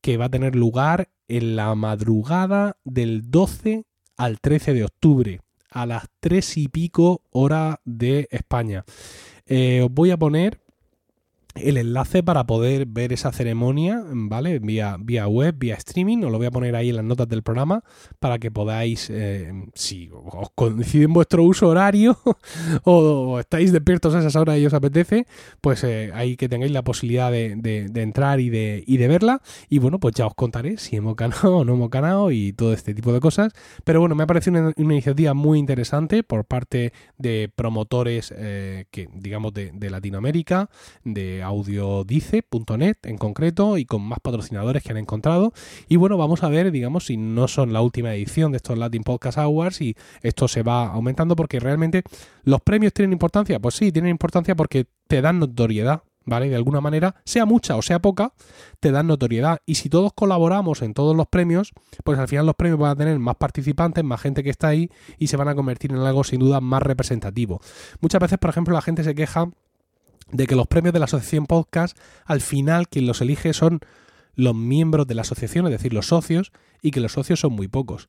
que 0.00 0.16
va 0.16 0.26
a 0.26 0.30
tener 0.30 0.56
lugar 0.56 1.10
en 1.28 1.56
la 1.56 1.74
madrugada 1.74 2.78
del 2.84 3.30
12 3.30 3.84
al 4.16 4.40
13 4.40 4.74
de 4.74 4.84
octubre, 4.84 5.40
a 5.70 5.86
las 5.86 6.04
3 6.20 6.56
y 6.56 6.68
pico 6.68 7.22
hora 7.30 7.80
de 7.84 8.26
España. 8.30 8.84
Eh, 9.46 9.82
os 9.84 9.92
voy 9.92 10.10
a 10.10 10.16
poner 10.16 10.60
el 11.64 11.76
enlace 11.76 12.22
para 12.22 12.46
poder 12.46 12.86
ver 12.86 13.12
esa 13.12 13.32
ceremonia, 13.32 14.02
¿vale? 14.06 14.58
Vía, 14.58 14.96
vía 14.98 15.26
web, 15.26 15.54
vía 15.58 15.74
streaming, 15.74 16.18
os 16.24 16.32
lo 16.32 16.38
voy 16.38 16.46
a 16.46 16.50
poner 16.50 16.76
ahí 16.76 16.90
en 16.90 16.96
las 16.96 17.04
notas 17.04 17.28
del 17.28 17.42
programa 17.42 17.82
para 18.18 18.38
que 18.38 18.50
podáis, 18.50 19.10
eh, 19.10 19.52
si 19.74 20.10
os 20.12 20.50
coincide 20.54 21.04
en 21.04 21.12
vuestro 21.12 21.42
uso 21.42 21.68
horario 21.68 22.18
o, 22.84 23.38
estáis 23.38 23.72
despiertos 23.72 24.14
a 24.14 24.20
esas 24.20 24.36
horas 24.36 24.58
y 24.58 24.66
os 24.66 24.74
apetece, 24.74 25.26
pues 25.60 25.84
eh, 25.84 26.10
ahí 26.14 26.36
que 26.36 26.48
tengáis 26.48 26.72
la 26.72 26.82
posibilidad 26.82 27.30
de, 27.30 27.90
entrar 27.94 28.40
y 28.40 28.50
de, 28.50 28.84
y 28.86 28.96
de 28.96 29.08
verla. 29.08 29.42
Y 29.68 29.78
bueno, 29.78 29.98
pues 29.98 30.14
ya 30.14 30.26
os 30.26 30.34
contaré 30.34 30.78
si 30.78 30.96
hemos 30.96 31.16
ganado 31.16 31.56
o 31.58 31.64
no 31.64 31.74
hemos 31.74 31.90
ganado 31.90 32.30
y 32.30 32.52
todo 32.52 32.72
este 32.72 32.94
tipo 32.94 33.12
de 33.12 33.20
cosas. 33.20 33.52
Pero 33.84 34.00
bueno, 34.00 34.14
me 34.14 34.24
ha 34.24 34.26
parecido 34.26 34.58
una, 34.58 34.72
iniciativa 34.76 35.34
muy 35.34 35.58
interesante 35.58 36.22
por 36.22 36.44
parte 36.44 36.92
de 37.16 37.50
promotores 37.54 38.32
eh, 38.36 38.86
que, 38.90 39.08
digamos, 39.14 39.52
de, 39.54 39.72
de 39.72 39.90
Latinoamérica, 39.90 40.70
de 41.04 41.42
audiodice.net 41.48 42.96
en 43.02 43.18
concreto 43.18 43.78
y 43.78 43.84
con 43.84 44.02
más 44.02 44.20
patrocinadores 44.20 44.82
que 44.82 44.92
han 44.92 44.98
encontrado. 44.98 45.52
Y 45.88 45.96
bueno, 45.96 46.16
vamos 46.16 46.42
a 46.42 46.48
ver, 46.48 46.70
digamos, 46.70 47.06
si 47.06 47.16
no 47.16 47.48
son 47.48 47.72
la 47.72 47.80
última 47.80 48.14
edición 48.14 48.52
de 48.52 48.56
estos 48.56 48.78
Latin 48.78 49.02
Podcast 49.02 49.38
Awards 49.38 49.80
y 49.80 49.96
esto 50.22 50.48
se 50.48 50.62
va 50.62 50.88
aumentando 50.88 51.36
porque 51.36 51.60
realmente 51.60 52.02
los 52.44 52.60
premios 52.60 52.92
tienen 52.92 53.12
importancia. 53.12 53.58
Pues 53.58 53.74
sí, 53.74 53.92
tienen 53.92 54.10
importancia 54.10 54.54
porque 54.54 54.86
te 55.06 55.20
dan 55.20 55.38
notoriedad. 55.38 56.02
¿Vale? 56.24 56.50
De 56.50 56.56
alguna 56.56 56.82
manera, 56.82 57.14
sea 57.24 57.46
mucha 57.46 57.76
o 57.76 57.80
sea 57.80 58.00
poca, 58.00 58.34
te 58.80 58.90
dan 58.92 59.06
notoriedad. 59.06 59.60
Y 59.64 59.76
si 59.76 59.88
todos 59.88 60.12
colaboramos 60.12 60.82
en 60.82 60.92
todos 60.92 61.16
los 61.16 61.26
premios, 61.26 61.72
pues 62.04 62.18
al 62.18 62.28
final 62.28 62.44
los 62.44 62.54
premios 62.54 62.78
van 62.78 62.90
a 62.90 62.96
tener 62.96 63.18
más 63.18 63.36
participantes, 63.36 64.04
más 64.04 64.20
gente 64.20 64.44
que 64.44 64.50
está 64.50 64.68
ahí 64.68 64.90
y 65.16 65.28
se 65.28 65.38
van 65.38 65.48
a 65.48 65.54
convertir 65.54 65.90
en 65.90 65.96
algo 66.00 66.24
sin 66.24 66.40
duda 66.40 66.60
más 66.60 66.82
representativo. 66.82 67.62
Muchas 68.02 68.20
veces, 68.20 68.36
por 68.36 68.50
ejemplo, 68.50 68.74
la 68.74 68.82
gente 68.82 69.04
se 69.04 69.14
queja 69.14 69.48
de 70.30 70.46
que 70.46 70.56
los 70.56 70.66
premios 70.66 70.92
de 70.92 70.98
la 70.98 71.06
asociación 71.06 71.46
podcast, 71.46 71.96
al 72.24 72.40
final 72.40 72.88
quien 72.88 73.06
los 73.06 73.20
elige 73.20 73.52
son 73.52 73.80
los 74.34 74.54
miembros 74.54 75.06
de 75.06 75.14
la 75.14 75.22
asociación, 75.22 75.66
es 75.66 75.72
decir, 75.72 75.92
los 75.92 76.08
socios, 76.08 76.52
y 76.80 76.90
que 76.90 77.00
los 77.00 77.12
socios 77.12 77.40
son 77.40 77.52
muy 77.52 77.68
pocos 77.68 78.08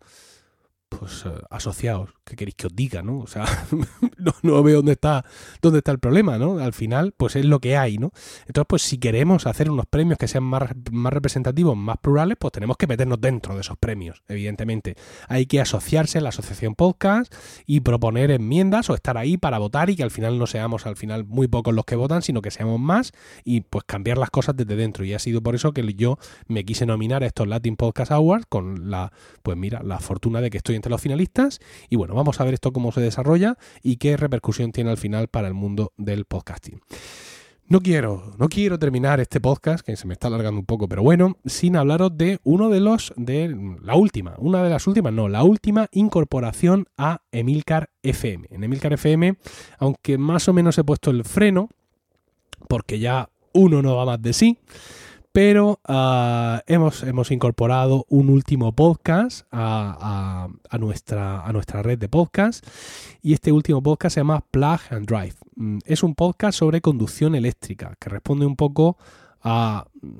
pues 0.90 1.26
eh, 1.26 1.32
asociados, 1.50 2.10
¿qué 2.26 2.36
queréis 2.36 2.56
que 2.56 2.68
os 2.68 2.76
diga, 2.76 3.02
no? 3.04 3.20
O 3.20 3.28
sea, 3.28 3.46
no, 4.44 4.64
veo 4.64 4.78
dónde 4.78 4.94
está, 4.94 5.24
dónde 5.62 5.80
está 5.80 5.92
el 5.92 6.00
problema, 6.00 6.38
¿no? 6.38 6.60
Al 6.60 6.74
final, 6.74 7.14
pues 7.16 7.36
es 7.36 7.46
lo 7.46 7.60
que 7.60 7.78
hay, 7.78 7.98
¿no? 7.98 8.12
Entonces, 8.48 8.66
pues 8.68 8.82
si 8.82 8.98
queremos 8.98 9.46
hacer 9.46 9.70
unos 9.70 9.86
premios 9.86 10.18
que 10.18 10.28
sean 10.28 10.44
más, 10.44 10.72
más 10.92 11.14
representativos, 11.14 11.78
más 11.78 11.98
plurales, 12.00 12.38
pues 12.40 12.52
tenemos 12.52 12.78
que 12.78 12.88
meternos 12.88 13.22
dentro 13.22 13.56
de 13.56 13.62
esos 13.62 13.78
premios, 13.78 14.24
evidentemente. 14.28 14.96
Hay 15.28 15.46
que 15.46 15.62
asociarse 15.62 16.18
a 16.18 16.22
la 16.22 16.30
asociación 16.30 16.76
podcast 16.76 17.34
y 17.66 17.82
proponer 17.82 18.32
enmiendas 18.32 18.90
o 18.90 18.96
estar 18.96 19.18
ahí 19.18 19.38
para 19.38 19.60
votar 19.60 19.90
y 19.90 19.96
que 19.96 20.04
al 20.04 20.12
final 20.12 20.40
no 20.40 20.48
seamos 20.48 20.86
al 20.86 20.96
final 20.96 21.26
muy 21.26 21.48
pocos 21.48 21.74
los 21.74 21.86
que 21.86 21.96
votan, 21.96 22.22
sino 22.22 22.42
que 22.42 22.52
seamos 22.52 22.80
más 22.80 23.12
y 23.44 23.62
pues 23.62 23.84
cambiar 23.86 24.18
las 24.18 24.32
cosas 24.32 24.56
desde 24.56 24.76
dentro. 24.76 25.06
Y 25.06 25.14
ha 25.14 25.20
sido 25.20 25.42
por 25.42 25.56
eso 25.56 25.72
que 25.72 25.94
yo 25.94 26.18
me 26.48 26.66
quise 26.66 26.86
nominar 26.86 27.24
a 27.24 27.28
estos 27.28 27.48
Latin 27.48 27.76
Podcast 27.76 28.12
Awards 28.12 28.46
con 28.48 28.90
la, 28.90 29.12
pues 29.44 29.58
mira, 29.58 29.82
la 29.84 30.00
fortuna 30.00 30.42
de 30.42 30.50
que 30.50 30.58
estoy 30.58 30.76
entre 30.80 30.90
los 30.90 31.02
finalistas. 31.02 31.60
Y 31.90 31.98
bueno, 31.98 32.16
vamos 32.16 32.40
a 32.40 32.46
ver 32.46 32.54
esto 32.54 32.72
cómo 32.72 32.92
se 32.92 33.02
desarrolla 33.02 33.58
y 33.84 33.98
qué 33.98 34.18
repercusión 34.18 34.72
tiene 34.72 34.90
al 34.90 34.98
final 34.98 35.28
para 35.28 35.48
el 35.48 35.54
mundo 35.54 35.94
del 35.98 36.26
podcasting. 36.26 36.80
No 37.68 37.82
quiero, 37.82 38.34
no 38.40 38.50
quiero 38.50 38.80
terminar 38.80 39.20
este 39.20 39.40
podcast, 39.40 39.86
que 39.86 39.96
se 39.96 40.08
me 40.08 40.14
está 40.14 40.28
alargando 40.28 40.60
un 40.60 40.66
poco, 40.66 40.90
pero 40.90 41.04
bueno, 41.04 41.38
sin 41.46 41.76
hablaros 41.76 42.18
de 42.18 42.40
uno 42.44 42.70
de 42.70 42.80
los, 42.80 43.14
de 43.16 43.56
la 43.84 43.94
última, 43.94 44.34
una 44.40 44.64
de 44.64 44.72
las 44.72 44.88
últimas, 44.88 45.14
no, 45.14 45.30
la 45.30 45.44
última 45.44 45.88
incorporación 45.92 46.88
a 46.98 47.22
Emilcar 47.32 47.92
FM. 48.02 48.48
En 48.50 48.64
Emilcar 48.64 48.94
FM, 48.94 49.36
aunque 49.78 50.18
más 50.18 50.48
o 50.48 50.54
menos 50.54 50.80
he 50.80 50.84
puesto 50.84 51.12
el 51.12 51.24
freno, 51.26 51.70
porque 52.68 52.98
ya 52.98 53.30
uno 53.54 53.84
no 53.84 53.96
va 53.98 54.06
más 54.06 54.22
de 54.22 54.34
sí, 54.34 54.58
pero 55.32 55.80
ah, 55.86 56.64
hemos, 56.68 57.04
hemos, 57.04 57.32
incorporado 57.32 58.06
un 58.10 58.30
último 58.30 58.74
podcast 58.74 59.46
a, 59.52 60.48
nuestra, 60.80 61.46
a 61.46 61.54
nuestra 61.54 61.84
red 61.84 62.00
de 62.00 62.10
podcast 62.10 62.66
y 63.22 63.34
este 63.34 63.52
último 63.52 63.82
podcast 63.84 64.16
se 64.16 64.20
llama 64.22 64.44
Plug 64.52 64.80
and 64.90 65.06
Drive. 65.06 65.36
Mm, 65.56 65.80
es 65.86 66.04
un 66.04 66.16
podcast 66.16 66.58
sobre 66.58 66.82
conducción 66.82 67.36
eléctrica 67.36 67.96
que 68.00 68.10
responde 68.10 68.46
un 68.46 68.56
poco 68.56 68.98
a 69.42 69.86
mm, 70.02 70.18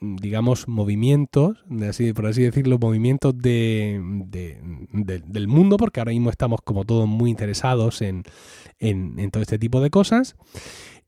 digamos, 0.00 0.68
movimientos, 0.68 1.64
por 2.14 2.26
así 2.26 2.42
decirlo, 2.42 2.78
movimientos 2.78 3.36
de, 3.36 4.00
del 4.92 5.48
mundo, 5.48 5.76
porque 5.76 5.98
ahora 5.98 6.12
mismo 6.12 6.30
estamos 6.30 6.60
como 6.62 6.84
todos 6.84 7.08
muy 7.08 7.30
interesados 7.30 8.00
en, 8.00 8.22
en 8.78 9.30
todo 9.32 9.42
este 9.42 9.58
tipo 9.58 9.80
de 9.80 9.90
cosas 9.90 10.36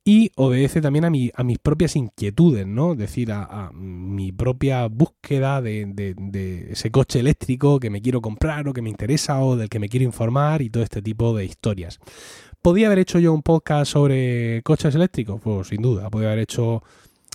y 0.05 0.31
obedece 0.37 0.81
también 0.81 1.05
a, 1.05 1.11
mi, 1.11 1.31
a 1.35 1.45
mis 1.45 1.59
propias 1.59 1.95
inquietudes, 1.95 2.67
¿no? 2.67 2.93
Es 2.93 2.99
decir, 2.99 3.33
a, 3.33 3.71
mi 3.75 4.33
propia 4.33 4.87
búsqueda 4.87 5.61
de, 5.61 6.67
ese 6.71 6.91
coche 6.91 7.21
eléctrico 7.21 7.79
que 7.79 7.91
me 7.91 8.01
quiero 8.01 8.21
comprar 8.21 8.67
o 8.69 8.73
que 8.73 8.83
me 8.83 8.91
interesa 8.91 9.41
o 9.41 9.57
del 9.57 9.69
que 9.69 9.79
me 9.79 9.89
quiero 9.89 10.05
informar 10.05 10.63
y 10.63 10.71
todo 10.71 10.83
este 10.83 11.03
tipo 11.03 11.37
de 11.37 11.45
historias. 11.45 11.99
¿Podía 12.63 12.87
haber 12.87 13.01
hecho 13.01 13.19
yo 13.19 13.33
un 13.33 13.43
podcast 13.43 13.93
sobre 13.93 14.63
coches 14.63 14.95
eléctricos? 14.95 15.41
Pues 15.41 15.69
sin 15.69 15.83
duda, 15.83 16.11
podía 16.11 16.29
haber 16.29 16.41
hecho 16.41 16.83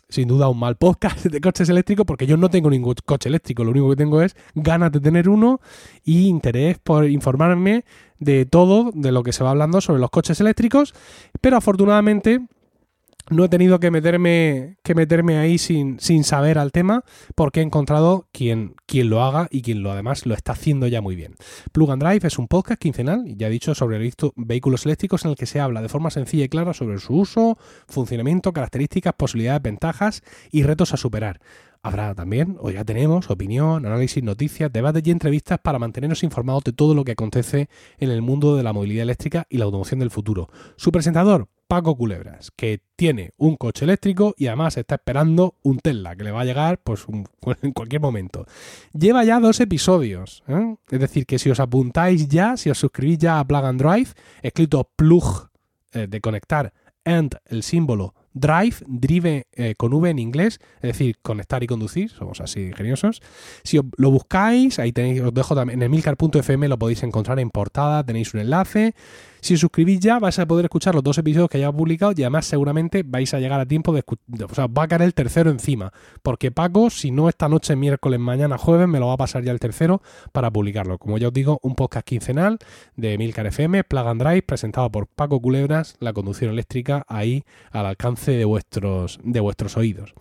sin 0.09 0.27
duda 0.27 0.49
un 0.49 0.59
mal 0.59 0.75
podcast 0.75 1.25
de 1.25 1.41
coches 1.41 1.69
eléctricos 1.69 2.05
porque 2.05 2.27
yo 2.27 2.37
no 2.37 2.49
tengo 2.49 2.69
ningún 2.69 2.95
coche 3.05 3.29
eléctrico, 3.29 3.63
lo 3.63 3.71
único 3.71 3.89
que 3.89 3.95
tengo 3.95 4.21
es 4.21 4.35
ganas 4.53 4.91
de 4.91 4.99
tener 4.99 5.29
uno 5.29 5.59
y 6.03 6.27
interés 6.27 6.77
por 6.79 7.09
informarme 7.09 7.85
de 8.19 8.45
todo, 8.45 8.91
de 8.93 9.11
lo 9.11 9.23
que 9.23 9.33
se 9.33 9.43
va 9.43 9.51
hablando 9.51 9.81
sobre 9.81 9.99
los 9.99 10.09
coches 10.09 10.39
eléctricos, 10.39 10.93
pero 11.41 11.57
afortunadamente 11.57 12.45
no 13.29 13.45
he 13.45 13.49
tenido 13.49 13.79
que 13.79 13.91
meterme, 13.91 14.77
que 14.83 14.95
meterme 14.95 15.37
ahí 15.37 15.57
sin, 15.57 15.99
sin 15.99 16.23
saber 16.23 16.57
al 16.57 16.71
tema 16.71 17.03
porque 17.35 17.59
he 17.59 17.63
encontrado 17.63 18.27
quien, 18.31 18.75
quien 18.85 19.09
lo 19.09 19.23
haga 19.23 19.47
y 19.49 19.61
quien 19.61 19.83
lo 19.83 19.91
además 19.91 20.25
lo 20.25 20.33
está 20.33 20.53
haciendo 20.53 20.87
ya 20.87 21.01
muy 21.01 21.15
bien. 21.15 21.35
Plug 21.71 21.91
and 21.91 22.03
Drive 22.03 22.27
es 22.27 22.37
un 22.37 22.47
podcast 22.47 22.79
quincenal, 22.81 23.25
ya 23.35 23.47
he 23.47 23.49
dicho, 23.49 23.73
sobre 23.75 24.11
vehículos 24.35 24.85
eléctricos 24.85 25.25
en 25.25 25.31
el 25.31 25.37
que 25.37 25.45
se 25.45 25.59
habla 25.59 25.81
de 25.81 25.89
forma 25.89 26.11
sencilla 26.11 26.45
y 26.45 26.49
clara 26.49 26.73
sobre 26.73 26.99
su 26.99 27.15
uso, 27.15 27.57
funcionamiento, 27.87 28.53
características, 28.53 29.13
posibilidades, 29.13 29.61
ventajas 29.61 30.23
y 30.51 30.63
retos 30.63 30.93
a 30.93 30.97
superar. 30.97 31.39
Habrá 31.85 32.15
también, 32.15 32.57
o 32.61 32.71
ya 32.71 32.83
tenemos, 32.83 33.29
opinión, 33.29 33.85
análisis, 33.85 34.23
noticias, 34.23 34.73
debates 34.73 35.03
y 35.05 35.11
entrevistas 35.11 35.59
para 35.59 35.77
mantenernos 35.77 36.23
informados 36.23 36.63
de 36.63 36.73
todo 36.73 36.95
lo 36.95 37.03
que 37.03 37.11
acontece 37.11 37.69
en 37.99 38.09
el 38.09 38.23
mundo 38.23 38.55
de 38.55 38.63
la 38.63 38.73
movilidad 38.73 39.03
eléctrica 39.03 39.45
y 39.51 39.59
la 39.59 39.65
automoción 39.65 39.99
del 39.99 40.09
futuro. 40.09 40.49
Su 40.77 40.91
presentador, 40.91 41.47
Paco 41.67 41.95
Culebras, 41.95 42.51
que 42.55 42.81
tiene 42.95 43.31
un 43.37 43.55
coche 43.55 43.85
eléctrico 43.85 44.35
y 44.37 44.47
además 44.47 44.77
está 44.77 44.95
esperando 44.95 45.55
un 45.63 45.79
Tesla 45.79 46.15
que 46.15 46.23
le 46.23 46.31
va 46.31 46.41
a 46.41 46.45
llegar 46.45 46.79
pues, 46.83 47.05
en 47.61 47.71
cualquier 47.71 48.01
momento. 48.01 48.45
Lleva 48.93 49.23
ya 49.23 49.39
dos 49.39 49.59
episodios, 49.59 50.43
¿eh? 50.47 50.75
es 50.89 50.99
decir, 50.99 51.25
que 51.25 51.39
si 51.39 51.49
os 51.49 51.59
apuntáis 51.59 52.27
ya, 52.27 52.57
si 52.57 52.69
os 52.69 52.77
suscribís 52.77 53.17
ya 53.17 53.39
a 53.39 53.45
Plug 53.45 53.65
and 53.65 53.81
Drive, 53.81 54.11
escrito 54.41 54.89
plug 54.95 55.49
eh, 55.93 56.07
de 56.07 56.21
conectar 56.21 56.73
and 57.03 57.37
el 57.45 57.63
símbolo 57.63 58.13
Drive, 58.35 58.83
drive 58.85 59.47
eh, 59.53 59.75
con 59.77 59.93
V 59.93 60.09
en 60.09 60.19
inglés, 60.19 60.59
es 60.81 60.89
decir, 60.89 61.17
conectar 61.21 61.63
y 61.63 61.67
conducir, 61.67 62.09
somos 62.09 62.41
así 62.41 62.59
ingeniosos. 62.59 63.21
Si 63.63 63.79
lo 63.95 64.11
buscáis, 64.11 64.77
ahí 64.77 64.91
tenéis, 64.91 65.21
os 65.21 65.33
dejo 65.33 65.55
también 65.55 65.79
en 65.79 65.83
emilcar.fm, 65.83 66.67
lo 66.67 66.77
podéis 66.77 67.03
encontrar 67.03 67.39
en 67.39 67.49
portada, 67.49 68.03
tenéis 68.03 68.33
un 68.33 68.41
enlace. 68.41 68.93
Si 69.45 69.53
os 69.53 69.59
suscribís 69.59 69.99
ya, 69.99 70.17
vais 70.17 70.39
a 70.39 70.47
poder 70.47 70.65
escuchar 70.65 70.95
los 70.95 71.03
dos 71.03 71.19
episodios 71.19 71.49
que 71.49 71.59
ya 71.59 71.71
publicado 71.71 72.11
y 72.17 72.23
además 72.23 72.47
seguramente 72.47 73.03
vais 73.05 73.31
a 73.33 73.39
llegar 73.39 73.59
a 73.59 73.65
tiempo 73.67 73.93
de 73.93 73.99
escuchar, 73.99 74.25
o 74.49 74.55
sea, 74.55 74.65
va 74.65 74.83
a 74.83 74.87
caer 74.87 75.03
el 75.03 75.13
tercero 75.13 75.51
encima, 75.51 75.93
porque 76.23 76.49
Paco, 76.49 76.89
si 76.89 77.11
no 77.11 77.29
esta 77.29 77.47
noche, 77.47 77.75
miércoles, 77.75 78.19
mañana, 78.19 78.57
jueves, 78.57 78.87
me 78.87 78.99
lo 78.99 79.05
va 79.05 79.13
a 79.13 79.17
pasar 79.17 79.43
ya 79.43 79.51
el 79.51 79.59
tercero 79.59 80.01
para 80.31 80.49
publicarlo. 80.49 80.97
Como 80.97 81.19
ya 81.19 81.27
os 81.27 81.33
digo, 81.33 81.59
un 81.61 81.75
podcast 81.75 82.07
quincenal 82.07 82.57
de 82.95 83.19
Milcar 83.19 83.45
FM, 83.45 83.83
Plug 83.83 84.07
and 84.07 84.23
Drive, 84.23 84.41
presentado 84.41 84.91
por 84.91 85.05
Paco 85.05 85.39
Culebras, 85.39 85.95
la 85.99 86.11
conducción 86.11 86.49
eléctrica 86.49 87.05
ahí 87.07 87.43
al 87.71 87.85
alcance 87.85 88.24
de 88.31 88.45
vuestros, 88.45 89.19
de 89.23 89.39
vuestros 89.39 89.77
oídos. 89.77 90.13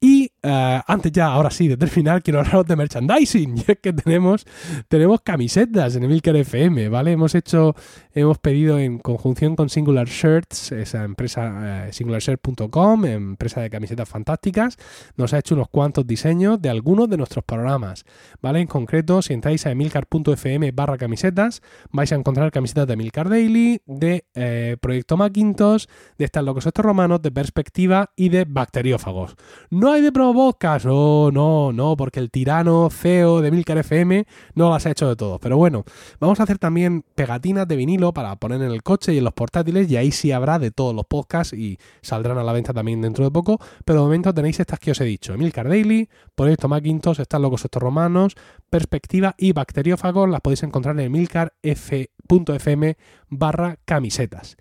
Y 0.00 0.27
eh, 0.42 0.80
antes 0.86 1.10
ya, 1.10 1.26
ahora 1.26 1.50
sí, 1.50 1.66
de 1.66 1.76
terminar, 1.76 2.22
quiero 2.22 2.40
hablaros 2.40 2.66
de 2.66 2.76
merchandising. 2.76 3.58
Y 3.58 3.72
es 3.72 3.78
que 3.80 3.92
tenemos, 3.92 4.46
tenemos 4.88 5.20
camisetas 5.22 5.96
en 5.96 6.04
Emilcar 6.04 6.36
FM, 6.36 6.88
¿vale? 6.88 7.12
Hemos 7.12 7.34
hecho, 7.34 7.74
hemos 8.14 8.38
pedido 8.38 8.78
en 8.78 8.98
conjunción 8.98 9.56
con 9.56 9.68
Singular 9.68 10.06
Shirts, 10.06 10.72
esa 10.72 11.04
empresa, 11.04 11.86
eh, 11.88 11.92
singularshirt.com, 11.92 13.04
empresa 13.04 13.60
de 13.60 13.70
camisetas 13.70 14.08
fantásticas, 14.08 14.76
nos 15.16 15.32
ha 15.32 15.38
hecho 15.38 15.54
unos 15.54 15.68
cuantos 15.68 16.06
diseños 16.06 16.60
de 16.60 16.68
algunos 16.68 17.08
de 17.08 17.16
nuestros 17.16 17.44
programas, 17.44 18.04
¿vale? 18.40 18.60
En 18.60 18.66
concreto, 18.66 19.22
si 19.22 19.32
entráis 19.32 19.66
a 19.66 19.72
emilcar.fm 19.72 20.70
barra 20.72 20.98
camisetas, 20.98 21.62
vais 21.90 22.12
a 22.12 22.16
encontrar 22.16 22.50
camisetas 22.52 22.86
de 22.86 22.92
Emilcar 22.94 23.28
Daily, 23.28 23.82
de 23.86 24.26
eh, 24.34 24.76
Proyecto 24.80 25.16
Macintosh, 25.16 25.86
de 26.16 26.24
Están 26.24 26.44
locos 26.44 26.66
estos 26.66 26.84
romanos, 26.84 27.22
de 27.22 27.32
Perspectiva 27.32 28.12
y 28.14 28.28
de 28.28 28.44
Bacteriófagos. 28.44 29.36
No 29.70 29.92
hay 29.92 30.02
de 30.02 30.12
promo 30.28 30.50
podcast. 30.50 30.86
Oh, 30.88 31.30
no, 31.32 31.72
no, 31.72 31.96
porque 31.96 32.20
el 32.20 32.30
tirano 32.30 32.90
CEO 32.90 33.40
de 33.40 33.50
Milcar 33.50 33.78
FM 33.78 34.26
no 34.54 34.70
las 34.70 34.84
ha 34.86 34.90
hecho 34.90 35.08
de 35.08 35.16
todo. 35.16 35.38
Pero 35.38 35.56
bueno, 35.56 35.84
vamos 36.20 36.40
a 36.40 36.42
hacer 36.42 36.58
también 36.58 37.02
pegatinas 37.14 37.66
de 37.66 37.76
vinilo 37.76 38.12
para 38.12 38.36
poner 38.36 38.60
en 38.62 38.70
el 38.70 38.82
coche 38.82 39.14
y 39.14 39.18
en 39.18 39.24
los 39.24 39.32
portátiles 39.32 39.90
y 39.90 39.96
ahí 39.96 40.12
sí 40.12 40.32
habrá 40.32 40.58
de 40.58 40.70
todos 40.70 40.94
los 40.94 41.06
podcasts 41.06 41.54
y 41.54 41.78
saldrán 42.02 42.38
a 42.38 42.42
la 42.42 42.52
venta 42.52 42.74
también 42.74 43.00
dentro 43.00 43.24
de 43.24 43.30
poco. 43.30 43.58
Pero 43.84 44.00
de 44.00 44.04
momento 44.04 44.34
tenéis 44.34 44.60
estas 44.60 44.78
que 44.78 44.90
os 44.90 45.00
he 45.00 45.04
dicho. 45.04 45.36
Milcar 45.36 45.68
Daily, 45.68 46.08
Proyecto 46.34 46.68
Macintosh, 46.68 47.20
Están 47.20 47.42
locos 47.42 47.64
estos 47.64 47.82
romanos, 47.82 48.34
Perspectiva 48.68 49.34
y 49.38 49.52
Bacteriófagos. 49.52 50.28
Las 50.28 50.40
podéis 50.40 50.62
encontrar 50.62 50.98
en 51.00 51.10
milcar.fm 51.10 52.96
barra 53.28 53.78
camisetas. 53.84 54.56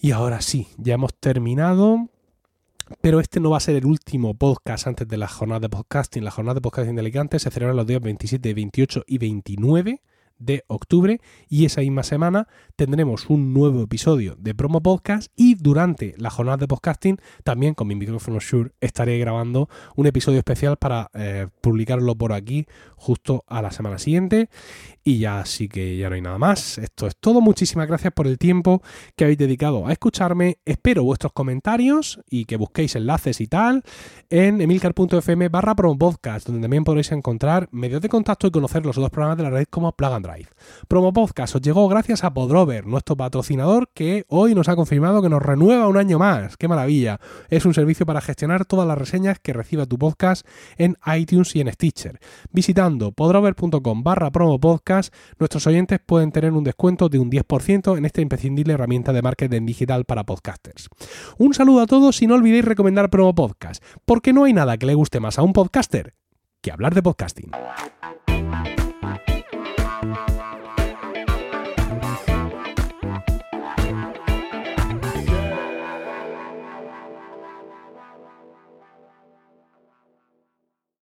Y 0.00 0.10
ahora 0.12 0.40
sí, 0.40 0.68
ya 0.76 0.94
hemos 0.94 1.14
terminado. 1.14 2.08
Pero 3.00 3.20
este 3.20 3.40
no 3.40 3.50
va 3.50 3.58
a 3.58 3.60
ser 3.60 3.76
el 3.76 3.86
último 3.86 4.34
podcast 4.34 4.86
antes 4.86 5.06
de 5.06 5.16
la 5.16 5.28
jornada 5.28 5.60
de 5.60 5.68
podcasting. 5.68 6.24
La 6.24 6.30
jornada 6.30 6.54
de 6.54 6.60
podcasting 6.60 6.94
de 6.94 7.00
Alicante 7.00 7.38
se 7.38 7.50
celebra 7.50 7.74
los 7.74 7.86
días 7.86 8.00
27, 8.00 8.54
28 8.54 9.04
y 9.06 9.18
29 9.18 10.02
de 10.38 10.64
octubre 10.68 11.20
y 11.48 11.64
esa 11.64 11.80
misma 11.80 12.02
semana 12.02 12.48
tendremos 12.76 13.28
un 13.28 13.52
nuevo 13.52 13.82
episodio 13.82 14.36
de 14.38 14.54
Promo 14.54 14.80
Podcast 14.82 15.32
durante 15.58 16.14
la 16.18 16.30
jornada 16.30 16.58
de 16.58 16.68
podcasting 16.68 17.18
también 17.44 17.74
con 17.74 17.86
mi 17.88 17.94
micrófono 17.94 18.38
Shure 18.40 18.72
estaré 18.80 19.18
grabando 19.18 19.68
un 19.96 20.06
episodio 20.06 20.38
especial 20.38 20.76
para 20.76 21.10
eh, 21.14 21.48
publicarlo 21.60 22.14
por 22.14 22.32
aquí 22.32 22.66
justo 22.96 23.44
a 23.46 23.62
la 23.62 23.70
semana 23.70 23.98
siguiente 23.98 24.48
y 25.04 25.18
ya 25.18 25.44
sí 25.46 25.68
que 25.68 25.96
ya 25.96 26.10
no 26.10 26.16
hay 26.16 26.20
nada 26.20 26.38
más. 26.38 26.76
Esto 26.76 27.06
es 27.06 27.16
todo. 27.16 27.40
Muchísimas 27.40 27.88
gracias 27.88 28.12
por 28.12 28.26
el 28.26 28.36
tiempo 28.36 28.82
que 29.16 29.24
habéis 29.24 29.38
dedicado 29.38 29.86
a 29.86 29.92
escucharme. 29.92 30.58
Espero 30.66 31.02
vuestros 31.02 31.32
comentarios 31.32 32.20
y 32.28 32.44
que 32.44 32.56
busquéis 32.56 32.94
enlaces 32.94 33.40
y 33.40 33.46
tal 33.46 33.82
en 34.28 34.60
emilcar.fm 34.60 35.48
barra 35.48 35.74
podcast 35.74 36.46
donde 36.46 36.60
también 36.60 36.84
podréis 36.84 37.12
encontrar 37.12 37.68
medios 37.72 38.02
de 38.02 38.08
contacto 38.08 38.46
y 38.46 38.50
conocer 38.50 38.84
los 38.84 38.98
otros 38.98 39.10
programas 39.10 39.38
de 39.38 39.44
la 39.44 39.50
red 39.50 39.66
como 39.70 39.92
Plug 39.92 40.12
and 40.12 40.26
Drive. 40.26 40.48
Promo 40.88 41.12
Podcast 41.12 41.54
os 41.56 41.62
llegó 41.62 41.88
gracias 41.88 42.24
a 42.24 42.34
Podrover, 42.34 42.86
nuestro 42.86 43.16
patrocinador 43.16 43.88
que 43.94 44.24
hoy 44.28 44.54
nos 44.54 44.68
ha 44.68 44.76
confirmado 44.76 45.22
que 45.22 45.28
nos 45.28 45.42
renueva 45.48 45.88
un 45.88 45.96
año 45.96 46.18
más. 46.18 46.56
¡Qué 46.56 46.68
maravilla! 46.68 47.18
Es 47.48 47.64
un 47.64 47.74
servicio 47.74 48.06
para 48.06 48.20
gestionar 48.20 48.66
todas 48.66 48.86
las 48.86 48.98
reseñas 48.98 49.38
que 49.40 49.52
reciba 49.52 49.86
tu 49.86 49.98
podcast 49.98 50.46
en 50.76 50.96
iTunes 51.16 51.56
y 51.56 51.60
en 51.60 51.72
Stitcher. 51.72 52.20
Visitando 52.52 53.12
podrover.com 53.12 54.02
barra 54.02 54.30
promo 54.30 54.60
podcast, 54.60 55.14
nuestros 55.38 55.66
oyentes 55.66 56.00
pueden 56.04 56.32
tener 56.32 56.52
un 56.52 56.64
descuento 56.64 57.08
de 57.08 57.18
un 57.18 57.30
10% 57.30 57.96
en 57.96 58.04
esta 58.04 58.20
imprescindible 58.20 58.74
herramienta 58.74 59.12
de 59.12 59.22
marketing 59.22 59.64
digital 59.64 60.04
para 60.04 60.24
podcasters. 60.24 60.88
Un 61.38 61.54
saludo 61.54 61.80
a 61.80 61.86
todos 61.86 62.20
y 62.20 62.26
no 62.26 62.34
olvidéis 62.34 62.64
recomendar 62.64 63.10
Promo 63.10 63.34
Podcast, 63.34 63.82
porque 64.04 64.32
no 64.32 64.44
hay 64.44 64.52
nada 64.52 64.76
que 64.76 64.86
le 64.86 64.94
guste 64.94 65.18
más 65.18 65.38
a 65.38 65.42
un 65.42 65.52
podcaster 65.52 66.14
que 66.60 66.70
hablar 66.70 66.94
de 66.94 67.02
podcasting. 67.02 67.50